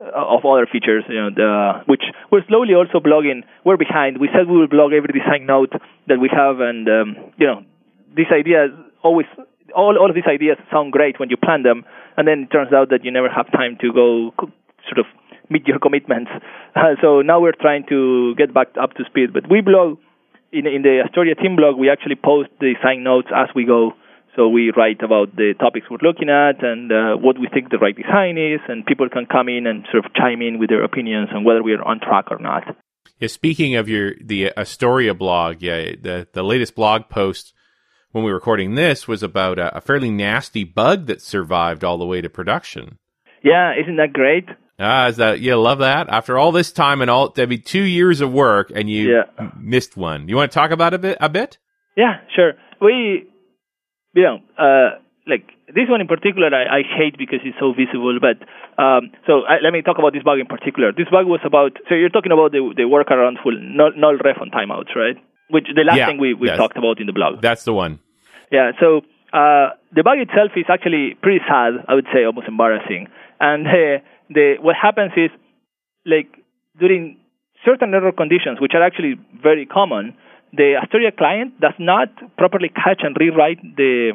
uh, 0.00 0.14
of 0.14 0.44
other 0.44 0.66
features, 0.70 1.04
you 1.08 1.18
know, 1.18 1.30
the, 1.34 1.82
which 1.86 2.02
we're 2.30 2.46
slowly 2.46 2.74
also 2.74 3.00
blogging. 3.00 3.42
We're 3.64 3.76
behind. 3.76 4.18
We 4.18 4.28
said 4.32 4.46
we 4.48 4.56
will 4.56 4.68
blog 4.68 4.92
every 4.92 5.10
design 5.12 5.46
note 5.46 5.72
that 6.06 6.20
we 6.20 6.30
have, 6.30 6.60
and 6.60 6.88
um, 6.88 7.16
you 7.36 7.46
know, 7.46 7.64
these 8.16 8.30
ideas 8.32 8.70
always, 9.02 9.26
all 9.74 9.98
all 9.98 10.08
of 10.08 10.14
these 10.14 10.30
ideas 10.30 10.56
sound 10.70 10.92
great 10.92 11.18
when 11.18 11.30
you 11.30 11.36
plan 11.36 11.62
them, 11.62 11.84
and 12.16 12.26
then 12.26 12.46
it 12.46 12.52
turns 12.52 12.72
out 12.72 12.90
that 12.90 13.04
you 13.04 13.10
never 13.10 13.28
have 13.28 13.50
time 13.52 13.76
to 13.80 13.92
go 13.92 14.30
sort 14.86 14.98
of 14.98 15.06
meet 15.50 15.66
your 15.66 15.78
commitments. 15.78 16.30
Uh, 16.74 16.94
so 17.02 17.20
now 17.20 17.40
we're 17.40 17.58
trying 17.60 17.84
to 17.88 18.34
get 18.36 18.54
back 18.54 18.68
up 18.80 18.94
to 18.94 19.04
speed. 19.04 19.32
But 19.32 19.50
we 19.50 19.60
blog 19.60 19.98
in 20.52 20.66
in 20.66 20.82
the 20.82 21.02
Astoria 21.04 21.34
team 21.34 21.56
blog. 21.56 21.76
We 21.76 21.90
actually 21.90 22.16
post 22.16 22.50
the 22.60 22.74
design 22.74 23.02
notes 23.02 23.28
as 23.34 23.48
we 23.54 23.64
go. 23.64 23.92
So 24.36 24.48
we 24.48 24.70
write 24.76 25.02
about 25.02 25.34
the 25.34 25.54
topics 25.58 25.86
we're 25.90 26.06
looking 26.06 26.28
at 26.30 26.62
and 26.62 26.92
uh, 26.92 27.16
what 27.16 27.40
we 27.40 27.48
think 27.52 27.70
the 27.70 27.78
right 27.78 27.96
design 27.96 28.38
is, 28.38 28.60
and 28.68 28.86
people 28.86 29.08
can 29.08 29.26
come 29.26 29.48
in 29.48 29.66
and 29.66 29.84
sort 29.90 30.04
of 30.04 30.14
chime 30.14 30.42
in 30.42 30.60
with 30.60 30.68
their 30.68 30.84
opinions 30.84 31.30
on 31.34 31.42
whether 31.42 31.60
we're 31.60 31.82
on 31.82 31.98
track 31.98 32.26
or 32.30 32.38
not. 32.38 32.62
Yeah, 33.18 33.26
speaking 33.26 33.74
of 33.74 33.88
your 33.88 34.14
the 34.22 34.52
Astoria 34.56 35.14
blog, 35.14 35.60
yeah, 35.60 35.92
the 36.00 36.28
the 36.32 36.44
latest 36.44 36.76
blog 36.76 37.08
post 37.08 37.52
when 38.12 38.24
we 38.24 38.30
were 38.30 38.36
recording 38.36 38.74
this 38.74 39.08
was 39.08 39.22
about 39.22 39.58
a, 39.58 39.76
a 39.76 39.80
fairly 39.80 40.10
nasty 40.10 40.64
bug 40.64 41.06
that 41.06 41.20
survived 41.20 41.82
all 41.82 41.98
the 41.98 42.06
way 42.06 42.20
to 42.20 42.28
production. 42.28 42.98
Yeah, 43.42 43.72
isn't 43.80 43.96
that 43.96 44.12
great? 44.12 44.46
Ah, 44.80 45.08
is 45.08 45.16
that 45.16 45.40
you 45.40 45.56
love 45.56 45.78
that? 45.80 46.08
After 46.08 46.38
all 46.38 46.52
this 46.52 46.70
time 46.72 47.02
and 47.02 47.10
all, 47.10 47.30
that'd 47.30 47.48
be 47.48 47.58
two 47.58 47.82
years 47.82 48.20
of 48.20 48.32
work, 48.32 48.70
and 48.74 48.88
you 48.88 49.10
Yeah. 49.16 49.50
missed 49.58 49.96
one. 49.96 50.28
You 50.28 50.36
want 50.36 50.52
to 50.52 50.54
talk 50.54 50.70
about 50.70 50.92
it 50.94 50.96
a 50.96 50.98
bit? 51.00 51.18
A 51.20 51.28
bit? 51.28 51.58
Yeah, 51.96 52.20
sure. 52.36 52.52
We, 52.80 53.26
you 54.14 54.22
know, 54.22 54.38
uh, 54.56 54.98
like 55.26 55.44
this 55.66 55.88
one 55.88 56.00
in 56.00 56.06
particular, 56.06 56.48
I, 56.54 56.78
I 56.78 56.82
hate 56.82 57.18
because 57.18 57.40
it's 57.44 57.58
so 57.58 57.72
visible. 57.72 58.18
But 58.20 58.38
um, 58.80 59.10
so 59.26 59.42
I, 59.42 59.58
let 59.64 59.72
me 59.72 59.82
talk 59.82 59.98
about 59.98 60.12
this 60.12 60.22
bug 60.22 60.38
in 60.38 60.46
particular. 60.46 60.92
This 60.92 61.08
bug 61.10 61.26
was 61.26 61.40
about. 61.44 61.72
So 61.88 61.94
you're 61.96 62.08
talking 62.08 62.30
about 62.32 62.52
the 62.52 62.62
the 62.76 62.84
workaround 62.84 63.42
for 63.42 63.50
null, 63.52 63.92
null 63.96 64.16
ref 64.24 64.38
on 64.40 64.50
timeouts, 64.50 64.94
right? 64.94 65.16
Which 65.50 65.66
the 65.74 65.82
last 65.82 65.96
Yeah, 65.98 66.06
thing 66.06 66.18
we 66.18 66.34
we 66.34 66.48
talked 66.48 66.76
about 66.76 67.00
in 67.00 67.06
the 67.06 67.12
blog. 67.12 67.42
That's 67.42 67.64
the 67.64 67.74
one. 67.74 67.98
Yeah. 68.52 68.70
So 68.78 68.98
uh, 69.32 69.70
the 69.92 70.04
bug 70.04 70.18
itself 70.18 70.52
is 70.56 70.66
actually 70.70 71.16
pretty 71.20 71.40
sad. 71.48 71.84
I 71.88 71.94
would 71.94 72.06
say 72.14 72.24
almost 72.24 72.46
embarrassing. 72.46 73.08
And 73.40 73.66
uh, 73.66 73.98
the 74.30 74.56
what 74.60 74.76
happens 74.76 75.12
is 75.16 75.30
like 76.06 76.28
during 76.78 77.18
certain 77.64 77.94
error 77.94 78.12
conditions, 78.12 78.60
which 78.60 78.72
are 78.74 78.82
actually 78.82 79.14
very 79.42 79.66
common, 79.66 80.14
the 80.52 80.78
Astoria 80.82 81.12
client 81.12 81.60
does 81.60 81.74
not 81.78 82.08
properly 82.36 82.68
catch 82.68 83.02
and 83.02 83.16
rewrite 83.18 83.60
the 83.76 84.12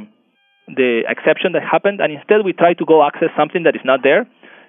the 0.68 1.04
exception 1.10 1.52
that 1.54 1.62
happened, 1.62 2.00
and 2.00 2.14
instead 2.14 2.46
we 2.46 2.54
try 2.54 2.74
to 2.74 2.86
go 2.86 3.06
access 3.06 3.30
something 3.38 3.64
that 3.64 3.76
is 3.76 3.82
not 3.84 4.00
there. 4.02 4.26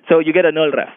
So 0.09 0.19
you 0.19 0.33
get 0.33 0.45
a 0.45 0.53
null 0.53 0.71
ref. 0.71 0.91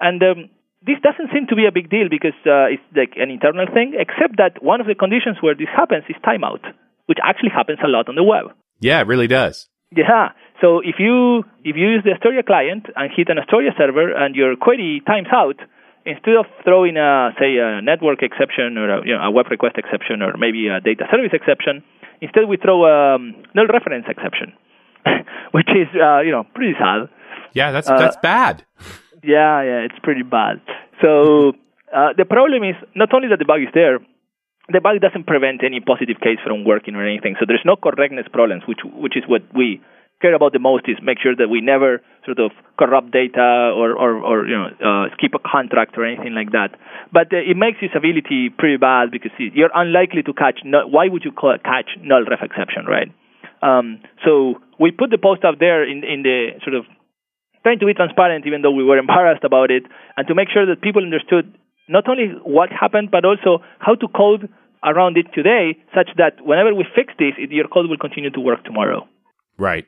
And 0.00 0.20
um, 0.22 0.50
this 0.84 0.98
doesn't 1.00 1.30
seem 1.32 1.46
to 1.46 1.56
be 1.56 1.64
a 1.64 1.72
big 1.72 1.88
deal 1.88 2.08
because 2.10 2.34
uh, 2.44 2.66
it's 2.74 2.82
like 2.94 3.14
an 3.16 3.30
internal 3.30 3.66
thing, 3.72 3.94
except 3.94 4.36
that 4.38 4.60
one 4.62 4.80
of 4.80 4.86
the 4.86 4.96
conditions 4.96 5.38
where 5.40 5.54
this 5.54 5.70
happens 5.70 6.04
is 6.08 6.16
timeout, 6.26 6.60
which 7.06 7.18
actually 7.22 7.50
happens 7.54 7.78
a 7.84 7.88
lot 7.88 8.08
on 8.08 8.16
the 8.16 8.24
web. 8.24 8.50
Yeah, 8.80 9.00
it 9.00 9.06
really 9.06 9.28
does. 9.28 9.68
Yeah. 9.94 10.34
So 10.62 10.78
if 10.78 10.96
you 11.02 11.42
if 11.66 11.74
you 11.74 11.98
use 11.98 12.02
the 12.06 12.14
Astoria 12.14 12.46
client 12.46 12.86
and 12.94 13.10
hit 13.10 13.28
an 13.28 13.38
Astoria 13.38 13.74
server 13.76 14.14
and 14.14 14.36
your 14.36 14.54
query 14.54 15.02
times 15.04 15.26
out, 15.34 15.58
instead 16.06 16.38
of 16.38 16.46
throwing 16.62 16.96
a 16.96 17.34
say 17.38 17.58
a 17.58 17.82
network 17.82 18.22
exception 18.22 18.78
or 18.78 18.88
a, 18.88 18.98
you 19.04 19.12
know, 19.12 19.22
a 19.26 19.30
web 19.30 19.50
request 19.50 19.76
exception 19.76 20.22
or 20.22 20.38
maybe 20.38 20.68
a 20.68 20.80
data 20.80 21.04
service 21.10 21.34
exception, 21.34 21.82
instead 22.22 22.46
we 22.46 22.56
throw 22.56 22.86
a 22.86 23.16
um, 23.16 23.34
null 23.54 23.66
reference 23.66 24.06
exception, 24.08 24.54
which 25.50 25.68
is 25.74 25.90
uh, 25.98 26.20
you 26.22 26.30
know 26.30 26.46
pretty 26.54 26.78
sad. 26.78 27.10
Yeah, 27.52 27.72
that's 27.72 27.90
Uh, 27.90 27.98
that's 27.98 28.16
bad. 28.22 28.64
Yeah, 29.22 29.62
yeah, 29.66 29.86
it's 29.86 29.98
pretty 29.98 30.22
bad. 30.22 30.62
So 31.02 31.58
uh, 31.92 32.14
the 32.16 32.24
problem 32.24 32.62
is 32.62 32.76
not 32.94 33.12
only 33.12 33.26
that 33.34 33.40
the 33.42 33.50
bug 33.50 33.62
is 33.66 33.74
there, 33.74 33.98
the 34.70 34.80
bug 34.80 35.00
doesn't 35.02 35.26
prevent 35.26 35.64
any 35.64 35.80
positive 35.80 36.22
case 36.22 36.38
from 36.46 36.64
working 36.64 36.94
or 36.94 37.04
anything. 37.04 37.34
So 37.40 37.46
there's 37.46 37.66
no 37.66 37.74
correctness 37.74 38.26
problems, 38.30 38.62
which 38.70 38.86
which 38.94 39.16
is 39.16 39.24
what 39.26 39.42
we 39.52 39.82
care 40.22 40.32
about 40.32 40.52
the 40.54 40.62
most. 40.62 40.88
Is 40.88 40.96
make 41.02 41.18
sure 41.18 41.34
that 41.34 41.50
we 41.50 41.60
never 41.60 42.00
sort 42.24 42.38
of 42.38 42.52
corrupt 42.78 43.10
data 43.10 43.74
or 43.74 43.92
or, 43.92 44.22
or 44.22 44.46
you 44.46 44.56
know 44.56 44.70
uh, 44.78 45.10
skip 45.18 45.34
a 45.34 45.42
contract 45.42 45.98
or 45.98 46.06
anything 46.06 46.32
like 46.32 46.52
that. 46.52 46.78
But 47.12 47.34
uh, 47.34 47.42
it 47.42 47.58
makes 47.58 47.82
usability 47.82 48.54
pretty 48.56 48.78
bad 48.78 49.10
because 49.10 49.32
you're 49.36 49.74
unlikely 49.74 50.22
to 50.22 50.32
catch. 50.32 50.62
No, 50.64 50.86
why 50.86 51.08
would 51.10 51.24
you 51.26 51.32
catch 51.32 51.90
null 52.00 52.24
ref 52.24 52.40
exception, 52.40 52.86
right? 52.86 53.10
Um, 53.60 54.00
so 54.24 54.62
we 54.78 54.90
put 54.90 55.10
the 55.10 55.18
post 55.18 55.44
up 55.44 55.58
there 55.58 55.82
in 55.82 56.06
in 56.06 56.22
the 56.22 56.56
sort 56.62 56.78
of 56.78 56.86
trying 57.62 57.78
to 57.78 57.86
be 57.86 57.94
transparent, 57.94 58.46
even 58.46 58.62
though 58.62 58.72
we 58.72 58.84
were 58.84 58.98
embarrassed 59.04 59.44
about 59.44 59.70
it, 59.70 59.84
and 60.16 60.26
to 60.28 60.34
make 60.34 60.48
sure 60.48 60.66
that 60.66 60.80
people 60.80 61.02
understood 61.02 61.52
not 61.88 62.08
only 62.08 62.32
what 62.44 62.70
happened, 62.70 63.10
but 63.10 63.24
also 63.24 63.62
how 63.78 63.94
to 63.94 64.06
code 64.08 64.48
around 64.84 65.16
it 65.16 65.26
today, 65.34 65.78
such 65.94 66.10
that 66.16 66.42
whenever 66.44 66.74
we 66.74 66.84
fix 66.94 67.12
this, 67.18 67.34
it, 67.38 67.50
your 67.50 67.68
code 67.68 67.88
will 67.88 67.98
continue 67.98 68.30
to 68.30 68.40
work 68.40 68.64
tomorrow. 68.64 69.06
Right. 69.58 69.86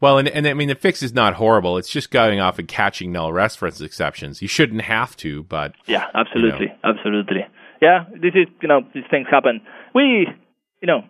Well, 0.00 0.16
and, 0.16 0.28
and 0.28 0.48
I 0.48 0.54
mean, 0.54 0.68
the 0.68 0.74
fix 0.74 1.02
is 1.02 1.12
not 1.12 1.34
horrible. 1.34 1.76
It's 1.76 1.90
just 1.90 2.10
going 2.10 2.40
off 2.40 2.58
and 2.58 2.66
catching 2.66 3.12
null 3.12 3.32
reference 3.32 3.80
exceptions. 3.80 4.40
You 4.40 4.48
shouldn't 4.48 4.82
have 4.82 5.16
to, 5.18 5.42
but 5.44 5.74
Yeah, 5.86 6.06
absolutely, 6.14 6.72
absolutely. 6.82 7.46
Yeah, 7.82 8.04
this 8.12 8.34
is 8.34 8.46
you 8.62 8.68
know 8.68 8.80
these 8.94 9.04
things 9.10 9.26
happen. 9.30 9.60
We, 9.94 10.26
you 10.80 10.86
know, 10.86 11.04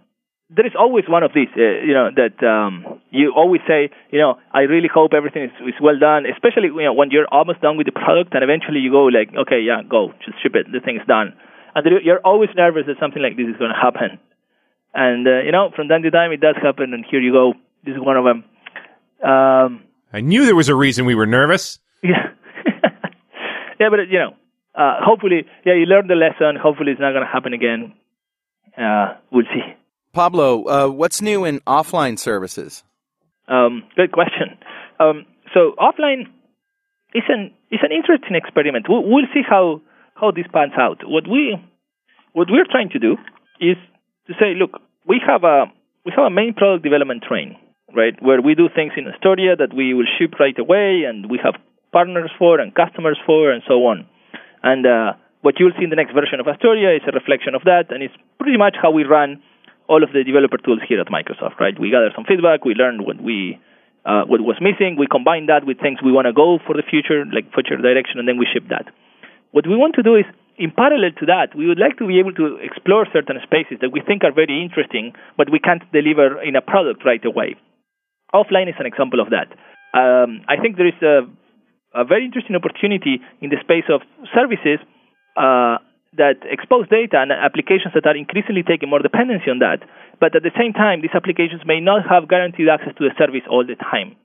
there 0.51 0.67
is 0.67 0.73
always 0.77 1.05
one 1.07 1.23
of 1.23 1.31
these, 1.33 1.49
uh, 1.57 1.87
you 1.87 1.95
know, 1.95 2.11
that 2.11 2.43
um, 2.43 3.01
you 3.11 3.33
always 3.35 3.61
say, 3.69 3.91
you 4.11 4.19
know, 4.19 4.39
I 4.53 4.67
really 4.67 4.91
hope 4.93 5.15
everything 5.15 5.45
is, 5.45 5.55
is 5.63 5.79
well 5.81 5.99
done, 5.99 6.27
especially 6.27 6.69
you 6.75 6.83
know 6.83 6.93
when 6.93 7.11
you're 7.11 7.29
almost 7.31 7.61
done 7.61 7.77
with 7.77 7.87
the 7.87 7.95
product 7.95 8.35
and 8.35 8.43
eventually 8.43 8.81
you 8.81 8.91
go 8.91 9.07
like, 9.07 9.31
okay, 9.47 9.61
yeah, 9.63 9.83
go, 9.89 10.13
just 10.25 10.43
ship 10.43 10.55
it, 10.55 10.67
the 10.73 10.81
thing's 10.81 11.07
done, 11.07 11.35
and 11.75 11.87
you're 12.03 12.21
always 12.27 12.51
nervous 12.57 12.83
that 12.87 12.99
something 12.99 13.23
like 13.23 13.37
this 13.37 13.47
is 13.47 13.57
going 13.63 13.71
to 13.71 13.79
happen, 13.79 14.19
and 14.95 15.27
uh, 15.27 15.47
you 15.47 15.53
know, 15.53 15.71
from 15.75 15.87
time 15.87 16.03
to 16.03 16.11
time 16.11 16.33
it 16.33 16.41
does 16.41 16.59
happen, 16.59 16.95
and 16.95 17.07
here 17.07 17.21
you 17.21 17.31
go, 17.31 17.55
this 17.87 17.95
is 17.95 18.03
one 18.03 18.17
of 18.19 18.25
them. 18.25 18.43
Um, 19.23 19.85
I 20.13 20.21
knew 20.21 20.45
there 20.45 20.57
was 20.57 20.69
a 20.69 20.75
reason 20.75 21.05
we 21.05 21.15
were 21.15 21.27
nervous. 21.27 21.79
yeah. 22.03 22.31
yeah, 23.81 23.89
but 23.91 24.09
you 24.11 24.19
know, 24.19 24.35
uh, 24.75 24.99
hopefully, 25.03 25.47
yeah, 25.65 25.75
you 25.75 25.87
learned 25.87 26.11
the 26.11 26.15
lesson. 26.15 26.57
Hopefully, 26.61 26.93
it's 26.93 27.01
not 27.01 27.13
going 27.13 27.25
to 27.25 27.31
happen 27.31 27.53
again. 27.53 27.95
Uh, 28.77 29.15
we'll 29.31 29.45
see. 29.53 29.63
Pablo, 30.13 30.65
uh, 30.65 30.89
what's 30.89 31.23
new 31.23 31.45
in 31.45 31.61
offline 31.61 32.19
services? 32.19 32.83
Um, 33.47 33.85
good 33.97 34.13
question. 34.13 34.59
Um, 34.99 35.27
so 35.55 35.75
offline 35.79 36.27
is 37.15 37.23
an 37.29 37.53
is 37.71 37.81
an 37.83 37.93
interesting 37.93 38.35
experiment. 38.35 38.87
We'll, 38.89 39.03
we'll 39.05 39.27
see 39.35 39.43
how 39.49 39.83
how 40.15 40.31
this 40.31 40.47
pans 40.53 40.73
out. 40.79 40.99
What 41.05 41.27
we 41.29 41.57
what 42.33 42.49
we're 42.51 42.67
trying 42.71 42.91
to 42.91 42.99
do 42.99 43.17
is 43.61 43.77
to 44.27 44.35
say, 44.39 44.55
look, 44.57 44.81
we 45.07 45.21
have 45.27 45.45
a 45.45 45.67
we 46.05 46.13
have 46.17 46.27
a 46.27 46.31
main 46.31 46.55
product 46.55 46.85
development 46.85 47.25
train, 47.27 47.57
right, 47.95 48.15
where 48.23 48.41
we 48.41 48.55
do 48.55 48.69
things 48.75 48.93
in 48.97 49.07
Astoria 49.07 49.57
that 49.57 49.75
we 49.75 49.95
will 49.95 50.07
ship 50.19 50.39
right 50.39 50.59
away, 50.59 51.05
and 51.09 51.31
we 51.31 51.39
have 51.43 51.55
partners 51.93 52.31
for 52.39 52.61
and 52.61 52.75
customers 52.75 53.19
for, 53.27 53.51
and 53.51 53.63
so 53.67 53.87
on. 53.87 54.07
And 54.63 54.87
uh, 54.87 55.13
what 55.43 55.59
you'll 55.59 55.73
see 55.79 55.85
in 55.85 55.91
the 55.91 55.97
next 55.97 56.13
version 56.13 56.41
of 56.41 56.47
Astoria 56.47 56.95
is 56.97 57.03
a 57.09 57.13
reflection 57.13 57.55
of 57.55 57.63
that, 57.65 57.91
and 57.91 58.03
it's 58.03 58.15
pretty 58.39 58.59
much 58.59 58.77
how 58.81 58.91
we 58.91 59.05
run 59.05 59.43
all 59.89 60.05
of 60.05 60.13
the 60.13 60.23
developer 60.23 60.59
tools 60.59 60.81
here 60.87 61.01
at 61.01 61.09
Microsoft, 61.09 61.59
right? 61.59 61.75
We 61.79 61.91
gather 61.91 62.11
some 62.15 62.25
feedback, 62.25 62.65
we 62.65 62.75
learn 62.75 63.05
what 63.05 63.21
we 63.21 63.59
uh, 64.05 64.25
what 64.25 64.41
was 64.41 64.57
missing, 64.61 64.97
we 64.97 65.07
combine 65.07 65.47
that 65.47 65.67
with 65.67 65.79
things 65.79 65.99
we 66.03 66.13
want 66.13 66.25
to 66.25 66.33
go 66.33 66.59
for 66.65 66.73
the 66.75 66.83
future, 66.83 67.25
like 67.35 67.53
future 67.53 67.77
direction, 67.77 68.19
and 68.19 68.27
then 68.27 68.39
we 68.39 68.47
ship 68.49 68.65
that. 68.71 68.89
What 69.51 69.67
we 69.67 69.77
want 69.77 69.95
to 69.97 70.03
do 70.03 70.17
is, 70.17 70.25
in 70.57 70.71
parallel 70.71 71.13
to 71.21 71.27
that, 71.27 71.55
we 71.55 71.67
would 71.67 71.79
like 71.79 71.99
to 71.99 72.07
be 72.07 72.19
able 72.19 72.33
to 72.35 72.57
explore 72.63 73.07
certain 73.13 73.37
spaces 73.43 73.79
that 73.81 73.93
we 73.93 74.01
think 74.01 74.25
are 74.25 74.33
very 74.33 74.63
interesting, 74.63 75.13
but 75.37 75.51
we 75.51 75.59
can't 75.59 75.85
deliver 75.93 76.41
in 76.41 76.57
a 76.57 76.63
product 76.63 77.05
right 77.05 77.25
away. 77.25 77.57
Offline 78.35 78.69
is 78.69 78.79
an 78.79 78.87
example 78.87 79.21
of 79.21 79.31
that. 79.31 79.51
Um, 79.93 80.43
I 80.49 80.57
think 80.57 80.77
there 80.77 80.87
is 80.87 81.01
a, 81.03 81.27
a 81.95 82.05
very 82.05 82.25
interesting 82.25 82.55
opportunity 82.55 83.21
in 83.41 83.51
the 83.51 83.59
space 83.61 83.91
of 83.91 84.03
services 84.35 84.79
uh, 85.37 85.79
that 86.17 86.43
expose 86.47 86.89
data 86.89 87.19
and 87.19 87.31
applications 87.31 87.95
that 87.95 88.07
are 88.07 88.17
increasingly 88.17 88.63
taking 88.63 88.91
more 88.91 88.99
dependency 88.99 89.51
on 89.51 89.59
that. 89.61 89.83
But 90.19 90.35
at 90.35 90.43
the 90.43 90.55
same 90.59 90.73
time, 90.73 91.03
these 91.03 91.15
applications 91.15 91.63
may 91.67 91.81
not 91.81 92.03
have 92.07 92.29
guaranteed 92.29 92.69
access 92.69 92.95
to 92.99 93.07
the 93.07 93.15
service 93.19 93.47
all 93.49 93.67
the 93.67 93.79
time. 93.79 94.17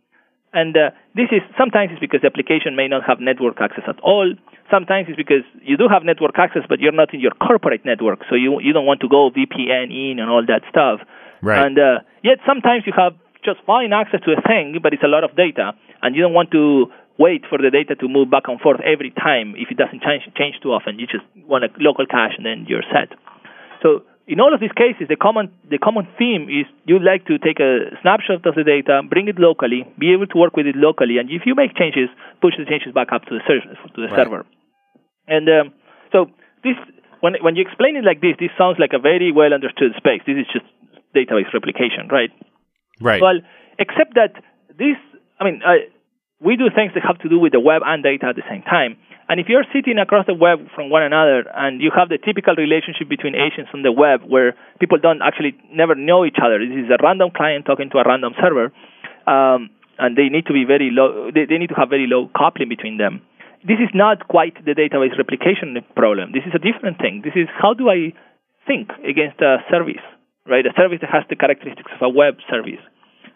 And 0.55 0.75
uh, 0.77 0.95
this 1.13 1.27
is 1.35 1.43
sometimes 1.59 1.91
it's 1.91 1.99
because 1.99 2.21
the 2.21 2.31
application 2.31 2.75
may 2.79 2.87
not 2.87 3.03
have 3.03 3.19
network 3.19 3.59
access 3.59 3.83
at 3.87 3.99
all. 3.99 4.33
Sometimes 4.71 5.11
it's 5.11 5.19
because 5.19 5.43
you 5.61 5.75
do 5.77 5.91
have 5.91 6.03
network 6.03 6.39
access, 6.39 6.63
but 6.67 6.79
you're 6.79 6.95
not 6.95 7.13
in 7.13 7.19
your 7.19 7.35
corporate 7.35 7.83
network, 7.83 8.23
so 8.29 8.35
you 8.35 8.61
you 8.63 8.71
don't 8.71 8.87
want 8.87 9.01
to 9.01 9.09
go 9.09 9.29
VPN 9.29 9.91
in 9.91 10.17
and 10.17 10.31
all 10.31 10.41
that 10.47 10.63
stuff. 10.71 11.03
Right. 11.43 11.59
And 11.59 11.77
uh, 11.77 11.99
yet 12.23 12.39
sometimes 12.47 12.87
you 12.87 12.93
have 12.95 13.19
just 13.45 13.61
fine 13.65 13.93
access 13.93 14.21
to 14.25 14.33
a 14.33 14.41
thing, 14.41 14.77
but 14.81 14.93
it's 14.93 15.03
a 15.03 15.07
lot 15.07 15.23
of 15.23 15.35
data, 15.35 15.73
and 16.01 16.15
you 16.15 16.21
don't 16.21 16.33
want 16.33 16.51
to 16.51 16.87
wait 17.17 17.45
for 17.47 17.57
the 17.57 17.71
data 17.71 17.95
to 17.95 18.07
move 18.09 18.29
back 18.29 18.43
and 18.51 18.59
forth 18.59 18.81
every 18.83 19.11
time 19.15 19.55
if 19.55 19.71
it 19.71 19.77
doesn't 19.77 20.01
change 20.03 20.23
change 20.35 20.55
too 20.61 20.73
often. 20.75 20.99
You 20.99 21.07
just 21.07 21.23
want 21.47 21.63
a 21.63 21.69
local 21.79 22.05
cache, 22.05 22.35
and 22.37 22.45
then 22.45 22.65
you're 22.67 22.83
set. 22.91 23.15
So 23.81 24.03
in 24.27 24.41
all 24.41 24.53
of 24.53 24.59
these 24.59 24.73
cases, 24.75 25.07
the 25.07 25.15
common 25.15 25.53
the 25.69 25.77
common 25.77 26.07
theme 26.17 26.49
is 26.49 26.65
you'd 26.85 27.05
like 27.05 27.25
to 27.29 27.37
take 27.37 27.59
a 27.61 27.93
snapshot 28.01 28.45
of 28.45 28.55
the 28.55 28.65
data, 28.65 29.01
bring 29.07 29.27
it 29.29 29.37
locally, 29.39 29.85
be 29.99 30.11
able 30.11 30.27
to 30.27 30.37
work 30.37 30.57
with 30.57 30.65
it 30.65 30.75
locally, 30.75 31.17
and 31.19 31.29
if 31.29 31.45
you 31.45 31.53
make 31.55 31.77
changes, 31.77 32.09
push 32.41 32.57
the 32.57 32.65
changes 32.65 32.91
back 32.93 33.13
up 33.13 33.23
to 33.29 33.37
the 33.37 33.43
ser- 33.47 33.63
to 33.63 33.99
the 34.01 34.09
Right. 34.09 34.25
server. 34.25 34.43
And 35.27 35.45
um, 35.49 35.73
so 36.11 36.27
this 36.63 36.75
when 37.21 37.35
when 37.41 37.55
you 37.55 37.61
explain 37.61 37.95
it 37.95 38.03
like 38.03 38.21
this, 38.21 38.35
this 38.39 38.51
sounds 38.57 38.77
like 38.79 38.93
a 38.93 38.99
very 38.99 39.31
well 39.31 39.53
understood 39.53 39.93
space. 39.97 40.21
This 40.25 40.37
is 40.37 40.47
just 40.51 40.65
database 41.15 41.53
replication, 41.53 42.09
right? 42.11 42.31
Right. 43.01 43.21
Well, 43.21 43.39
except 43.79 44.15
that 44.15 44.33
this, 44.77 44.97
I 45.39 45.43
mean, 45.43 45.61
uh, 45.65 45.87
we 46.39 46.55
do 46.55 46.69
things 46.73 46.91
that 46.95 47.03
have 47.03 47.19
to 47.19 47.29
do 47.29 47.39
with 47.39 47.53
the 47.53 47.59
web 47.59 47.81
and 47.85 48.03
data 48.03 48.27
at 48.27 48.35
the 48.35 48.43
same 48.49 48.61
time. 48.63 48.97
And 49.27 49.39
if 49.39 49.47
you're 49.49 49.65
sitting 49.73 49.97
across 49.97 50.27
the 50.27 50.37
web 50.37 50.59
from 50.75 50.91
one 50.91 51.01
another 51.01 51.49
and 51.49 51.81
you 51.81 51.89
have 51.95 52.09
the 52.09 52.19
typical 52.21 52.53
relationship 52.53 53.09
between 53.09 53.33
agents 53.33 53.71
on 53.73 53.81
the 53.81 53.91
web 53.91 54.21
where 54.21 54.53
people 54.79 54.99
don't 55.01 55.21
actually 55.25 55.57
never 55.73 55.95
know 55.95 56.25
each 56.25 56.37
other, 56.37 56.59
this 56.61 56.85
is 56.85 56.91
a 56.93 57.01
random 57.01 57.31
client 57.35 57.65
talking 57.65 57.89
to 57.89 57.97
a 57.97 58.05
random 58.05 58.33
server, 58.37 58.69
um, 59.25 59.73
and 59.97 60.13
they 60.13 60.29
need 60.29 60.45
to 60.45 60.53
be 60.53 60.63
very 60.63 60.91
low, 60.93 61.31
they, 61.33 61.49
they 61.49 61.57
need 61.57 61.73
to 61.73 61.77
have 61.79 61.89
very 61.89 62.05
low 62.05 62.29
coupling 62.37 62.69
between 62.69 62.97
them. 62.97 63.21
This 63.65 63.81
is 63.81 63.89
not 63.95 64.27
quite 64.27 64.53
the 64.61 64.77
database 64.77 65.17
replication 65.17 65.73
problem. 65.95 66.29
This 66.29 66.45
is 66.45 66.53
a 66.53 66.61
different 66.61 67.01
thing. 67.01 67.25
This 67.25 67.33
is 67.33 67.49
how 67.49 67.73
do 67.73 67.89
I 67.89 68.13
think 68.67 68.93
against 69.01 69.41
a 69.41 69.57
service, 69.71 70.05
right? 70.47 70.65
A 70.65 70.73
service 70.77 70.99
that 71.01 71.09
has 71.09 71.23
the 71.29 71.35
characteristics 71.35 71.91
of 71.93 72.01
a 72.01 72.09
web 72.09 72.37
service. 72.49 72.81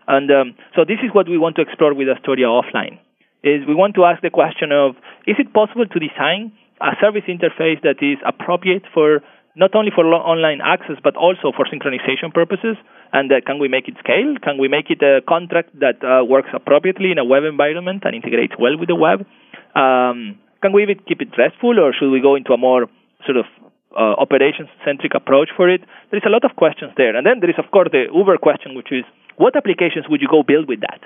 And 0.08 0.30
um, 0.32 0.56
so 0.76 0.86
this 0.86 1.00
is 1.04 1.14
what 1.14 1.30
we 1.30 1.38
want 1.38 1.56
to 1.58 1.62
explore 1.62 1.94
with 1.94 2.08
Astoria 2.10 2.50
offline. 2.50 2.98
is 3.44 3.66
we 3.68 3.76
want 3.76 3.96
to 3.96 4.06
ask 4.06 4.22
the 4.22 4.30
question 4.30 4.72
of 4.72 4.96
is 5.28 5.38
it 5.40 5.54
possible 5.54 5.86
to 5.86 6.00
design 6.00 6.52
a 6.82 6.98
service 7.00 7.24
interface 7.28 7.82
that 7.84 8.02
is 8.02 8.18
appropriate 8.26 8.84
for 8.94 9.22
not 9.56 9.76
only 9.76 9.92
for 9.94 10.06
online 10.06 10.62
access 10.64 10.98
but 11.04 11.16
also 11.16 11.52
for 11.56 11.66
synchronization 11.66 12.34
purposes? 12.34 12.78
And 13.12 13.32
uh, 13.32 13.42
can 13.46 13.60
we 13.60 13.68
make 13.68 13.88
it 13.88 13.96
scale? 14.00 14.36
Can 14.42 14.58
we 14.58 14.68
make 14.68 14.90
it 14.90 15.02
a 15.02 15.22
contract 15.28 15.78
that 15.80 16.04
uh, 16.04 16.24
works 16.26 16.50
appropriately 16.54 17.12
in 17.12 17.18
a 17.18 17.26
web 17.26 17.44
environment 17.44 18.04
and 18.06 18.14
integrates 18.14 18.54
well 18.60 18.78
with 18.78 18.90
the 18.90 18.96
web? 18.96 19.26
Um, 19.76 20.38
can 20.62 20.74
we 20.74 20.86
keep 21.08 21.22
it 21.22 21.30
RESTful, 21.38 21.80
or 21.80 21.94
should 21.94 22.12
we 22.12 22.22
go 22.22 22.36
into 22.36 22.52
a 22.52 22.58
more 22.58 22.88
sort 23.26 23.38
of 23.38 23.46
uh, 23.96 24.16
operations-centric 24.18 25.14
approach 25.16 25.50
for 25.56 25.70
it? 25.70 25.82
There 26.12 26.18
is 26.18 26.26
a 26.26 26.30
lot 26.30 26.46
of 26.46 26.56
questions 26.56 26.92
there, 26.98 27.16
and 27.16 27.26
then 27.26 27.40
there 27.42 27.50
is 27.50 27.58
of 27.58 27.72
course 27.72 27.90
the 27.92 28.06
Uber 28.14 28.38
question, 28.38 28.76
which 28.76 28.92
is 28.92 29.04
what 29.38 29.56
applications 29.56 30.06
would 30.10 30.22
you 30.22 30.28
go 30.28 30.44
build 30.44 30.68
with 30.68 30.82
that? 30.82 31.02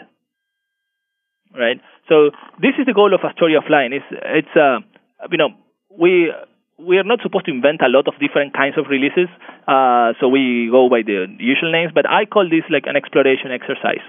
Right. 1.53 1.79
So 2.09 2.31
this 2.59 2.73
is 2.79 2.85
the 2.85 2.93
goal 2.93 3.13
of 3.13 3.21
a 3.23 3.29
Astoria 3.29 3.61
Offline. 3.61 3.93
It's 3.93 4.09
it's 4.09 4.55
uh, 4.57 4.81
you 5.29 5.37
know 5.37 5.53
we 5.89 6.33
we 6.79 6.97
are 6.97 7.05
not 7.05 7.21
supposed 7.21 7.45
to 7.45 7.51
invent 7.51 7.81
a 7.85 7.89
lot 7.89 8.07
of 8.07 8.17
different 8.19 8.57
kinds 8.57 8.77
of 8.77 8.89
releases, 8.89 9.29
uh, 9.67 10.17
so 10.19 10.27
we 10.27 10.67
go 10.71 10.89
by 10.89 11.05
the 11.05 11.29
usual 11.37 11.71
names. 11.71 11.91
But 11.93 12.09
I 12.09 12.25
call 12.25 12.49
this 12.49 12.65
like 12.69 12.85
an 12.87 12.97
exploration 12.97 13.53
exercise. 13.53 14.01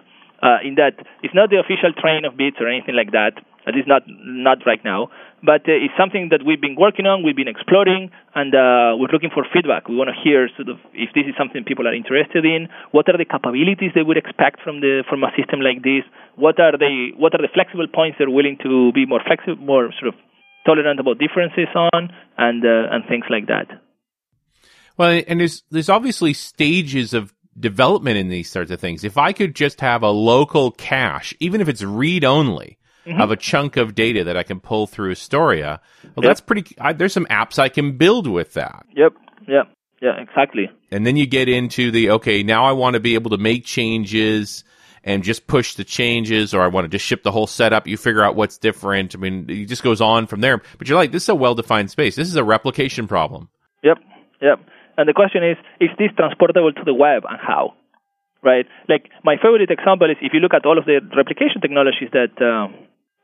Uh, 0.43 0.59
in 0.64 0.75
that 0.75 0.97
it's 1.22 1.33
not 1.33 1.49
the 1.49 1.61
official 1.61 1.93
train 1.97 2.25
of 2.25 2.37
bits 2.37 2.57
or 2.61 2.68
anything 2.68 2.97
like 2.97 3.12
that. 3.12 3.33
At 3.67 3.75
least 3.75 3.89
not 3.89 4.03
not 4.09 4.59
right 4.67 4.83
now. 4.85 5.09
But 5.43 5.69
uh, 5.69 5.77
it's 5.77 5.97
something 5.97 6.29
that 6.33 6.41
we've 6.45 6.61
been 6.61 6.77
working 6.77 7.05
on. 7.05 7.25
We've 7.25 7.37
been 7.37 7.49
exploring, 7.49 8.11
and 8.35 8.55
uh, 8.55 8.97
we're 8.97 9.12
looking 9.12 9.33
for 9.33 9.45
feedback. 9.53 9.89
We 9.89 9.97
want 9.97 10.09
to 10.12 10.17
hear 10.17 10.49
sort 10.57 10.69
of 10.69 10.77
if 10.93 11.12
this 11.17 11.25
is 11.29 11.35
something 11.37 11.65
people 11.65 11.89
are 11.89 11.95
interested 11.95 12.45
in. 12.45 12.69
What 12.93 13.09
are 13.09 13.17
the 13.17 13.29
capabilities 13.29 13.93
they 13.95 14.05
would 14.05 14.17
expect 14.17 14.61
from 14.61 14.81
the 14.81 15.05
from 15.09 15.25
a 15.25 15.33
system 15.37 15.61
like 15.61 15.85
this? 15.85 16.05
What 16.37 16.61
are 16.61 16.77
they? 16.77 17.12
What 17.17 17.33
are 17.33 17.43
the 17.43 17.53
flexible 17.53 17.89
points 17.89 18.17
they're 18.21 18.33
willing 18.33 18.57
to 18.65 18.93
be 18.93 19.05
more 19.05 19.21
flexible, 19.25 19.61
more 19.61 19.93
sort 20.01 20.12
of 20.12 20.17
tolerant 20.65 21.01
about 21.01 21.19
differences 21.19 21.69
on, 21.75 22.11
and 22.39 22.65
uh, 22.65 22.93
and 22.93 23.05
things 23.09 23.25
like 23.31 23.47
that. 23.47 23.69
Well, 24.97 25.23
and 25.27 25.41
there's 25.41 25.62
there's 25.71 25.89
obviously 25.89 26.33
stages 26.33 27.15
of 27.15 27.35
development 27.59 28.17
in 28.17 28.29
these 28.29 28.51
sorts 28.51 28.71
of 28.71 28.81
things. 28.81 29.05
If 29.05 29.19
I 29.19 29.33
could 29.33 29.55
just 29.55 29.81
have 29.81 30.03
a 30.03 30.11
local 30.11 30.71
cache, 30.73 31.35
even 31.41 31.61
if 31.61 31.69
it's 31.69 31.83
read 31.83 32.25
only, 32.25 32.79
Mm-hmm. 33.07 33.21
of 33.21 33.31
a 33.31 33.37
chunk 33.37 33.77
of 33.77 33.95
data 33.95 34.25
that 34.25 34.37
I 34.37 34.43
can 34.43 34.61
pull 34.61 34.87
through 34.87 35.11
Astoria, 35.11 35.81
well, 36.17 36.23
that's 36.27 36.41
pretty. 36.41 36.75
I, 36.81 36.95
there's 36.95 37.13
some 37.13 37.27
apps 37.27 37.59
I 37.59 37.69
can 37.69 37.99
build 37.99 38.27
with 38.27 38.55
that. 38.55 38.87
Yep. 38.97 39.13
Yep. 39.47 39.69
Yeah. 40.01 40.21
Exactly. 40.21 40.71
And 40.91 41.07
then 41.07 41.17
you 41.17 41.27
get 41.27 41.49
into 41.49 41.91
the 41.91 42.11
okay, 42.13 42.43
now 42.43 42.65
I 42.65 42.73
want 42.73 42.95
to 42.95 43.01
be 43.01 43.15
able 43.15 43.31
to 43.31 43.39
make 43.39 43.65
changes 43.65 44.65
and 45.05 45.23
just 45.23 45.47
push 45.47 45.75
the 45.75 45.85
changes, 45.85 46.55
or 46.55 46.63
I 46.63 46.69
want 46.69 46.87
to 46.87 46.89
just 46.89 47.05
ship 47.05 47.23
the 47.23 47.31
whole 47.31 47.47
setup. 47.47 47.87
You 47.87 47.97
figure 47.97 48.25
out 48.25 48.37
what's 48.37 48.57
different. 48.57 49.15
I 49.15 49.19
mean, 49.19 49.47
it 49.49 49.67
just 49.67 49.83
goes 49.83 50.01
on 50.01 50.27
from 50.27 50.41
there. 50.41 50.63
But 50.79 50.89
you're 50.89 50.97
like, 50.97 51.13
this 51.13 51.25
is 51.25 51.29
a 51.29 51.35
well 51.35 51.55
defined 51.55 51.91
space. 51.91 52.17
This 52.17 52.29
is 52.29 52.37
a 52.37 52.45
replication 52.45 53.07
problem. 53.07 53.51
Yep. 53.83 53.99
Yep. 54.41 54.61
And 54.97 55.09
the 55.09 55.13
question 55.13 55.45
is, 55.45 55.57
is 55.81 55.91
this 55.99 56.11
transportable 56.17 56.73
to 56.73 56.85
the 56.85 56.95
web 56.95 57.25
and 57.29 57.39
how? 57.39 57.75
Right? 58.43 58.67
Like 58.89 59.11
my 59.23 59.37
favorite 59.37 59.71
example 59.71 60.11
is 60.11 60.17
if 60.21 60.33
you 60.33 60.41
look 60.41 60.55
at 60.55 60.65
all 60.67 60.79
of 60.79 60.85
the 60.85 61.01
replication 61.17 61.61
technologies 61.61 62.09
that 62.13 62.33
uh, 62.41 62.69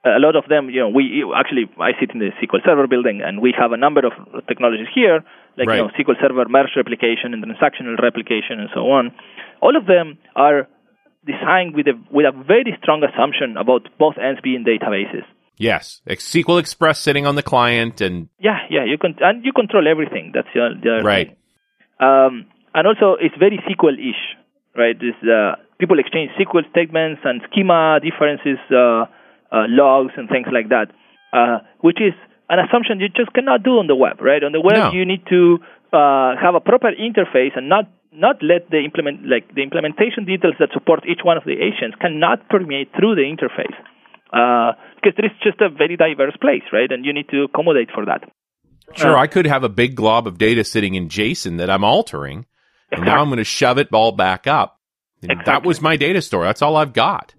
a 0.04 0.18
lot 0.18 0.34
of 0.36 0.44
them, 0.48 0.70
you 0.70 0.80
know, 0.80 0.88
we 0.88 1.24
actually 1.36 1.68
I 1.78 1.92
sit 2.00 2.10
in 2.12 2.18
the 2.20 2.30
SQL 2.40 2.64
Server 2.64 2.86
building 2.86 3.20
and 3.24 3.40
we 3.40 3.52
have 3.58 3.72
a 3.72 3.76
number 3.76 4.00
of 4.06 4.12
technologies 4.46 4.88
here, 4.94 5.22
like 5.58 5.68
Right. 5.68 5.76
you 5.76 5.82
know 5.82 5.90
SQL 5.98 6.20
Server 6.20 6.48
merge 6.48 6.72
replication 6.76 7.34
and 7.34 7.44
transactional 7.44 8.00
replication 8.00 8.60
and 8.60 8.70
so 8.74 8.80
on. 8.90 9.12
All 9.60 9.76
of 9.76 9.86
them 9.86 10.18
are 10.34 10.68
designed 11.26 11.74
with 11.74 11.86
a 11.86 11.94
with 12.10 12.24
a 12.24 12.32
very 12.32 12.76
strong 12.82 13.04
assumption 13.04 13.56
about 13.56 13.88
both 13.98 14.16
ends 14.16 14.40
being 14.42 14.64
databases. 14.64 15.24
Yes, 15.58 16.00
SQL 16.08 16.58
Express 16.58 16.98
sitting 16.98 17.26
on 17.26 17.34
the 17.34 17.42
client, 17.42 18.00
and 18.00 18.28
Yeah, 18.38 18.60
yeah, 18.70 18.84
you 18.86 18.96
can 18.96 19.16
and 19.20 19.44
you 19.44 19.52
control 19.52 19.86
everything. 19.86 20.32
That's 20.32 20.48
the, 20.54 20.70
the 20.82 21.02
Right. 21.04 21.36
Um, 22.00 22.46
and 22.72 22.86
also, 22.86 23.16
it's 23.20 23.36
very 23.38 23.60
SQL-ish, 23.68 24.22
right? 24.74 24.96
This, 24.98 25.12
uh, 25.28 25.56
people 25.78 25.98
exchange 25.98 26.30
SQL 26.40 26.64
statements 26.70 27.20
and 27.24 27.42
schema 27.50 28.00
differences, 28.00 28.56
uh, 28.72 29.04
uh, 29.52 29.64
logs, 29.68 30.12
and 30.16 30.28
things 30.28 30.46
like 30.52 30.68
that, 30.70 30.88
uh, 31.32 31.58
which 31.80 32.00
is 32.00 32.14
an 32.48 32.58
assumption 32.58 33.00
you 33.00 33.08
just 33.08 33.32
cannot 33.32 33.62
do 33.62 33.78
on 33.78 33.86
the 33.86 33.94
web, 33.94 34.20
right? 34.20 34.42
On 34.42 34.52
the 34.52 34.60
web, 34.60 34.76
No. 34.76 34.92
you 34.92 35.04
need 35.04 35.24
to 35.28 35.58
uh, 35.92 36.34
have 36.40 36.54
a 36.54 36.60
proper 36.60 36.90
interface 36.92 37.56
and 37.56 37.68
not 37.68 37.84
not 38.12 38.36
let 38.42 38.68
the 38.70 38.78
implement 38.82 39.24
like 39.24 39.54
the 39.54 39.62
implementation 39.62 40.24
details 40.24 40.54
that 40.58 40.68
support 40.72 41.00
each 41.06 41.20
one 41.22 41.36
of 41.36 41.44
the 41.44 41.52
agents 41.52 41.96
cannot 42.00 42.48
permeate 42.48 42.90
through 42.98 43.14
the 43.14 43.22
interface. 43.22 43.76
Uh, 44.32 44.72
because 44.96 45.14
there 45.16 45.26
is 45.26 45.36
just 45.42 45.60
a 45.60 45.68
very 45.68 45.96
diverse 45.96 46.36
place, 46.40 46.62
right? 46.72 46.90
And 46.90 47.04
you 47.04 47.12
need 47.12 47.28
to 47.30 47.44
accommodate 47.44 47.88
for 47.94 48.04
that. 48.06 48.28
sure, 48.96 49.16
Uh, 49.16 49.20
I 49.22 49.26
could 49.28 49.46
have 49.46 49.62
a 49.64 49.68
big 49.68 49.94
glob 49.94 50.26
of 50.26 50.38
data 50.38 50.62
sitting 50.64 50.94
in 50.96 51.08
JSON 51.08 51.58
that 51.58 51.70
I'm 51.70 51.84
altering, 51.84 52.46
and 52.92 53.04
now 53.04 53.20
I'm 53.20 53.26
going 53.28 53.38
to 53.38 53.44
shove 53.44 53.78
it 53.78 53.88
all 53.92 54.12
back 54.12 54.46
up. 54.46 54.78
And 55.22 55.40
That 55.46 55.64
was 55.64 55.80
my 55.80 55.96
data 55.96 56.20
store. 56.22 56.44
That's 56.44 56.62
all 56.62 56.76
I've 56.76 56.92
got. 56.92 57.34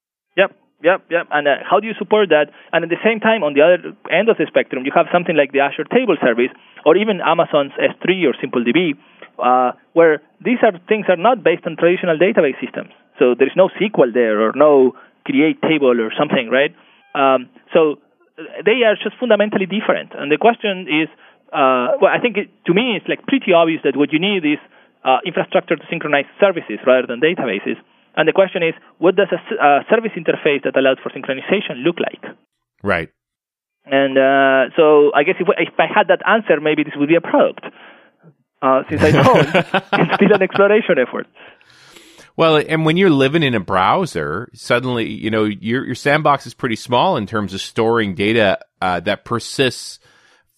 Yep, 0.84 1.14
yep. 1.14 1.28
And 1.32 1.48
uh, 1.48 1.62
how 1.62 1.80
do 1.80 1.88
you 1.88 1.94
support 1.98 2.30
that? 2.30 2.50
And 2.74 2.84
at 2.84 2.90
the 2.90 3.02
same 3.06 3.20
time, 3.20 3.44
on 3.44 3.54
the 3.54 3.62
other 3.62 3.94
end 4.10 4.30
of 4.30 4.38
the 4.38 4.46
spectrum, 4.50 4.86
you 4.86 4.92
have 4.96 5.06
something 5.14 5.38
like 5.38 5.54
the 5.54 5.62
Azure 5.62 5.86
Table 5.86 6.18
Service 6.18 6.50
or 6.86 6.98
even 6.98 7.22
Amazon's 7.22 7.74
S3 7.78 8.26
or 8.26 8.34
SimpleDB, 8.42 8.98
uh, 9.38 9.78
where 9.94 10.22
these 10.44 10.58
are 10.66 10.74
things 10.90 11.06
are 11.10 11.22
not 11.22 11.44
based 11.44 11.66
on 11.70 11.78
traditional 11.78 12.18
database 12.18 12.58
systems. 12.58 12.90
So 13.20 13.38
there 13.38 13.48
is 13.48 13.54
no 13.56 13.70
SQL 13.78 14.14
there 14.14 14.42
or 14.42 14.54
no 14.56 14.98
create 15.26 15.62
table 15.62 15.94
or 16.02 16.10
something, 16.18 16.50
right? 16.50 16.74
Um, 17.14 17.50
so 17.74 18.02
uh, 18.38 18.66
they 18.66 18.82
are 18.82 18.98
just 18.98 19.14
fundamentally 19.22 19.70
different. 19.70 20.18
And 20.18 20.32
the 20.32 20.42
question 20.42 20.90
is, 20.90 21.08
uh, 21.54 22.02
well, 22.02 22.10
I 22.10 22.18
think 22.18 22.38
it, 22.38 22.50
to 22.66 22.74
me 22.74 22.98
it's 22.98 23.06
like 23.06 23.22
pretty 23.30 23.54
obvious 23.54 23.82
that 23.84 23.94
what 23.96 24.12
you 24.12 24.18
need 24.18 24.42
is 24.42 24.58
uh, 25.06 25.22
infrastructure 25.26 25.76
to 25.76 25.86
synchronize 25.90 26.26
services 26.40 26.82
rather 26.86 27.06
than 27.06 27.22
databases. 27.22 27.78
And 28.16 28.28
the 28.28 28.34
question 28.34 28.62
is, 28.64 28.74
what 28.98 29.16
does 29.16 29.30
a 29.32 29.80
service 29.90 30.12
interface 30.18 30.64
that 30.64 30.76
allows 30.76 30.98
for 31.02 31.10
synchronization 31.12 31.84
look 31.84 31.98
like? 32.00 32.36
Right. 32.84 33.10
And 33.86 34.18
uh, 34.18 34.76
so 34.76 35.12
I 35.14 35.24
guess 35.24 35.36
if, 35.40 35.48
if 35.58 35.80
I 35.80 35.88
had 35.88 36.08
that 36.10 36.22
answer, 36.28 36.60
maybe 36.60 36.84
this 36.84 36.94
would 36.96 37.10
be 37.10 37.16
a 37.16 37.22
product. 37.22 37.66
Uh, 38.62 38.84
since 38.90 39.02
I 39.02 39.12
don't, 39.12 39.48
it's 39.56 40.16
still 40.16 40.34
an 40.34 40.42
exploration 40.42 40.96
effort. 41.00 41.26
Well, 42.38 42.58
and 42.58 42.86
when 42.86 42.96
you're 42.96 43.10
living 43.10 43.44
in 43.44 43.56
a 43.56 43.60
browser, 43.60 44.50
suddenly, 44.54 45.10
you 45.10 45.30
know, 45.30 45.46
your 45.46 45.86
your 45.86 45.96
sandbox 45.96 46.46
is 46.46 46.54
pretty 46.54 46.76
small 46.76 47.18
in 47.18 47.26
terms 47.26 47.54
of 47.54 47.62
storing 47.62 48.16
data 48.16 48.60
uh, 48.82 49.00
that 49.02 49.26
persists 49.26 50.00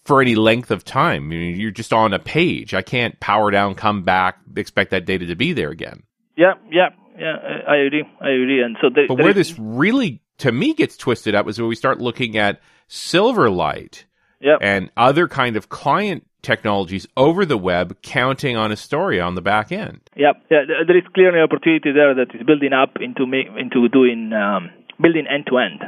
for 0.04 0.20
any 0.20 0.34
length 0.34 0.70
of 0.70 0.84
time. 0.84 1.32
You're 1.32 1.70
just 1.70 1.92
on 1.92 2.12
a 2.12 2.18
page. 2.18 2.74
I 2.74 2.82
can't 2.82 3.18
power 3.20 3.50
down, 3.50 3.74
come 3.74 4.02
back, 4.02 4.38
expect 4.54 4.90
that 4.90 5.06
data 5.06 5.26
to 5.26 5.34
be 5.34 5.52
there 5.52 5.70
again. 5.70 6.02
Yeah, 6.36 6.54
yeah, 6.70 6.90
yeah. 7.18 7.36
I 7.68 7.72
I 7.72 7.76
agree. 7.86 8.04
I 8.20 8.28
agree. 8.30 8.62
And 8.62 8.76
so, 8.80 8.88
there, 8.94 9.06
But 9.08 9.18
where 9.18 9.30
is- 9.30 9.34
this 9.34 9.58
really, 9.58 10.20
to 10.38 10.52
me, 10.52 10.74
gets 10.74 10.96
twisted 10.96 11.34
up 11.34 11.48
is 11.48 11.58
when 11.58 11.68
we 11.68 11.74
start 11.74 12.00
looking 12.00 12.36
at 12.36 12.60
Silverlight 12.88 14.04
yeah, 14.40 14.56
and 14.60 14.90
other 14.96 15.28
kind 15.28 15.56
of 15.56 15.68
client 15.68 16.26
technologies 16.42 17.06
over 17.16 17.46
the 17.46 17.56
web 17.56 17.96
counting 18.02 18.56
on 18.56 18.70
Astoria 18.72 19.22
on 19.22 19.34
the 19.34 19.40
back 19.40 19.72
end. 19.72 20.00
yeah, 20.16 20.32
yeah. 20.50 20.62
there- 20.86 20.96
is 20.96 21.04
clearly 21.14 21.38
an 21.38 21.44
opportunity 21.44 21.90
there 21.92 22.14
that 22.14 22.34
is 22.34 22.42
building 22.46 22.72
up 22.72 22.92
into 23.00 23.26
ma- 23.26 23.56
into 23.58 23.88
doing 23.88 24.32
um, 24.32 24.70
building 25.00 25.26
end 25.26 25.46
to 25.46 25.58
end. 25.58 25.80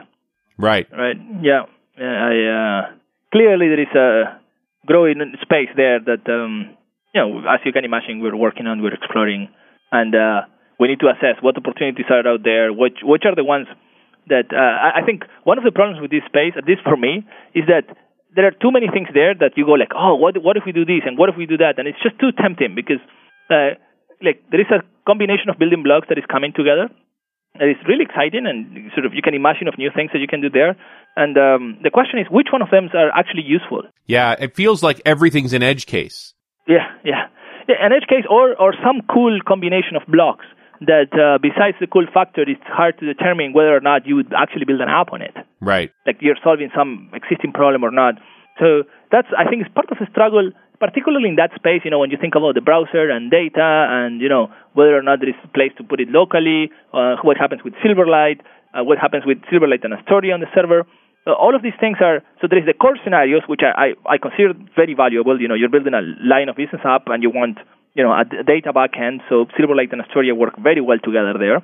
Right. 0.59 0.87
Right. 0.93 1.17
Yeah. 1.43 1.65
Yeah, 1.99 2.17
I, 2.31 2.35
uh, 2.57 2.83
clearly, 3.33 3.69
there 3.69 3.81
is 3.81 3.95
a 3.95 4.39
growing 4.87 5.21
space 5.43 5.71
there 5.77 5.99
that, 6.01 6.29
um, 6.29 6.77
you 7.15 7.21
know, 7.21 7.39
as 7.49 7.61
you 7.65 7.73
can 7.73 7.85
imagine, 7.87 8.21
we're 8.21 8.37
working 8.37 8.67
on, 8.67 8.83
we're 8.83 8.93
exploring, 8.95 9.49
and 9.91 10.15
uh, 10.15 10.41
we 10.79 10.89
need 10.89 11.01
to 11.01 11.09
assess 11.09 11.41
what 11.41 11.57
opportunities 11.57 12.07
are 12.11 12.27
out 12.27 12.45
there, 12.45 12.73
which 12.73 13.01
which 13.03 13.25
are 13.25 13.35
the 13.35 13.45
ones 13.45 13.67
that 14.29 14.51
uh, 14.51 14.99
I 14.99 15.03
think 15.07 15.25
one 15.45 15.59
of 15.59 15.65
the 15.65 15.71
problems 15.71 16.01
with 16.01 16.11
this 16.11 16.27
space, 16.27 16.55
at 16.59 16.67
least 16.67 16.83
for 16.83 16.97
me, 16.97 17.25
is 17.55 17.65
that 17.71 17.87
there 18.35 18.45
are 18.45 18.53
too 18.53 18.71
many 18.71 18.89
things 18.93 19.09
there 19.15 19.35
that 19.35 19.57
you 19.57 19.65
go 19.65 19.79
like, 19.79 19.95
oh, 19.95 20.15
what 20.15 20.37
what 20.43 20.57
if 20.57 20.65
we 20.67 20.73
do 20.73 20.85
this 20.85 21.07
and 21.07 21.17
what 21.17 21.29
if 21.31 21.37
we 21.37 21.47
do 21.47 21.57
that, 21.57 21.79
and 21.79 21.89
it's 21.89 22.03
just 22.03 22.19
too 22.19 22.33
tempting 22.35 22.75
because, 22.75 23.01
uh, 23.51 23.79
like, 24.21 24.43
there 24.51 24.61
is 24.61 24.71
a 24.71 24.83
combination 25.07 25.49
of 25.49 25.59
building 25.59 25.83
blocks 25.83 26.09
that 26.09 26.19
is 26.19 26.27
coming 26.29 26.53
together, 26.53 26.91
and 27.55 27.71
it's 27.71 27.81
really 27.89 28.05
exciting 28.05 28.45
and 28.45 28.93
sort 28.93 29.07
of 29.07 29.15
you 29.15 29.23
can 29.23 29.35
imagine 29.35 29.69
of 29.69 29.79
new 29.79 29.91
things 29.95 30.11
that 30.13 30.19
you 30.19 30.29
can 30.29 30.43
do 30.43 30.51
there. 30.51 30.77
And 31.17 31.39
um, 31.39 31.79
the 31.83 31.91
question 31.91 32.21
is, 32.21 32.27
which 32.29 32.49
one 32.53 32.61
of 32.61 32.69
them 32.69 32.91
are 32.93 33.09
actually 33.17 33.47
useful? 33.47 33.83
Yeah, 34.05 34.37
it 34.39 34.55
feels 34.55 34.83
like 34.83 35.01
everything's 35.07 35.55
an 35.55 35.63
edge 35.63 35.87
case. 35.87 36.35
Yeah, 36.69 36.93
yeah, 37.05 37.33
yeah. 37.69 37.77
An 37.81 37.93
edge 37.95 38.09
case 38.09 38.27
or 38.29 38.59
or 38.61 38.75
some 38.85 39.01
cool 39.09 39.39
combination 39.47 39.97
of 39.97 40.03
blocks 40.11 40.45
that, 40.81 41.11
uh, 41.17 41.39
besides 41.41 41.77
the 41.81 41.87
cool 41.87 42.07
factor, 42.13 42.43
it's 42.43 42.61
hard 42.67 42.99
to 42.99 43.07
determine 43.07 43.53
whether 43.53 43.77
or 43.77 43.81
not 43.81 44.07
you 44.07 44.17
would 44.17 44.33
actually 44.37 44.65
build 44.65 44.81
an 44.81 44.89
app 44.89 45.13
on 45.13 45.23
it. 45.23 45.35
Right. 45.61 45.91
Like 46.07 46.19
you're 46.21 46.37
solving 46.43 46.71
some 46.77 47.11
existing 47.15 47.53
problem 47.53 47.85
or 47.85 47.91
not. 47.91 48.15
So 48.59 48.85
that's 49.13 49.29
I 49.37 49.49
think 49.49 49.63
it's 49.63 49.75
part 49.75 49.91
of 49.91 49.99
the 49.99 50.07
struggle, 50.11 50.51
particularly 50.81 51.29
in 51.29 51.37
that 51.37 51.53
space. 51.55 51.83
You 51.85 51.91
know, 51.91 52.01
when 52.01 52.11
you 52.11 52.19
think 52.21 52.35
about 52.35 52.55
the 52.55 52.61
browser 52.61 53.11
and 53.11 53.31
data, 53.31 53.87
and 53.91 54.21
you 54.21 54.29
know 54.29 54.49
whether 54.73 54.97
or 54.97 55.03
not 55.03 55.21
there 55.21 55.29
is 55.29 55.37
a 55.45 55.49
place 55.49 55.73
to 55.79 55.85
put 55.85 56.01
it 56.01 56.09
locally, 56.09 56.71
uh, 56.93 57.17
what 57.23 57.37
happens 57.37 57.63
with 57.65 57.75
Silverlight, 57.85 58.41
uh, 58.73 58.85
what 58.85 58.99
happens 58.99 59.25
with 59.27 59.39
Silverlight 59.53 59.85
and 59.85 59.93
Astoria 59.93 60.33
on 60.33 60.41
the 60.41 60.49
server. 60.55 60.87
uh, 61.27 61.33
all 61.33 61.55
of 61.55 61.63
these 61.63 61.75
things 61.81 61.99
are 62.01 62.23
so 62.41 62.47
there 62.49 62.59
is 62.59 62.67
the 62.67 62.75
core 62.75 62.97
scenarios 63.03 63.43
which 63.47 63.61
I, 63.63 63.93
I, 64.07 64.15
I 64.15 64.19
consider 64.19 64.55
very 64.75 64.95
valuable. 64.95 65.41
You 65.41 65.49
know, 65.49 65.55
you're 65.55 65.69
building 65.69 65.95
a 65.95 66.03
line 66.23 66.49
of 66.49 66.57
business 66.57 66.83
app 66.85 67.09
and 67.09 67.23
you 67.23 67.31
want 67.31 67.59
you 67.97 68.05
know 68.05 68.13
a 68.13 68.25
d- 68.25 68.45
data 68.47 68.73
backend. 68.73 69.21
So 69.29 69.47
Silverlight 69.59 69.93
and 69.93 70.03
Astoria 70.03 70.35
work 70.35 70.55
very 70.63 70.81
well 70.81 70.99
together 71.03 71.35
there. 71.39 71.63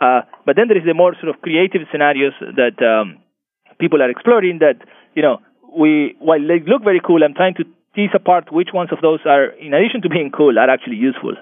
Uh, 0.00 0.22
but 0.46 0.56
then 0.56 0.68
there 0.68 0.78
is 0.78 0.86
the 0.86 0.94
more 0.94 1.14
sort 1.20 1.34
of 1.34 1.42
creative 1.42 1.82
scenarios 1.90 2.32
that 2.40 2.78
um, 2.82 3.18
people 3.78 4.00
are 4.02 4.10
exploring. 4.10 4.58
That 4.60 4.78
you 5.14 5.22
know 5.22 5.38
we 5.76 6.16
while 6.18 6.40
they 6.40 6.60
look 6.66 6.82
very 6.84 7.00
cool, 7.04 7.22
I'm 7.22 7.34
trying 7.34 7.54
to 7.54 7.64
tease 7.94 8.10
apart 8.14 8.52
which 8.52 8.68
ones 8.72 8.90
of 8.92 9.00
those 9.02 9.20
are, 9.26 9.46
in 9.46 9.74
addition 9.74 10.02
to 10.02 10.08
being 10.08 10.30
cool, 10.34 10.58
are 10.58 10.70
actually 10.70 10.96
useful. 10.96 11.34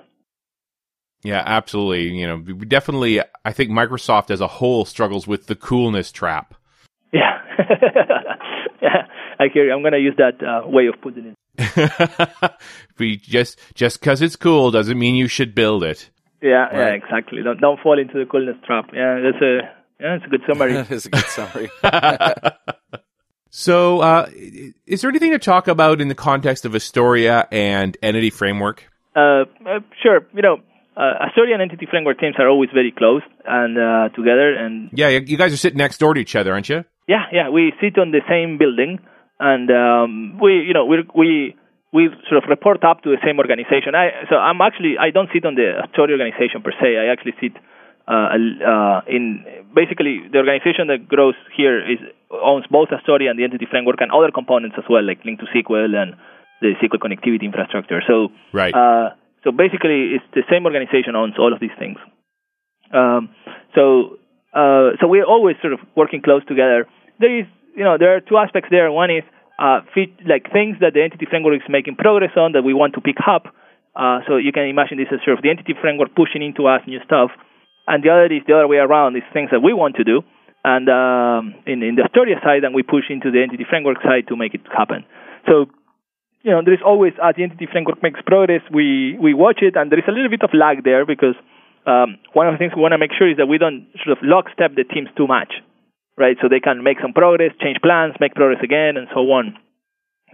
Yeah, 1.23 1.43
absolutely. 1.45 2.09
You 2.19 2.27
know, 2.27 2.37
we 2.37 2.67
definitely, 2.67 3.21
I 3.45 3.53
think 3.53 3.71
Microsoft 3.71 4.31
as 4.31 4.41
a 4.41 4.47
whole 4.47 4.85
struggles 4.85 5.27
with 5.27 5.47
the 5.47 5.55
coolness 5.55 6.11
trap. 6.11 6.55
Yeah, 7.13 7.39
yeah, 8.83 9.07
I 9.39 9.49
hear 9.53 9.67
you. 9.67 9.73
I'm 9.73 9.83
going 9.83 9.93
to 9.93 9.99
use 9.99 10.15
that 10.17 10.43
uh, 10.43 10.67
way 10.67 10.87
of 10.87 10.95
putting 11.03 11.27
it. 11.27 11.35
we 12.99 13.17
just 13.17 13.59
just 13.75 14.01
because 14.01 14.23
it's 14.23 14.37
cool 14.37 14.71
doesn't 14.71 14.99
mean 14.99 15.15
you 15.15 15.29
should 15.29 15.55
build 15.55 15.85
it. 15.85 16.11
Yeah, 16.43 16.69
yeah, 16.73 16.89
exactly. 16.89 17.43
Don't 17.43 17.61
don't 17.61 17.81
fall 17.81 17.99
into 17.99 18.15
the 18.19 18.25
coolness 18.25 18.57
trap. 18.67 18.91
Yeah, 18.93 19.21
that's 19.21 19.43
a 19.43 19.59
yeah, 20.01 20.19
that's 20.19 20.25
a 20.25 20.29
good 20.29 20.43
summary. 20.49 20.73
that 20.75 20.91
is 20.91 21.07
a 21.07 21.11
good 21.11 21.27
summary. 21.27 21.71
So, 23.53 24.01
uh, 24.01 24.31
is 24.87 25.01
there 25.01 25.11
anything 25.11 25.33
to 25.33 25.39
talk 25.39 25.67
about 25.67 26.01
in 26.01 26.07
the 26.07 26.15
context 26.15 26.65
of 26.65 26.75
Astoria 26.77 27.49
and 27.51 27.97
Entity 28.01 28.31
Framework? 28.31 28.89
Uh, 29.17 29.43
uh, 29.67 29.81
sure. 30.01 30.21
You 30.33 30.43
know, 30.43 30.59
uh, 30.97 31.27
Astoria 31.27 31.55
and 31.55 31.63
Entity 31.63 31.87
Framework 31.91 32.21
teams 32.21 32.37
are 32.39 32.49
always 32.49 32.71
very 32.73 32.93
close 32.97 33.23
and 33.45 33.77
uh, 33.77 34.09
together. 34.15 34.55
And 34.55 34.91
Yeah, 34.93 35.09
you 35.09 35.37
guys 35.37 35.53
are 35.53 35.57
sitting 35.57 35.79
next 35.79 35.99
door 35.99 36.15
to 36.15 36.21
each 36.21 36.37
other, 36.37 36.53
aren't 36.53 36.69
you? 36.69 36.85
yeah, 37.09 37.25
yeah, 37.33 37.49
we 37.51 37.73
sit 37.81 37.99
on 37.99 38.13
the 38.13 38.21
same 38.29 38.57
building, 38.57 39.01
and 39.41 39.71
um, 39.71 40.39
we, 40.39 40.61
you 40.61 40.75
know, 40.75 40.85
we 40.85 40.99
we 41.17 41.57
we 41.93 42.09
sort 42.29 42.45
of 42.45 42.49
report 42.49 42.85
up 42.85 43.03
to 43.03 43.11
the 43.11 43.19
same 43.25 43.39
organization. 43.39 43.95
I 43.97 44.29
so 44.29 44.37
I'm 44.37 44.61
actually 44.61 44.97
I 45.01 45.11
don't 45.11 45.31
sit 45.33 45.45
on 45.45 45.55
the 45.57 45.81
Astoria 45.83 46.15
organization 46.21 46.63
per 46.63 46.73
se. 46.77 46.97
I 47.01 47.11
actually 47.11 47.35
sit 47.41 47.57
uh, 48.07 48.29
uh, 48.37 49.01
in 49.09 49.45
basically 49.75 50.21
the 50.31 50.39
organization 50.39 50.89
that 50.89 51.09
grows 51.09 51.35
here 51.57 51.81
is 51.81 51.99
owns 52.31 52.67
both 52.71 52.93
Astoria 52.93 53.31
and 53.31 53.39
the 53.39 53.45
Entity 53.45 53.67
Framework 53.71 54.01
and 54.01 54.13
other 54.13 54.31
components 54.31 54.77
as 54.79 54.85
well, 54.89 55.03
like 55.03 55.25
LINQ 55.25 55.41
to 55.41 55.47
SQL 55.57 55.97
and 55.97 56.15
the 56.61 56.75
SQL 56.83 57.01
connectivity 57.01 57.43
infrastructure. 57.43 58.03
So 58.07 58.29
Right. 58.53 58.75
uh, 58.75 59.11
so 59.43 59.53
basically, 59.53 60.21
it's 60.21 60.25
the 60.35 60.45
same 60.51 60.67
organization 60.67 61.17
owns 61.17 61.35
all 61.39 61.53
of 61.53 61.61
these 61.61 61.75
things. 61.79 61.97
Um, 62.93 63.31
so 63.75 64.19
uh, 64.53 65.01
so 65.01 65.07
we're 65.07 65.25
always 65.25 65.57
sort 65.63 65.73
of 65.73 65.81
working 65.97 66.21
close 66.21 66.45
together. 66.45 66.87
There 67.19 67.41
is 67.41 67.47
you 67.77 67.85
know 67.85 67.97
there 67.99 68.17
are 68.17 68.21
two 68.21 68.37
aspects 68.37 68.69
there. 68.71 68.91
One 68.91 69.11
is 69.11 69.25
uh, 69.59 69.81
like 70.27 70.51
things 70.53 70.79
that 70.81 70.95
the 70.95 71.03
entity 71.03 71.27
framework 71.29 71.57
is 71.57 71.69
making 71.69 71.97
progress 71.97 72.33
on 72.37 72.53
that 72.53 72.63
we 72.63 72.75
want 72.75 72.95
to 72.95 73.01
pick 73.01 73.17
up. 73.27 73.53
Uh, 73.95 74.21
so 74.27 74.37
you 74.37 74.53
can 74.53 74.65
imagine 74.65 74.99
this 74.99 75.09
as 75.13 75.19
sort 75.25 75.37
of 75.37 75.43
the 75.43 75.51
entity 75.51 75.75
framework 75.81 76.15
pushing 76.15 76.43
into 76.43 76.67
us 76.67 76.81
new 76.87 77.01
stuff, 77.05 77.31
and 77.87 78.05
the 78.05 78.09
other 78.09 78.31
is 78.33 78.43
the 78.47 78.55
other 78.55 78.69
way 78.69 78.79
around. 78.79 79.17
Is 79.17 79.23
things 79.33 79.51
that 79.51 79.61
we 79.61 79.73
want 79.73 79.97
to 79.97 80.05
do, 80.05 80.23
and 80.65 80.89
um, 80.89 81.55
in 81.67 81.83
in 81.83 81.97
the 81.97 82.05
Astoria 82.07 82.39
side, 82.43 82.65
and 82.65 82.75
we 82.75 82.83
push 82.83 83.11
into 83.11 83.31
the 83.31 83.43
entity 83.43 83.67
framework 83.69 83.99
side 84.03 84.29
to 84.29 84.37
make 84.37 84.55
it 84.55 84.63
happen. 84.71 85.05
So 85.49 85.67
you 86.43 86.53
know, 86.53 86.63
there 86.65 86.75
is 86.75 86.81
always 86.85 87.13
as 87.23 87.35
the 87.37 87.43
entity 87.43 87.69
framework 87.71 88.03
makes 88.03 88.21
progress, 88.25 88.63
we 88.73 89.17
we 89.21 89.35
watch 89.35 89.61
it, 89.61 89.77
and 89.77 89.91
there 89.91 89.99
is 89.99 90.09
a 90.09 90.13
little 90.13 90.31
bit 90.31 90.43
of 90.43 90.51
lag 90.55 90.85
there 90.85 91.05
because 91.05 91.37
um, 91.87 92.17
one 92.33 92.49
of 92.49 92.55
the 92.55 92.59
things 92.59 92.73
we 92.75 92.81
want 92.81 92.93
to 92.93 92.99
make 92.99 93.13
sure 93.17 93.29
is 93.29 93.37
that 93.37 93.47
we 93.47 93.59
don't 93.59 93.87
sort 94.05 94.17
of 94.17 94.25
lockstep 94.25 94.75
the 94.75 94.85
teams 94.85 95.09
too 95.17 95.27
much, 95.27 95.53
right? 96.17 96.37
So 96.41 96.49
they 96.49 96.61
can 96.61 96.83
make 96.83 96.99
some 97.01 97.13
progress, 97.13 97.53
change 97.61 97.79
plans, 97.83 98.15
make 98.21 98.35
progress 98.35 98.63
again, 98.63 98.97
and 98.97 99.09
so 99.15 99.21
on. 99.21 99.57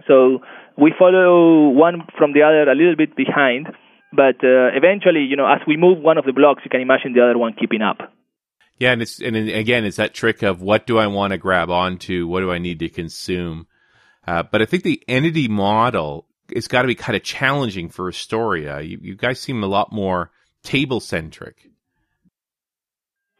So 0.07 0.39
we 0.77 0.93
follow 0.97 1.69
one 1.69 2.07
from 2.17 2.33
the 2.33 2.43
other 2.43 2.69
a 2.69 2.75
little 2.75 2.95
bit 2.95 3.15
behind, 3.15 3.67
but 4.13 4.43
uh, 4.43 4.71
eventually, 4.73 5.21
you 5.21 5.35
know, 5.35 5.47
as 5.47 5.61
we 5.67 5.77
move 5.77 5.99
one 5.99 6.17
of 6.17 6.25
the 6.25 6.33
blocks, 6.33 6.61
you 6.63 6.69
can 6.69 6.81
imagine 6.81 7.13
the 7.13 7.23
other 7.23 7.37
one 7.37 7.53
keeping 7.53 7.81
up. 7.81 8.13
Yeah, 8.77 8.91
and 8.91 9.01
it's 9.01 9.19
and 9.19 9.35
again, 9.35 9.85
it's 9.85 9.97
that 9.97 10.13
trick 10.13 10.43
of 10.43 10.61
what 10.61 10.85
do 10.85 10.99
I 10.99 11.07
want 11.07 11.31
to 11.31 11.37
grab 11.37 11.71
onto, 11.71 12.27
what 12.27 12.41
do 12.41 12.51
I 12.51 12.59
need 12.59 12.77
to 12.79 12.89
consume. 12.89 13.65
Uh, 14.25 14.43
but 14.43 14.61
I 14.61 14.65
think 14.65 14.83
the 14.83 15.01
entity 15.07 15.47
model 15.47 16.27
it's 16.49 16.67
got 16.67 16.83
to 16.83 16.87
be 16.87 16.95
kind 16.95 17.15
of 17.15 17.23
challenging 17.23 17.89
for 17.89 18.07
Astoria. 18.07 18.81
You, 18.81 18.99
you 19.01 19.15
guys 19.15 19.39
seem 19.39 19.63
a 19.63 19.67
lot 19.67 19.91
more 19.91 20.31
table 20.63 20.99
centric. 20.99 21.69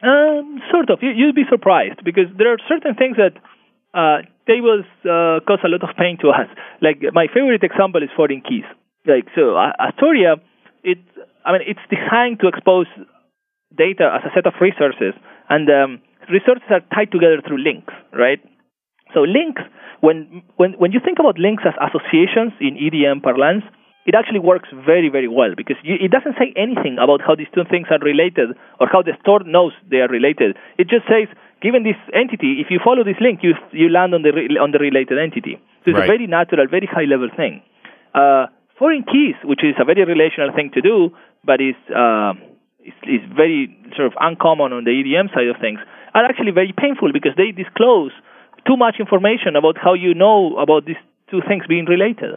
Um, 0.01 0.61
sort 0.71 0.89
of. 0.89 0.99
You, 1.01 1.09
you'd 1.09 1.35
be 1.35 1.45
surprised 1.49 2.03
because 2.05 2.29
there 2.37 2.53
are 2.53 2.57
certain 2.69 2.93
things 2.95 3.17
that 3.17 3.33
uh, 3.97 4.21
tables 4.45 4.85
uh, 5.01 5.41
cause 5.41 5.59
a 5.65 5.69
lot 5.69 5.81
of 5.81 5.95
pain 5.97 6.17
to 6.21 6.29
us. 6.29 6.47
Like 6.81 7.01
my 7.13 7.25
favorite 7.33 7.63
example 7.63 8.03
is 8.03 8.09
foreign 8.15 8.41
keys. 8.41 8.65
Like 9.05 9.25
so, 9.33 9.55
uh, 9.57 9.73
Astoria, 9.79 10.35
it 10.83 10.99
I 11.45 11.53
mean 11.53 11.61
it's 11.65 11.81
designed 11.89 12.39
to 12.41 12.47
expose 12.47 12.85
data 13.75 14.13
as 14.13 14.21
a 14.29 14.31
set 14.35 14.45
of 14.45 14.53
resources, 14.61 15.17
and 15.49 15.65
um, 15.69 16.01
resources 16.29 16.67
are 16.69 16.85
tied 16.93 17.11
together 17.11 17.41
through 17.41 17.63
links, 17.63 17.93
right? 18.13 18.39
So 19.13 19.21
links, 19.21 19.61
when 20.01 20.43
when 20.57 20.73
when 20.77 20.91
you 20.91 20.99
think 21.03 21.17
about 21.17 21.39
links 21.39 21.63
as 21.65 21.73
associations 21.81 22.53
in 22.61 22.77
EDM 22.77 23.23
parlance, 23.23 23.63
it 24.07 24.15
actually 24.15 24.39
works 24.39 24.69
very 24.73 25.09
very 25.09 25.27
well 25.27 25.53
because 25.55 25.75
you, 25.83 25.95
it 25.99 26.11
doesn't 26.11 26.35
say 26.39 26.53
anything 26.55 26.95
about 26.97 27.19
how 27.21 27.35
these 27.35 27.51
two 27.53 27.65
things 27.69 27.87
are 27.91 27.99
related 27.99 28.55
or 28.79 28.87
how 28.87 29.01
the 29.03 29.13
store 29.21 29.43
knows 29.45 29.73
they 29.91 29.97
are 29.97 30.07
related. 30.07 30.55
It 30.77 30.87
just 30.87 31.05
says, 31.11 31.27
given 31.61 31.83
this 31.83 31.99
entity, 32.15 32.57
if 32.63 32.67
you 32.71 32.79
follow 32.83 33.03
this 33.03 33.19
link, 33.21 33.43
you 33.43 33.53
you 33.71 33.89
land 33.89 34.15
on 34.15 34.21
the 34.23 34.31
re- 34.31 34.57
on 34.57 34.71
the 34.71 34.79
related 34.79 35.19
entity. 35.19 35.59
So 35.83 35.91
it's 35.91 35.99
Right. 35.99 36.09
a 36.09 36.13
very 36.15 36.27
natural, 36.27 36.67
very 36.67 36.87
high 36.87 37.05
level 37.13 37.29
thing. 37.35 37.61
Uh, 38.15 38.47
foreign 38.79 39.03
keys, 39.03 39.35
which 39.43 39.63
is 39.63 39.75
a 39.79 39.85
very 39.85 40.03
relational 40.05 40.51
thing 40.57 40.71
to 40.71 40.81
do, 40.81 41.11
but 41.43 41.59
is 41.61 41.75
uh, 41.93 42.33
is, 42.89 42.97
is 43.03 43.21
very 43.35 43.59
sort 43.95 44.07
of 44.07 44.13
uncommon 44.19 44.71
on 44.71 44.83
the 44.87 44.91
EDM 44.91 45.27
side 45.35 45.47
of 45.47 45.57
things, 45.59 45.79
are 46.15 46.23
actually 46.23 46.51
very 46.51 46.73
painful 46.85 47.11
because 47.11 47.33
they 47.35 47.51
disclose 47.51 48.11
too 48.65 48.77
much 48.77 48.95
information 48.99 49.55
about 49.55 49.77
how 49.77 49.93
you 49.93 50.13
know 50.13 50.57
about 50.57 50.85
these 50.85 51.01
two 51.29 51.41
things 51.47 51.63
being 51.67 51.85
related. 51.85 52.35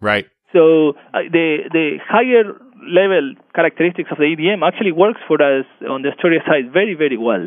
Right. 0.00 0.26
So 0.54 0.94
uh, 1.12 1.26
the 1.34 1.66
the 1.72 1.98
higher 2.06 2.46
level 2.86 3.34
characteristics 3.54 4.08
of 4.10 4.18
the 4.18 4.30
EDM 4.30 4.62
actually 4.62 4.92
works 4.92 5.20
for 5.26 5.42
us 5.42 5.66
on 5.82 6.02
the 6.02 6.14
Astoria 6.14 6.40
side 6.46 6.72
very 6.72 6.94
very 6.94 7.18
well, 7.18 7.46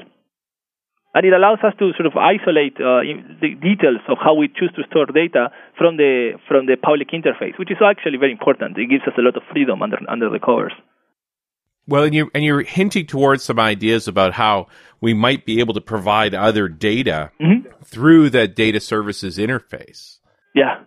and 1.16 1.26
it 1.26 1.32
allows 1.32 1.60
us 1.64 1.74
to 1.80 1.94
sort 1.96 2.06
of 2.06 2.20
isolate 2.20 2.76
uh, 2.84 3.08
the 3.40 3.56
details 3.56 4.04
of 4.10 4.18
how 4.20 4.36
we 4.36 4.50
choose 4.50 4.76
to 4.76 4.84
store 4.92 5.08
data 5.08 5.50
from 5.78 5.96
the 5.96 6.36
from 6.48 6.68
the 6.68 6.76
public 6.76 7.10
interface, 7.16 7.58
which 7.58 7.72
is 7.72 7.78
actually 7.80 8.18
very 8.18 8.34
important. 8.34 8.78
It 8.78 8.90
gives 8.90 9.08
us 9.08 9.16
a 9.18 9.22
lot 9.22 9.38
of 9.38 9.44
freedom 9.52 9.82
under 9.82 9.98
under 10.10 10.30
the 10.30 10.40
covers. 10.40 10.74
Well, 11.88 12.04
and 12.04 12.14
you're 12.14 12.30
and 12.36 12.44
you're 12.44 12.64
hinting 12.64 13.08
towards 13.08 13.44
some 13.44 13.58
ideas 13.58 14.10
about 14.10 14.34
how 14.34 14.68
we 15.00 15.14
might 15.14 15.46
be 15.46 15.62
able 15.62 15.74
to 15.76 15.82
provide 15.82 16.36
other 16.36 16.68
data 16.68 17.32
through 17.86 18.32
that 18.32 18.56
data 18.56 18.82
services 18.82 19.38
interface. 19.38 20.20
Yeah. 20.54 20.84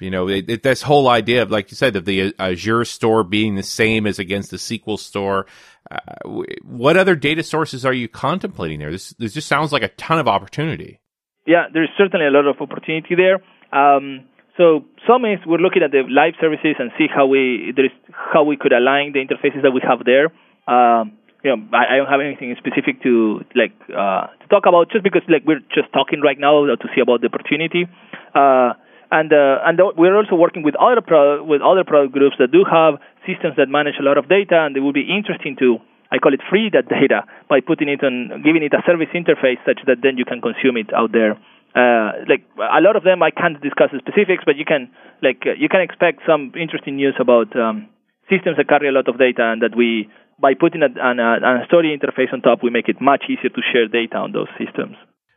You 0.00 0.10
know, 0.10 0.28
it, 0.28 0.48
it, 0.48 0.62
this 0.62 0.82
whole 0.82 1.08
idea 1.08 1.42
of, 1.42 1.50
like 1.50 1.70
you 1.70 1.76
said, 1.76 1.94
of 1.96 2.04
the 2.04 2.34
Azure 2.38 2.84
store 2.84 3.22
being 3.22 3.54
the 3.54 3.62
same 3.62 4.06
as 4.06 4.18
against 4.18 4.50
the 4.50 4.56
SQL 4.56 4.98
store. 4.98 5.46
Uh, 5.90 6.42
what 6.62 6.96
other 6.96 7.14
data 7.14 7.42
sources 7.42 7.84
are 7.84 7.92
you 7.92 8.08
contemplating 8.08 8.78
there? 8.78 8.90
This, 8.90 9.10
this 9.18 9.34
just 9.34 9.48
sounds 9.48 9.72
like 9.72 9.82
a 9.82 9.88
ton 9.88 10.18
of 10.18 10.28
opportunity. 10.28 11.00
Yeah, 11.46 11.66
there's 11.72 11.90
certainly 11.98 12.26
a 12.26 12.30
lot 12.30 12.46
of 12.46 12.60
opportunity 12.60 13.14
there. 13.14 13.42
Um, 13.72 14.26
so 14.56 14.84
some 15.08 15.24
is 15.24 15.38
we're 15.46 15.58
looking 15.58 15.82
at 15.82 15.90
the 15.90 16.02
live 16.08 16.34
services 16.40 16.76
and 16.78 16.90
see 16.98 17.06
how 17.08 17.26
we 17.26 17.72
there 17.74 17.86
is 17.86 17.92
how 18.12 18.44
we 18.44 18.56
could 18.56 18.72
align 18.72 19.12
the 19.12 19.20
interfaces 19.20 19.62
that 19.62 19.70
we 19.70 19.80
have 19.80 20.04
there. 20.04 20.28
Um, 20.68 21.16
you 21.42 21.56
know, 21.56 21.64
I, 21.72 21.94
I 21.94 21.96
don't 21.96 22.08
have 22.08 22.20
anything 22.20 22.54
specific 22.58 23.02
to 23.02 23.40
like 23.56 23.72
uh, 23.88 24.28
to 24.36 24.46
talk 24.50 24.66
about 24.66 24.92
just 24.92 25.02
because 25.02 25.22
like 25.28 25.42
we're 25.46 25.64
just 25.72 25.92
talking 25.92 26.20
right 26.20 26.38
now 26.38 26.66
to 26.66 26.86
see 26.94 27.00
about 27.00 27.22
the 27.22 27.28
opportunity. 27.32 27.88
Uh, 28.34 28.74
and 29.10 29.32
uh, 29.32 29.66
and 29.66 29.78
we're 29.96 30.16
also 30.16 30.36
working 30.36 30.62
with 30.62 30.74
other 30.76 31.00
pro- 31.00 31.42
with 31.42 31.60
other 31.62 31.84
product 31.84 32.12
groups 32.12 32.36
that 32.38 32.52
do 32.52 32.64
have 32.64 32.94
systems 33.26 33.54
that 33.56 33.68
manage 33.68 33.98
a 33.98 34.04
lot 34.04 34.18
of 34.18 34.28
data, 34.28 34.62
and 34.62 34.76
it 34.76 34.80
would 34.80 34.94
be 34.94 35.06
interesting 35.06 35.56
to 35.58 35.78
I 36.10 36.18
call 36.18 36.34
it 36.34 36.42
free 36.48 36.70
that 36.72 36.88
data 36.88 37.26
by 37.48 37.60
putting 37.60 37.88
it 37.88 38.02
on 38.02 38.42
giving 38.42 38.62
it 38.62 38.74
a 38.74 38.82
service 38.86 39.10
interface 39.14 39.58
such 39.66 39.82
that 39.86 40.02
then 40.02 40.18
you 40.18 40.24
can 40.24 40.40
consume 40.40 40.76
it 40.76 40.94
out 40.94 41.12
there. 41.12 41.38
Uh, 41.70 42.26
like 42.26 42.42
a 42.58 42.82
lot 42.82 42.96
of 42.96 43.04
them, 43.04 43.22
I 43.22 43.30
can't 43.30 43.60
discuss 43.62 43.94
the 43.94 44.02
specifics, 44.02 44.42
but 44.46 44.56
you 44.56 44.64
can 44.64 44.90
like 45.22 45.42
uh, 45.46 45.54
you 45.54 45.68
can 45.68 45.80
expect 45.80 46.22
some 46.26 46.52
interesting 46.58 46.96
news 46.96 47.14
about 47.18 47.54
um, 47.54 47.86
systems 48.30 48.58
that 48.58 48.66
carry 48.66 48.88
a 48.88 48.92
lot 48.92 49.06
of 49.06 49.18
data, 49.18 49.42
and 49.54 49.62
that 49.62 49.74
we 49.74 50.10
by 50.40 50.54
putting 50.54 50.82
a, 50.82 50.90
an, 50.98 51.20
a, 51.20 51.62
Astoria 51.62 51.96
interface 51.96 52.32
on 52.32 52.40
top, 52.40 52.62
we 52.62 52.70
make 52.70 52.88
it 52.88 53.00
much 53.00 53.24
easier 53.28 53.50
to 53.50 53.62
share 53.72 53.86
data 53.86 54.16
on 54.16 54.32
those 54.32 54.48
systems. 54.58 54.96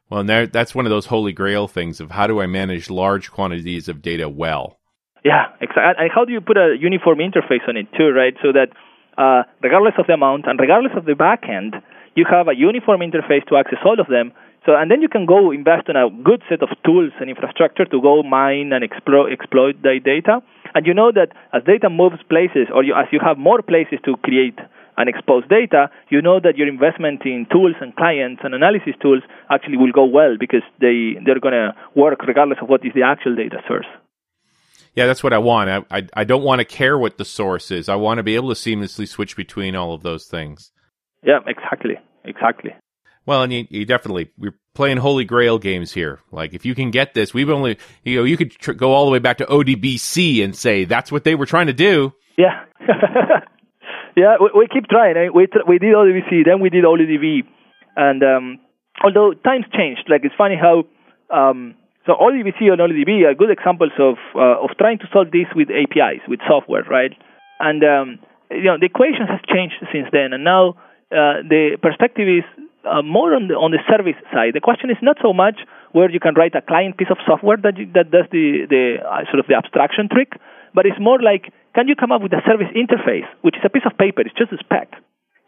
Well, 0.09 0.19
and 0.19 0.29
there, 0.29 0.47
that's 0.47 0.75
one 0.75 0.85
of 0.85 0.89
those 0.89 1.07
holy 1.07 1.33
grail 1.33 1.67
things 1.67 1.99
of 1.99 2.11
how 2.11 2.27
do 2.27 2.41
I 2.41 2.45
manage 2.45 2.89
large 2.89 3.31
quantities 3.31 3.87
of 3.87 4.01
data 4.01 4.29
well? 4.29 4.79
Yeah, 5.23 5.47
exactly. 5.61 5.83
And 5.97 6.11
how 6.13 6.25
do 6.25 6.33
you 6.33 6.41
put 6.41 6.57
a 6.57 6.75
uniform 6.79 7.19
interface 7.19 7.67
on 7.67 7.77
it 7.77 7.87
too, 7.97 8.11
right? 8.11 8.35
So 8.41 8.51
that 8.51 8.69
uh, 9.17 9.43
regardless 9.61 9.95
of 9.97 10.07
the 10.07 10.13
amount 10.13 10.45
and 10.47 10.59
regardless 10.59 10.93
of 10.97 11.05
the 11.05 11.13
backend, 11.13 11.81
you 12.15 12.25
have 12.29 12.47
a 12.47 12.55
uniform 12.55 13.01
interface 13.01 13.45
to 13.47 13.55
access 13.57 13.79
all 13.85 13.99
of 13.99 14.07
them. 14.07 14.33
So, 14.65 14.75
and 14.75 14.89
then 14.89 15.01
you 15.01 15.09
can 15.09 15.25
go 15.25 15.51
invest 15.51 15.89
in 15.89 15.95
a 15.95 16.09
good 16.09 16.41
set 16.47 16.63
of 16.63 16.69
tools 16.85 17.11
and 17.19 17.29
infrastructure 17.29 17.85
to 17.85 18.01
go 18.01 18.23
mine 18.23 18.71
and 18.71 18.83
explo- 18.83 19.31
exploit 19.31 19.81
the 19.81 19.99
data. 20.03 20.39
And 20.73 20.85
you 20.87 20.93
know 20.93 21.11
that 21.11 21.35
as 21.51 21.63
data 21.63 21.89
moves 21.89 22.23
places, 22.29 22.67
or 22.73 22.83
you, 22.83 22.93
as 22.95 23.07
you 23.11 23.19
have 23.19 23.37
more 23.37 23.61
places 23.61 23.99
to 24.05 24.15
create 24.23 24.57
and 24.97 25.09
expose 25.09 25.43
data, 25.49 25.89
you 26.09 26.21
know 26.21 26.39
that 26.39 26.57
your 26.57 26.67
investment 26.67 27.21
in 27.25 27.45
tools 27.51 27.75
and 27.81 27.95
clients 27.95 28.41
and 28.43 28.53
analysis 28.53 28.95
tools 29.01 29.23
actually 29.49 29.77
will 29.77 29.91
go 29.91 30.05
well 30.05 30.35
because 30.39 30.63
they 30.79 31.15
they're 31.25 31.39
going 31.39 31.53
to 31.53 31.73
work 31.95 32.21
regardless 32.27 32.59
of 32.61 32.69
what 32.69 32.85
is 32.85 32.93
the 32.93 33.03
actual 33.03 33.35
data 33.35 33.57
source. 33.67 33.87
Yeah, 34.95 35.07
that's 35.07 35.23
what 35.23 35.33
I 35.33 35.39
want. 35.39 35.69
I, 35.69 35.97
I, 35.97 36.07
I 36.13 36.23
don't 36.23 36.43
want 36.43 36.59
to 36.59 36.65
care 36.65 36.97
what 36.97 37.17
the 37.17 37.25
source 37.25 37.71
is. 37.71 37.89
I 37.89 37.95
want 37.95 38.19
to 38.19 38.23
be 38.23 38.35
able 38.35 38.53
to 38.53 38.55
seamlessly 38.55 39.07
switch 39.07 39.35
between 39.35 39.75
all 39.75 39.93
of 39.93 40.03
those 40.03 40.25
things. 40.25 40.71
Yeah, 41.23 41.39
exactly, 41.47 41.95
exactly. 42.23 42.75
Well, 43.25 43.41
and 43.43 43.53
you, 43.53 43.65
you 43.69 43.85
definitely 43.85 44.31
we're 44.37 44.57
playing 44.75 44.97
holy 44.97 45.23
grail 45.23 45.57
games 45.57 45.91
here. 45.91 46.19
Like 46.31 46.53
if 46.53 46.65
you 46.65 46.75
can 46.75 46.91
get 46.91 47.13
this, 47.13 47.33
we've 47.33 47.49
only 47.49 47.77
you 48.03 48.17
know 48.17 48.23
you 48.23 48.37
could 48.37 48.51
tr- 48.51 48.73
go 48.73 48.91
all 48.91 49.05
the 49.05 49.11
way 49.11 49.19
back 49.19 49.37
to 49.37 49.45
ODBC 49.45 50.43
and 50.43 50.55
say 50.55 50.85
that's 50.85 51.11
what 51.11 51.23
they 51.23 51.35
were 51.35 51.45
trying 51.45 51.67
to 51.67 51.73
do. 51.73 52.13
Yeah, 52.37 52.65
yeah. 54.15 54.35
We, 54.39 54.49
we 54.55 54.67
keep 54.67 54.87
trying. 54.87 55.17
eh? 55.17 55.29
We 55.33 55.47
we 55.67 55.79
did 55.79 55.93
ODBC, 55.93 56.45
then 56.45 56.59
we 56.59 56.69
did 56.69 56.85
OLE 56.85 56.97
DB, 56.97 57.43
and 57.95 58.23
um, 58.23 58.59
although 59.03 59.33
times 59.33 59.65
changed, 59.73 60.05
like 60.09 60.21
it's 60.23 60.35
funny 60.37 60.55
how 60.55 60.85
um, 61.29 61.75
so 62.05 62.13
ODBC 62.13 62.71
and 62.71 62.81
OLE 62.81 62.89
DB 62.89 63.25
are 63.25 63.33
good 63.33 63.49
examples 63.51 63.91
of 63.99 64.15
uh, 64.35 64.63
of 64.63 64.71
trying 64.77 64.99
to 64.99 65.07
solve 65.11 65.31
this 65.31 65.47
with 65.55 65.69
APIs, 65.69 66.21
with 66.27 66.39
software, 66.47 66.83
right? 66.83 67.11
And 67.59 67.83
um, 67.83 68.19
you 68.51 68.63
know 68.63 68.77
the 68.79 68.85
equation 68.87 69.27
has 69.27 69.39
changed 69.47 69.75
since 69.91 70.07
then, 70.11 70.33
and 70.33 70.43
now 70.43 70.75
uh, 71.11 71.41
the 71.47 71.77
perspective 71.81 72.27
is 72.27 72.43
uh, 72.85 73.01
more 73.01 73.33
on 73.33 73.47
the 73.47 73.55
on 73.55 73.71
the 73.71 73.79
service 73.89 74.19
side. 74.33 74.53
The 74.53 74.61
question 74.61 74.89
is 74.89 74.97
not 75.01 75.17
so 75.21 75.33
much 75.33 75.59
where 75.93 76.09
you 76.09 76.19
can 76.19 76.33
write 76.35 76.55
a 76.55 76.61
client 76.61 76.97
piece 76.97 77.09
of 77.09 77.17
software 77.25 77.57
that 77.63 77.77
you, 77.77 77.87
that 77.93 78.11
does 78.11 78.25
the 78.31 78.67
the 78.69 78.97
uh, 78.99 79.23
sort 79.31 79.39
of 79.39 79.47
the 79.47 79.55
abstraction 79.55 80.09
trick, 80.09 80.33
but 80.73 80.85
it's 80.85 80.99
more 80.99 81.21
like 81.21 81.53
can 81.75 81.87
you 81.87 81.95
come 81.95 82.11
up 82.11 82.21
with 82.21 82.33
a 82.33 82.41
service 82.45 82.69
interface, 82.75 83.27
which 83.41 83.57
is 83.57 83.63
a 83.65 83.69
piece 83.69 83.85
of 83.85 83.97
paper, 83.97 84.21
it's 84.21 84.37
just 84.37 84.51
a 84.51 84.57
spec. 84.57 84.93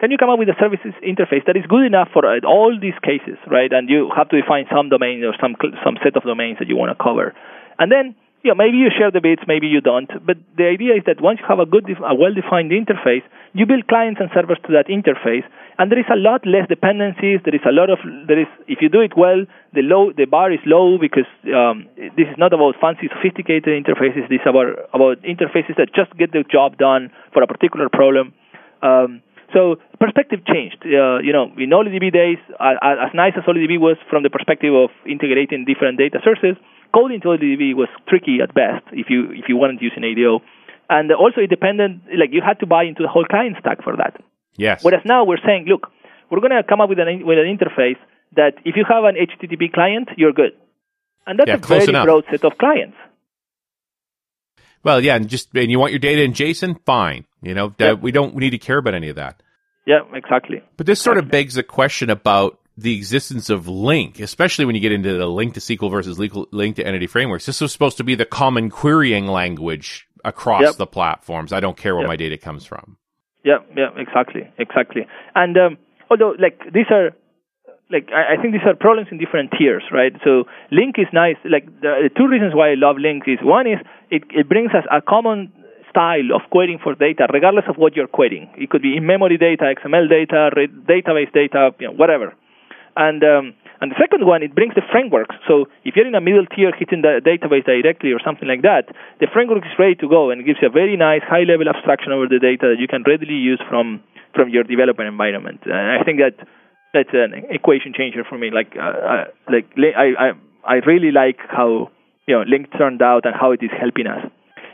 Can 0.01 0.11
you 0.11 0.17
come 0.17 0.29
up 0.29 0.39
with 0.39 0.49
a 0.49 0.57
services 0.59 0.91
interface 0.99 1.45
that 1.47 1.55
is 1.55 1.63
good 1.69 1.87
enough 1.87 2.09
for 2.11 2.27
uh, 2.27 2.43
all 2.43 2.75
these 2.75 2.97
cases, 2.99 3.39
right? 3.47 3.71
And 3.71 3.89
you 3.89 4.11
have 4.11 4.27
to 4.29 4.41
define 4.41 4.67
some 4.67 4.89
domain 4.89 5.23
or 5.23 5.31
some 5.39 5.55
some 5.85 5.95
set 6.03 6.17
of 6.17 6.23
domains 6.23 6.59
that 6.59 6.67
you 6.67 6.75
want 6.75 6.91
to 6.91 6.99
cover, 7.01 7.33
and 7.79 7.87
then 7.91 8.15
yeah, 8.45 8.53
maybe 8.53 8.77
you 8.77 8.93
share 8.93 9.09
the 9.09 9.25
bits, 9.25 9.41
maybe 9.47 9.65
you 9.65 9.81
don't. 9.81 10.05
But 10.21 10.37
the 10.53 10.69
idea 10.69 10.93
is 10.93 11.03
that 11.09 11.17
once 11.17 11.41
you 11.41 11.49
have 11.49 11.57
a 11.57 11.65
good, 11.65 11.89
a 11.89 12.13
well-defined 12.13 12.69
interface, 12.69 13.25
you 13.57 13.65
build 13.65 13.89
clients 13.89 14.21
and 14.21 14.29
servers 14.37 14.61
to 14.69 14.71
that 14.77 14.85
interface, 14.85 15.41
and 15.77 15.91
there 15.91 15.99
is 15.99 16.07
a 16.11 16.15
lot 16.15 16.45
less 16.45 16.67
dependencies. 16.67 17.39
There 17.43 17.55
is 17.55 17.65
a 17.67 17.71
lot 17.71 17.89
of 17.89 17.99
there 18.27 18.39
is 18.39 18.47
if 18.67 18.79
you 18.81 18.89
do 18.89 19.01
it 19.01 19.11
well, 19.17 19.43
the 19.73 19.81
low 19.81 20.11
the 20.15 20.25
bar 20.25 20.51
is 20.51 20.59
low 20.65 20.97
because 20.97 21.27
um, 21.51 21.87
this 22.15 22.27
is 22.31 22.37
not 22.37 22.53
about 22.53 22.75
fancy, 22.79 23.11
sophisticated 23.11 23.75
interfaces. 23.75 24.27
This 24.29 24.39
is 24.39 24.47
about 24.47 24.87
about 24.93 25.19
interfaces 25.23 25.75
that 25.77 25.91
just 25.91 26.15
get 26.17 26.31
the 26.31 26.43
job 26.47 26.77
done 26.77 27.11
for 27.33 27.43
a 27.43 27.47
particular 27.47 27.89
problem. 27.89 28.33
Um, 28.81 29.21
so 29.53 29.75
perspective 29.99 30.45
changed. 30.47 30.79
Uh, 30.83 31.19
you 31.19 31.31
know, 31.31 31.51
in 31.57 31.71
OLE 31.71 31.91
DB 31.91 32.11
days, 32.11 32.39
uh, 32.59 32.79
as 32.81 33.11
nice 33.13 33.33
as 33.35 33.43
OLE 33.47 33.59
DB 33.59 33.79
was 33.79 33.97
from 34.09 34.23
the 34.23 34.29
perspective 34.29 34.73
of 34.73 34.89
integrating 35.05 35.65
different 35.65 35.97
data 35.97 36.19
sources, 36.23 36.55
coding 36.93 37.19
to 37.21 37.35
OLE 37.35 37.37
DB 37.37 37.75
was 37.75 37.89
tricky 38.07 38.39
at 38.41 38.53
best 38.53 38.83
if 38.91 39.09
you 39.09 39.31
if 39.31 39.47
you 39.47 39.57
weren't 39.57 39.81
using 39.81 40.03
ADO, 40.03 40.39
and 40.89 41.11
also 41.11 41.41
it 41.41 41.49
depended 41.51 41.99
like 42.15 42.31
you 42.31 42.41
had 42.41 42.59
to 42.63 42.65
buy 42.65 42.83
into 42.83 43.03
the 43.03 43.11
whole 43.11 43.25
client 43.25 43.57
stack 43.59 43.83
for 43.83 43.95
that. 43.97 44.15
Yes. 44.57 44.83
Whereas 44.83 45.01
now 45.05 45.23
we're 45.25 45.41
saying, 45.45 45.65
look, 45.67 45.87
we're 46.29 46.39
going 46.39 46.51
to 46.51 46.63
come 46.67 46.81
up 46.81 46.89
with 46.89 46.99
an 46.99 47.25
with 47.25 47.37
an 47.37 47.45
interface 47.57 47.97
that 48.35 48.53
if 48.65 48.75
you 48.75 48.83
have 48.87 49.03
an 49.03 49.15
HTTP 49.15 49.71
client, 49.71 50.09
you're 50.17 50.33
good, 50.33 50.51
and 51.27 51.37
that's 51.39 51.47
Yeah, 51.47 51.55
a 51.55 51.59
close 51.59 51.81
very 51.85 51.89
enough. 51.89 52.05
broad 52.05 52.23
set 52.31 52.43
of 52.43 52.57
clients. 52.57 52.97
Well, 54.83 55.01
yeah, 55.03 55.15
and 55.15 55.27
just 55.27 55.49
and 55.55 55.71
you 55.71 55.79
want 55.79 55.91
your 55.93 55.99
data 55.99 56.21
in 56.23 56.33
JSON, 56.33 56.77
fine. 56.85 57.25
You 57.41 57.53
know, 57.53 57.73
that- 57.77 57.85
Yeah. 57.85 57.93
we 57.93 58.11
don't 58.11 58.35
need 58.35 58.51
to 58.51 58.57
care 58.57 58.77
about 58.77 58.93
any 58.93 59.09
of 59.09 59.15
that. 59.15 59.41
Yeah, 59.85 60.01
exactly. 60.13 60.61
But 60.77 60.85
this 60.85 61.01
sort 61.01 61.17
of 61.17 61.29
begs 61.29 61.55
the 61.55 61.63
question 61.63 62.09
about 62.09 62.59
the 62.77 62.95
existence 62.95 63.49
of 63.49 63.65
LINQ, 63.67 64.19
especially 64.21 64.65
when 64.65 64.75
you 64.75 64.81
get 64.81 64.91
into 64.91 65.13
the 65.13 65.25
LINQ 65.27 65.53
to 65.53 65.59
SQL 65.61 65.89
versus 65.91 66.17
LINQ 66.19 66.47
LINQ 66.51 66.75
to 66.77 66.85
entity 66.87 67.07
frameworks. 67.07 67.45
This 67.45 67.61
was 67.61 67.71
supposed 67.71 67.97
to 67.97 68.03
be 68.03 68.15
the 68.15 68.25
common 68.25 68.69
querying 68.69 69.27
language 69.27 70.07
across 70.23 70.61
Yep. 70.63 70.75
the 70.77 70.87
platforms. 70.87 71.53
I 71.53 71.59
don't 71.59 71.77
care 71.77 71.93
where 71.95 72.03
Yep. 72.03 72.09
my 72.09 72.15
data 72.15 72.37
comes 72.37 72.65
from. 72.65 72.97
Yeah, 73.45 73.61
yeah, 73.77 73.93
exactly, 73.95 74.49
exactly. 74.57 75.05
And 75.35 75.55
um, 75.55 75.77
although 76.09 76.33
like 76.41 76.59
these 76.73 76.89
are 76.89 77.13
like 77.93 78.09
I, 78.09 78.33
I 78.33 78.41
think 78.41 78.53
these 78.57 78.65
are 78.65 78.73
problems 78.73 79.09
in 79.11 79.19
different 79.19 79.53
tiers, 79.57 79.83
right? 79.93 80.11
So 80.25 80.49
LINQ 80.73 80.97
is 81.05 81.13
nice. 81.13 81.37
Like 81.45 81.69
the, 81.79 82.09
two 82.17 82.27
reasons 82.27 82.55
why 82.57 82.71
I 82.71 82.75
love 82.75 82.97
LINQ 82.97 83.29
is 83.29 83.39
one 83.45 83.67
is 83.67 83.77
it 84.09 84.23
it 84.33 84.49
brings 84.49 84.71
us 84.73 84.83
a 84.91 84.99
common 84.99 85.53
style 85.93 86.33
of 86.33 86.41
querying 86.49 86.79
for 86.81 86.95
data, 86.95 87.27
regardless 87.31 87.65
of 87.69 87.77
what 87.77 87.95
you're 87.95 88.07
querying. 88.09 88.49
It 88.57 88.71
could 88.71 88.81
be 88.81 88.97
in-memory 88.97 89.37
data, 89.37 89.71
XML 89.77 90.09
data, 90.09 90.49
database 90.89 91.31
data, 91.31 91.69
you 91.79 91.87
know, 91.87 91.93
whatever. 91.93 92.33
And 92.97 93.23
um, 93.23 93.53
and 93.81 93.91
the 93.91 93.99
second 93.99 94.25
one, 94.25 94.43
it 94.43 94.55
brings 94.55 94.73
the 94.75 94.81
frameworks. 94.91 95.35
So 95.47 95.67
if 95.83 95.95
you're 95.95 96.07
in 96.07 96.15
a 96.15 96.21
middle 96.21 96.45
tier 96.45 96.71
hitting 96.71 97.01
the 97.01 97.19
database 97.19 97.65
directly 97.65 98.11
or 98.11 98.19
something 98.23 98.47
like 98.47 98.61
that, 98.61 98.87
the 99.19 99.27
framework 99.31 99.65
is 99.65 99.75
ready 99.77 99.95
to 99.95 100.07
go 100.07 100.31
and 100.31 100.45
gives 100.45 100.59
you 100.61 100.67
a 100.67 100.71
very 100.71 100.95
nice 100.95 101.23
high-level 101.27 101.67
abstraction 101.67 102.11
over 102.11 102.27
the 102.27 102.39
data 102.39 102.71
that 102.71 102.79
you 102.79 102.87
can 102.87 103.03
readily 103.03 103.35
use 103.35 103.61
from 103.69 104.01
from 104.33 104.49
your 104.49 104.63
development 104.63 105.07
environment. 105.07 105.61
And 105.63 105.91
I 105.95 106.03
think 106.03 106.19
that 106.19 106.35
that's 106.93 107.11
an 107.13 107.47
equation 107.49 107.93
changer 107.95 108.23
for 108.23 108.37
me. 108.37 108.51
Like 108.51 108.75
uh, 108.75 108.81
uh, 108.81 109.23
like 109.51 109.67
I, 109.75 110.07
I 110.15 110.27
I 110.63 110.75
really 110.87 111.11
like 111.11 111.39
how 111.47 111.91
you 112.27 112.35
know 112.35 112.43
LINQ 112.43 112.77
turned 112.77 113.01
out 113.01 113.25
and 113.25 113.35
how 113.35 113.51
it 113.51 113.61
is 113.61 113.71
helping 113.75 114.07
us. 114.07 114.23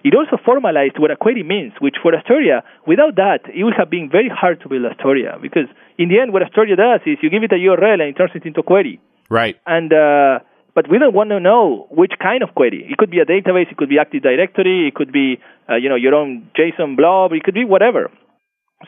It 0.04 0.16
also 0.16 0.38
formalized 0.43 0.97
what 0.97 1.12
a 1.12 1.16
query 1.16 1.43
means, 1.43 1.74
which 1.80 1.95
for 2.02 2.14
Astoria, 2.16 2.64
without 2.88 3.16
that, 3.18 3.41
it 3.54 3.64
would 3.64 3.76
have 3.78 3.89
been 3.89 4.10
very 4.10 4.30
hard 4.30 4.60
to 4.62 4.70
build 4.70 4.86
Astoria 4.86 5.38
because 5.39 5.70
in 6.02 6.10
the 6.10 6.20
end, 6.20 6.34
what 6.34 6.41
Astoria 6.41 6.76
does 6.76 7.02
is 7.06 7.18
you 7.22 7.30
give 7.30 7.43
it 7.43 7.52
a 7.52 7.60
URL 7.68 8.02
and 8.02 8.10
it 8.10 8.18
turns 8.18 8.32
it 8.34 8.45
into 8.45 8.62
a 8.62 8.64
query. 8.64 8.99
Right. 9.30 9.56
And 9.66 9.93
uh, 9.93 10.39
but 10.74 10.89
we 10.89 10.97
don't 10.97 11.14
want 11.14 11.30
to 11.30 11.39
know 11.39 11.88
which 11.91 12.14
kind 12.22 12.41
of 12.43 12.56
query. 12.56 12.88
It 12.89 12.97
could 12.97 13.12
be 13.12 13.20
a 13.20 13.26
database, 13.26 13.70
it 13.72 13.78
could 13.78 13.89
be 13.89 13.99
Active 13.99 14.24
Directory, 14.24 14.88
it 14.88 14.95
could 14.95 15.12
be 15.12 15.39
uh, 15.70 15.76
you 15.76 15.89
know 15.89 15.95
your 15.95 16.16
own 16.16 16.49
JSON 16.58 16.97
blob, 16.97 17.34
it 17.34 17.43
could 17.43 17.54
be 17.54 17.66
whatever. 17.66 18.10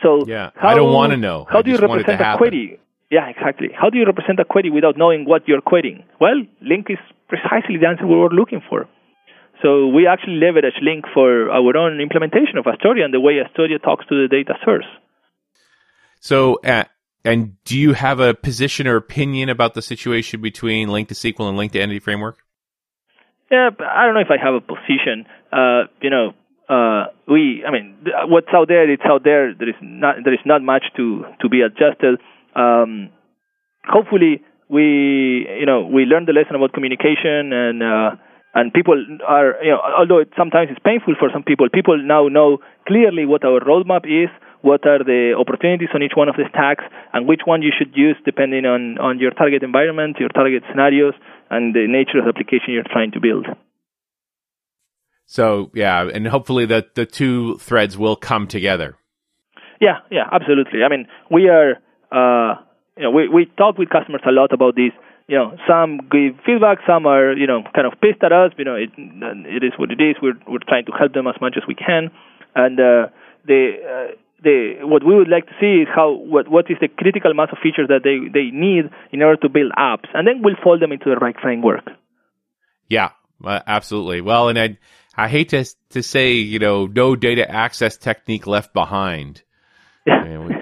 So 0.01 0.25
Yeah, 0.25 0.49
how, 0.55 0.69
I 0.69 0.75
don't 0.75 0.93
wanna 0.93 1.17
know. 1.17 1.45
How 1.49 1.59
I 1.59 1.61
do 1.61 1.71
you 1.71 1.77
want 1.77 2.01
represent 2.01 2.21
a 2.21 2.37
query? 2.37 2.79
Yeah, 3.11 3.29
exactly. 3.29 3.69
How 3.79 3.89
do 3.91 3.97
you 3.99 4.05
represent 4.05 4.39
a 4.39 4.45
query 4.45 4.71
without 4.71 4.97
knowing 4.97 5.25
what 5.25 5.47
you're 5.47 5.61
querying? 5.61 6.03
Well, 6.19 6.41
LINQ 6.65 6.93
is 6.97 7.03
precisely 7.27 7.77
the 7.77 7.87
answer 7.87 8.07
we 8.07 8.15
were 8.15 8.33
looking 8.33 8.61
for. 8.67 8.87
So 9.61 9.87
we 9.87 10.07
actually 10.07 10.37
leverage 10.45 10.73
LINQ 10.81 11.13
for 11.13 11.51
our 11.51 11.77
own 11.77 12.01
implementation 12.01 12.57
of 12.57 12.65
Astoria 12.65 13.05
and 13.05 13.13
the 13.13 13.19
way 13.19 13.39
Astoria 13.39 13.77
talks 13.77 14.05
to 14.07 14.15
the 14.21 14.27
data 14.27 14.55
source. 14.65 14.89
So, 16.19 16.59
uh, 16.63 16.85
and 17.25 17.55
do 17.63 17.77
you 17.79 17.93
have 17.93 18.19
a 18.19 18.33
position 18.33 18.87
or 18.87 18.95
opinion 18.95 19.49
about 19.49 19.73
the 19.73 19.81
situation 19.81 20.41
between 20.41 20.89
LINQ 20.89 21.07
to 21.09 21.13
SQL 21.13 21.49
and 21.49 21.57
LINQ 21.57 21.71
to 21.71 21.81
entity 21.81 21.99
framework? 21.99 22.37
Yeah, 23.49 23.69
I 23.79 24.05
don't 24.05 24.15
know 24.15 24.21
if 24.21 24.31
I 24.31 24.43
have 24.43 24.55
a 24.55 24.61
position. 24.61 25.25
Uh, 25.51 25.83
you 26.01 26.09
know, 26.09 26.33
uh, 26.67 27.05
we, 27.27 27.63
I 27.65 27.71
mean, 27.71 27.95
what's 28.27 28.47
out 28.53 28.67
there, 28.67 28.89
it's 28.91 29.03
out 29.05 29.23
there. 29.23 29.53
There 29.53 29.69
is 29.69 29.75
not, 29.81 30.15
there 30.23 30.33
is 30.33 30.39
not 30.45 30.61
much 30.61 30.83
to 30.97 31.23
to 31.41 31.49
be 31.49 31.61
adjusted. 31.61 32.19
Um, 32.55 33.09
hopefully, 33.85 34.41
we, 34.69 35.45
you 35.59 35.65
know, 35.65 35.85
we 35.85 36.03
learn 36.03 36.25
the 36.25 36.33
lesson 36.33 36.55
about 36.55 36.73
communication 36.73 37.53
and. 37.53 37.83
Uh, 37.83 38.15
and 38.55 38.71
people 38.71 38.93
are, 39.27 39.55
you 39.63 39.71
know, 39.71 39.81
although 39.97 40.19
it, 40.19 40.29
sometimes 40.37 40.69
it's 40.69 40.79
painful 40.85 41.15
for 41.17 41.27
some 41.33 41.41
people, 41.41 41.67
people 41.73 41.97
now 41.97 42.27
know 42.27 42.59
clearly 42.87 43.25
what 43.25 43.43
our 43.43 43.59
roadmap 43.59 44.05
is, 44.05 44.29
what 44.63 44.87
are 44.87 45.03
the 45.03 45.35
opportunities 45.37 45.89
on 45.93 46.01
each 46.01 46.15
one 46.15 46.29
of 46.29 46.35
the 46.35 46.45
stacks, 46.49 46.85
and 47.11 47.27
which 47.27 47.41
one 47.43 47.61
you 47.61 47.71
should 47.77 47.91
use 47.95 48.15
depending 48.23 48.65
on, 48.65 48.97
on 48.97 49.19
your 49.19 49.31
target 49.31 49.61
environment, 49.61 50.15
your 50.19 50.29
target 50.29 50.63
scenarios, 50.71 51.13
and 51.51 51.75
the 51.75 51.85
nature 51.85 52.17
of 52.17 52.23
the 52.23 52.29
application 52.29 52.73
you're 52.73 52.87
trying 52.89 53.11
to 53.11 53.19
build. 53.19 53.45
So, 55.25 55.69
yeah, 55.73 56.07
and 56.07 56.27
hopefully 56.27 56.65
the 56.65 56.85
the 56.95 57.05
two 57.05 57.57
threads 57.57 57.97
will 57.97 58.15
come 58.15 58.47
together. 58.47 58.95
Yeah, 59.81 59.99
yeah, 60.09 60.27
absolutely. 60.31 60.83
I 60.83 60.89
mean, 60.89 61.07
we 61.29 61.49
are, 61.49 61.71
uh, 62.11 62.61
you 62.95 63.03
know, 63.03 63.11
we 63.11 63.27
we 63.27 63.45
talk 63.57 63.77
with 63.77 63.89
customers 63.89 64.21
a 64.25 64.31
lot 64.31 64.53
about 64.53 64.75
this. 64.75 64.91
You 65.27 65.37
know, 65.37 65.57
some 65.67 65.99
give 66.11 66.39
feedback, 66.45 66.79
some 66.87 67.05
are, 67.05 67.33
you 67.33 67.47
know, 67.47 67.63
kind 67.75 67.87
of 67.87 67.93
pissed 67.99 68.23
at 68.23 68.31
us. 68.31 68.51
You 68.57 68.65
know, 68.65 68.75
it 68.75 68.91
it 68.97 69.63
is 69.63 69.73
what 69.77 69.91
it 69.91 69.99
is. 69.99 70.15
We're 70.21 70.39
we're 70.47 70.63
trying 70.67 70.85
to 70.85 70.91
help 70.91 71.13
them 71.13 71.27
as 71.27 71.35
much 71.41 71.55
as 71.57 71.63
we 71.67 71.75
can, 71.75 72.11
and 72.55 72.79
uh, 72.79 73.07
the 73.45 73.61
uh, 73.83 74.07
the 74.43 74.75
what 74.81 75.05
we 75.05 75.15
would 75.15 75.29
like 75.29 75.45
to 75.47 75.53
see 75.59 75.81
is 75.83 75.87
how 75.93 76.11
what 76.11 76.47
what 76.47 76.65
is 76.69 76.77
the 76.81 76.87
critical 76.87 77.33
mass 77.33 77.49
of 77.51 77.57
features 77.63 77.87
that 77.87 78.01
they 78.03 78.17
they 78.31 78.51
need 78.51 78.89
in 79.11 79.21
order 79.21 79.37
to 79.41 79.49
build 79.49 79.71
apps, 79.77 80.09
and 80.13 80.27
then 80.27 80.41
we'll 80.43 80.55
fold 80.63 80.81
them 80.81 80.91
into 80.91 81.05
the 81.09 81.15
right 81.15 81.35
framework. 81.41 81.85
Yeah, 82.87 83.09
uh, 83.43 83.59
absolutely. 83.65 84.21
Well, 84.21 84.49
and 84.49 84.59
I 84.59 84.77
I 85.15 85.27
hate 85.29 85.49
to 85.49 85.65
to 85.91 86.03
say, 86.03 86.33
you 86.33 86.59
know, 86.59 86.85
no 86.87 87.15
data 87.15 87.49
access 87.49 87.97
technique 87.97 88.45
left 88.47 88.73
behind. 88.73 89.41
Yeah, 90.05 90.39
we- 90.39 90.55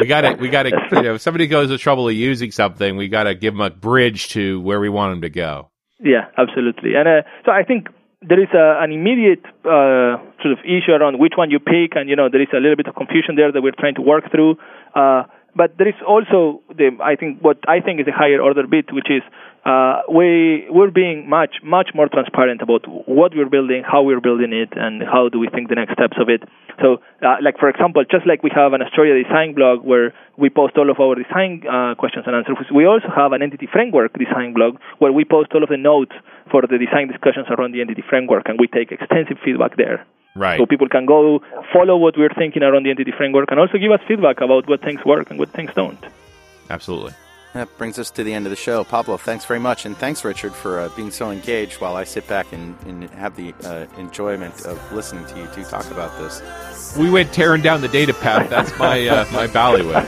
we 0.00 0.06
gotta, 0.08 0.36
we 0.40 0.48
gotta, 0.48 0.70
you 0.92 1.02
know, 1.02 1.14
if 1.14 1.20
somebody 1.20 1.46
goes 1.46 1.68
to 1.68 1.78
trouble 1.78 2.08
of 2.08 2.14
using 2.14 2.50
something, 2.50 2.96
we 2.96 3.08
gotta 3.08 3.34
give 3.34 3.54
them 3.54 3.60
a 3.60 3.70
bridge 3.70 4.28
to 4.30 4.60
where 4.60 4.80
we 4.80 4.88
want 4.88 5.12
them 5.12 5.22
to 5.22 5.30
go. 5.30 5.70
Yeah, 6.00 6.26
absolutely. 6.36 6.94
And 6.96 7.06
uh, 7.08 7.22
so 7.46 7.52
I 7.52 7.62
think 7.62 7.86
there 8.26 8.40
is 8.40 8.48
a, 8.54 8.80
an 8.82 8.92
immediate 8.92 9.44
uh, 9.64 10.16
sort 10.40 10.52
of 10.56 10.60
issue 10.64 10.92
around 10.92 11.18
which 11.18 11.34
one 11.36 11.50
you 11.50 11.58
pick, 11.58 11.96
and 11.96 12.08
you 12.08 12.16
know 12.16 12.28
there 12.28 12.42
is 12.42 12.48
a 12.52 12.60
little 12.60 12.76
bit 12.76 12.86
of 12.86 12.94
confusion 12.94 13.36
there 13.36 13.52
that 13.52 13.62
we're 13.62 13.76
trying 13.78 13.94
to 13.94 14.02
work 14.02 14.30
through. 14.30 14.56
Uh, 14.94 15.24
but 15.54 15.76
there 15.78 15.88
is 15.88 15.94
also 16.06 16.62
the 16.74 16.96
I 17.02 17.16
think 17.16 17.40
what 17.40 17.58
I 17.68 17.80
think 17.80 18.00
is 18.00 18.06
a 18.08 18.12
higher 18.12 18.40
order 18.40 18.66
bit, 18.66 18.92
which 18.92 19.10
is 19.10 19.22
uh, 19.64 20.02
we 20.12 20.66
we're 20.68 20.90
being 20.90 21.28
much 21.28 21.56
much 21.62 21.90
more 21.94 22.08
transparent 22.08 22.60
about 22.60 22.84
what 23.08 23.32
we're 23.34 23.48
building, 23.48 23.82
how 23.82 24.02
we're 24.02 24.20
building 24.20 24.52
it, 24.52 24.68
and 24.76 25.02
how 25.02 25.28
do 25.28 25.38
we 25.38 25.48
think 25.48 25.68
the 25.68 25.74
next 25.74 25.94
steps 25.94 26.16
of 26.20 26.28
it. 26.28 26.42
So, 26.82 27.00
uh, 27.24 27.36
like 27.40 27.56
for 27.58 27.68
example, 27.68 28.04
just 28.04 28.26
like 28.26 28.42
we 28.42 28.50
have 28.54 28.74
an 28.74 28.82
Astoria 28.82 29.22
design 29.22 29.54
blog 29.54 29.82
where 29.82 30.12
we 30.36 30.50
post 30.50 30.76
all 30.76 30.90
of 30.90 31.00
our 31.00 31.14
design 31.14 31.62
uh, 31.64 31.94
questions 31.94 32.24
and 32.26 32.36
answers, 32.36 32.58
we 32.74 32.84
also 32.84 33.08
have 33.08 33.32
an 33.32 33.40
entity 33.40 33.66
framework 33.70 34.12
design 34.18 34.52
blog 34.52 34.76
where 34.98 35.12
we 35.12 35.24
post 35.24 35.52
all 35.54 35.62
of 35.62 35.70
the 35.70 35.78
notes 35.78 36.12
for 36.50 36.60
the 36.62 36.76
design 36.76 37.08
discussions 37.08 37.46
around 37.48 37.72
the 37.72 37.80
entity 37.80 38.02
framework, 38.06 38.44
and 38.48 38.60
we 38.60 38.66
take 38.66 38.92
extensive 38.92 39.38
feedback 39.42 39.76
there. 39.76 40.04
Right. 40.36 40.58
So 40.58 40.66
people 40.66 40.88
can 40.88 41.06
go 41.06 41.40
follow 41.72 41.96
what 41.96 42.18
we're 42.18 42.34
thinking 42.36 42.62
around 42.62 42.84
the 42.84 42.90
entity 42.90 43.12
framework 43.16 43.50
and 43.50 43.60
also 43.60 43.78
give 43.78 43.92
us 43.92 44.00
feedback 44.06 44.40
about 44.40 44.68
what 44.68 44.82
things 44.82 45.00
work 45.06 45.30
and 45.30 45.38
what 45.38 45.50
things 45.50 45.70
don't. 45.74 46.04
Absolutely. 46.68 47.14
That 47.54 47.78
brings 47.78 48.00
us 48.00 48.10
to 48.10 48.24
the 48.24 48.34
end 48.34 48.46
of 48.46 48.50
the 48.50 48.56
show. 48.56 48.82
Pablo, 48.82 49.16
thanks 49.16 49.44
very 49.44 49.60
much. 49.60 49.86
And 49.86 49.96
thanks, 49.96 50.24
Richard, 50.24 50.52
for 50.52 50.80
uh, 50.80 50.88
being 50.96 51.12
so 51.12 51.30
engaged 51.30 51.80
while 51.80 51.94
I 51.94 52.02
sit 52.02 52.26
back 52.26 52.52
and, 52.52 52.76
and 52.84 53.08
have 53.10 53.36
the 53.36 53.54
uh, 53.62 53.86
enjoyment 53.96 54.66
of 54.66 54.92
listening 54.92 55.24
to 55.26 55.38
you 55.38 55.48
two 55.54 55.62
talk 55.62 55.88
about 55.92 56.18
this. 56.18 56.96
We 56.96 57.10
went 57.10 57.32
tearing 57.32 57.62
down 57.62 57.80
the 57.80 57.88
data 57.88 58.12
path. 58.12 58.50
That's 58.50 58.76
my 58.76 59.06
uh, 59.06 59.24
my 59.32 59.46
ballywick. 59.46 60.04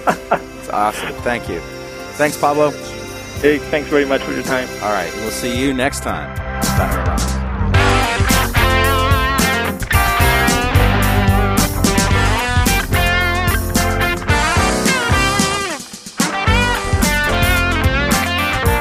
It's 0.58 0.68
awesome. 0.70 1.12
Thank 1.22 1.48
you. 1.48 1.60
Thanks, 2.16 2.36
Pablo. 2.36 2.70
Hey, 3.40 3.58
thanks 3.58 3.88
very 3.88 4.06
much 4.06 4.22
for 4.22 4.32
your 4.32 4.42
time. 4.42 4.68
All 4.82 4.92
right. 4.92 5.12
We'll 5.14 5.30
see 5.30 5.56
you 5.56 5.72
next 5.72 6.00
time. 6.00 6.36
Bye. 6.76 7.32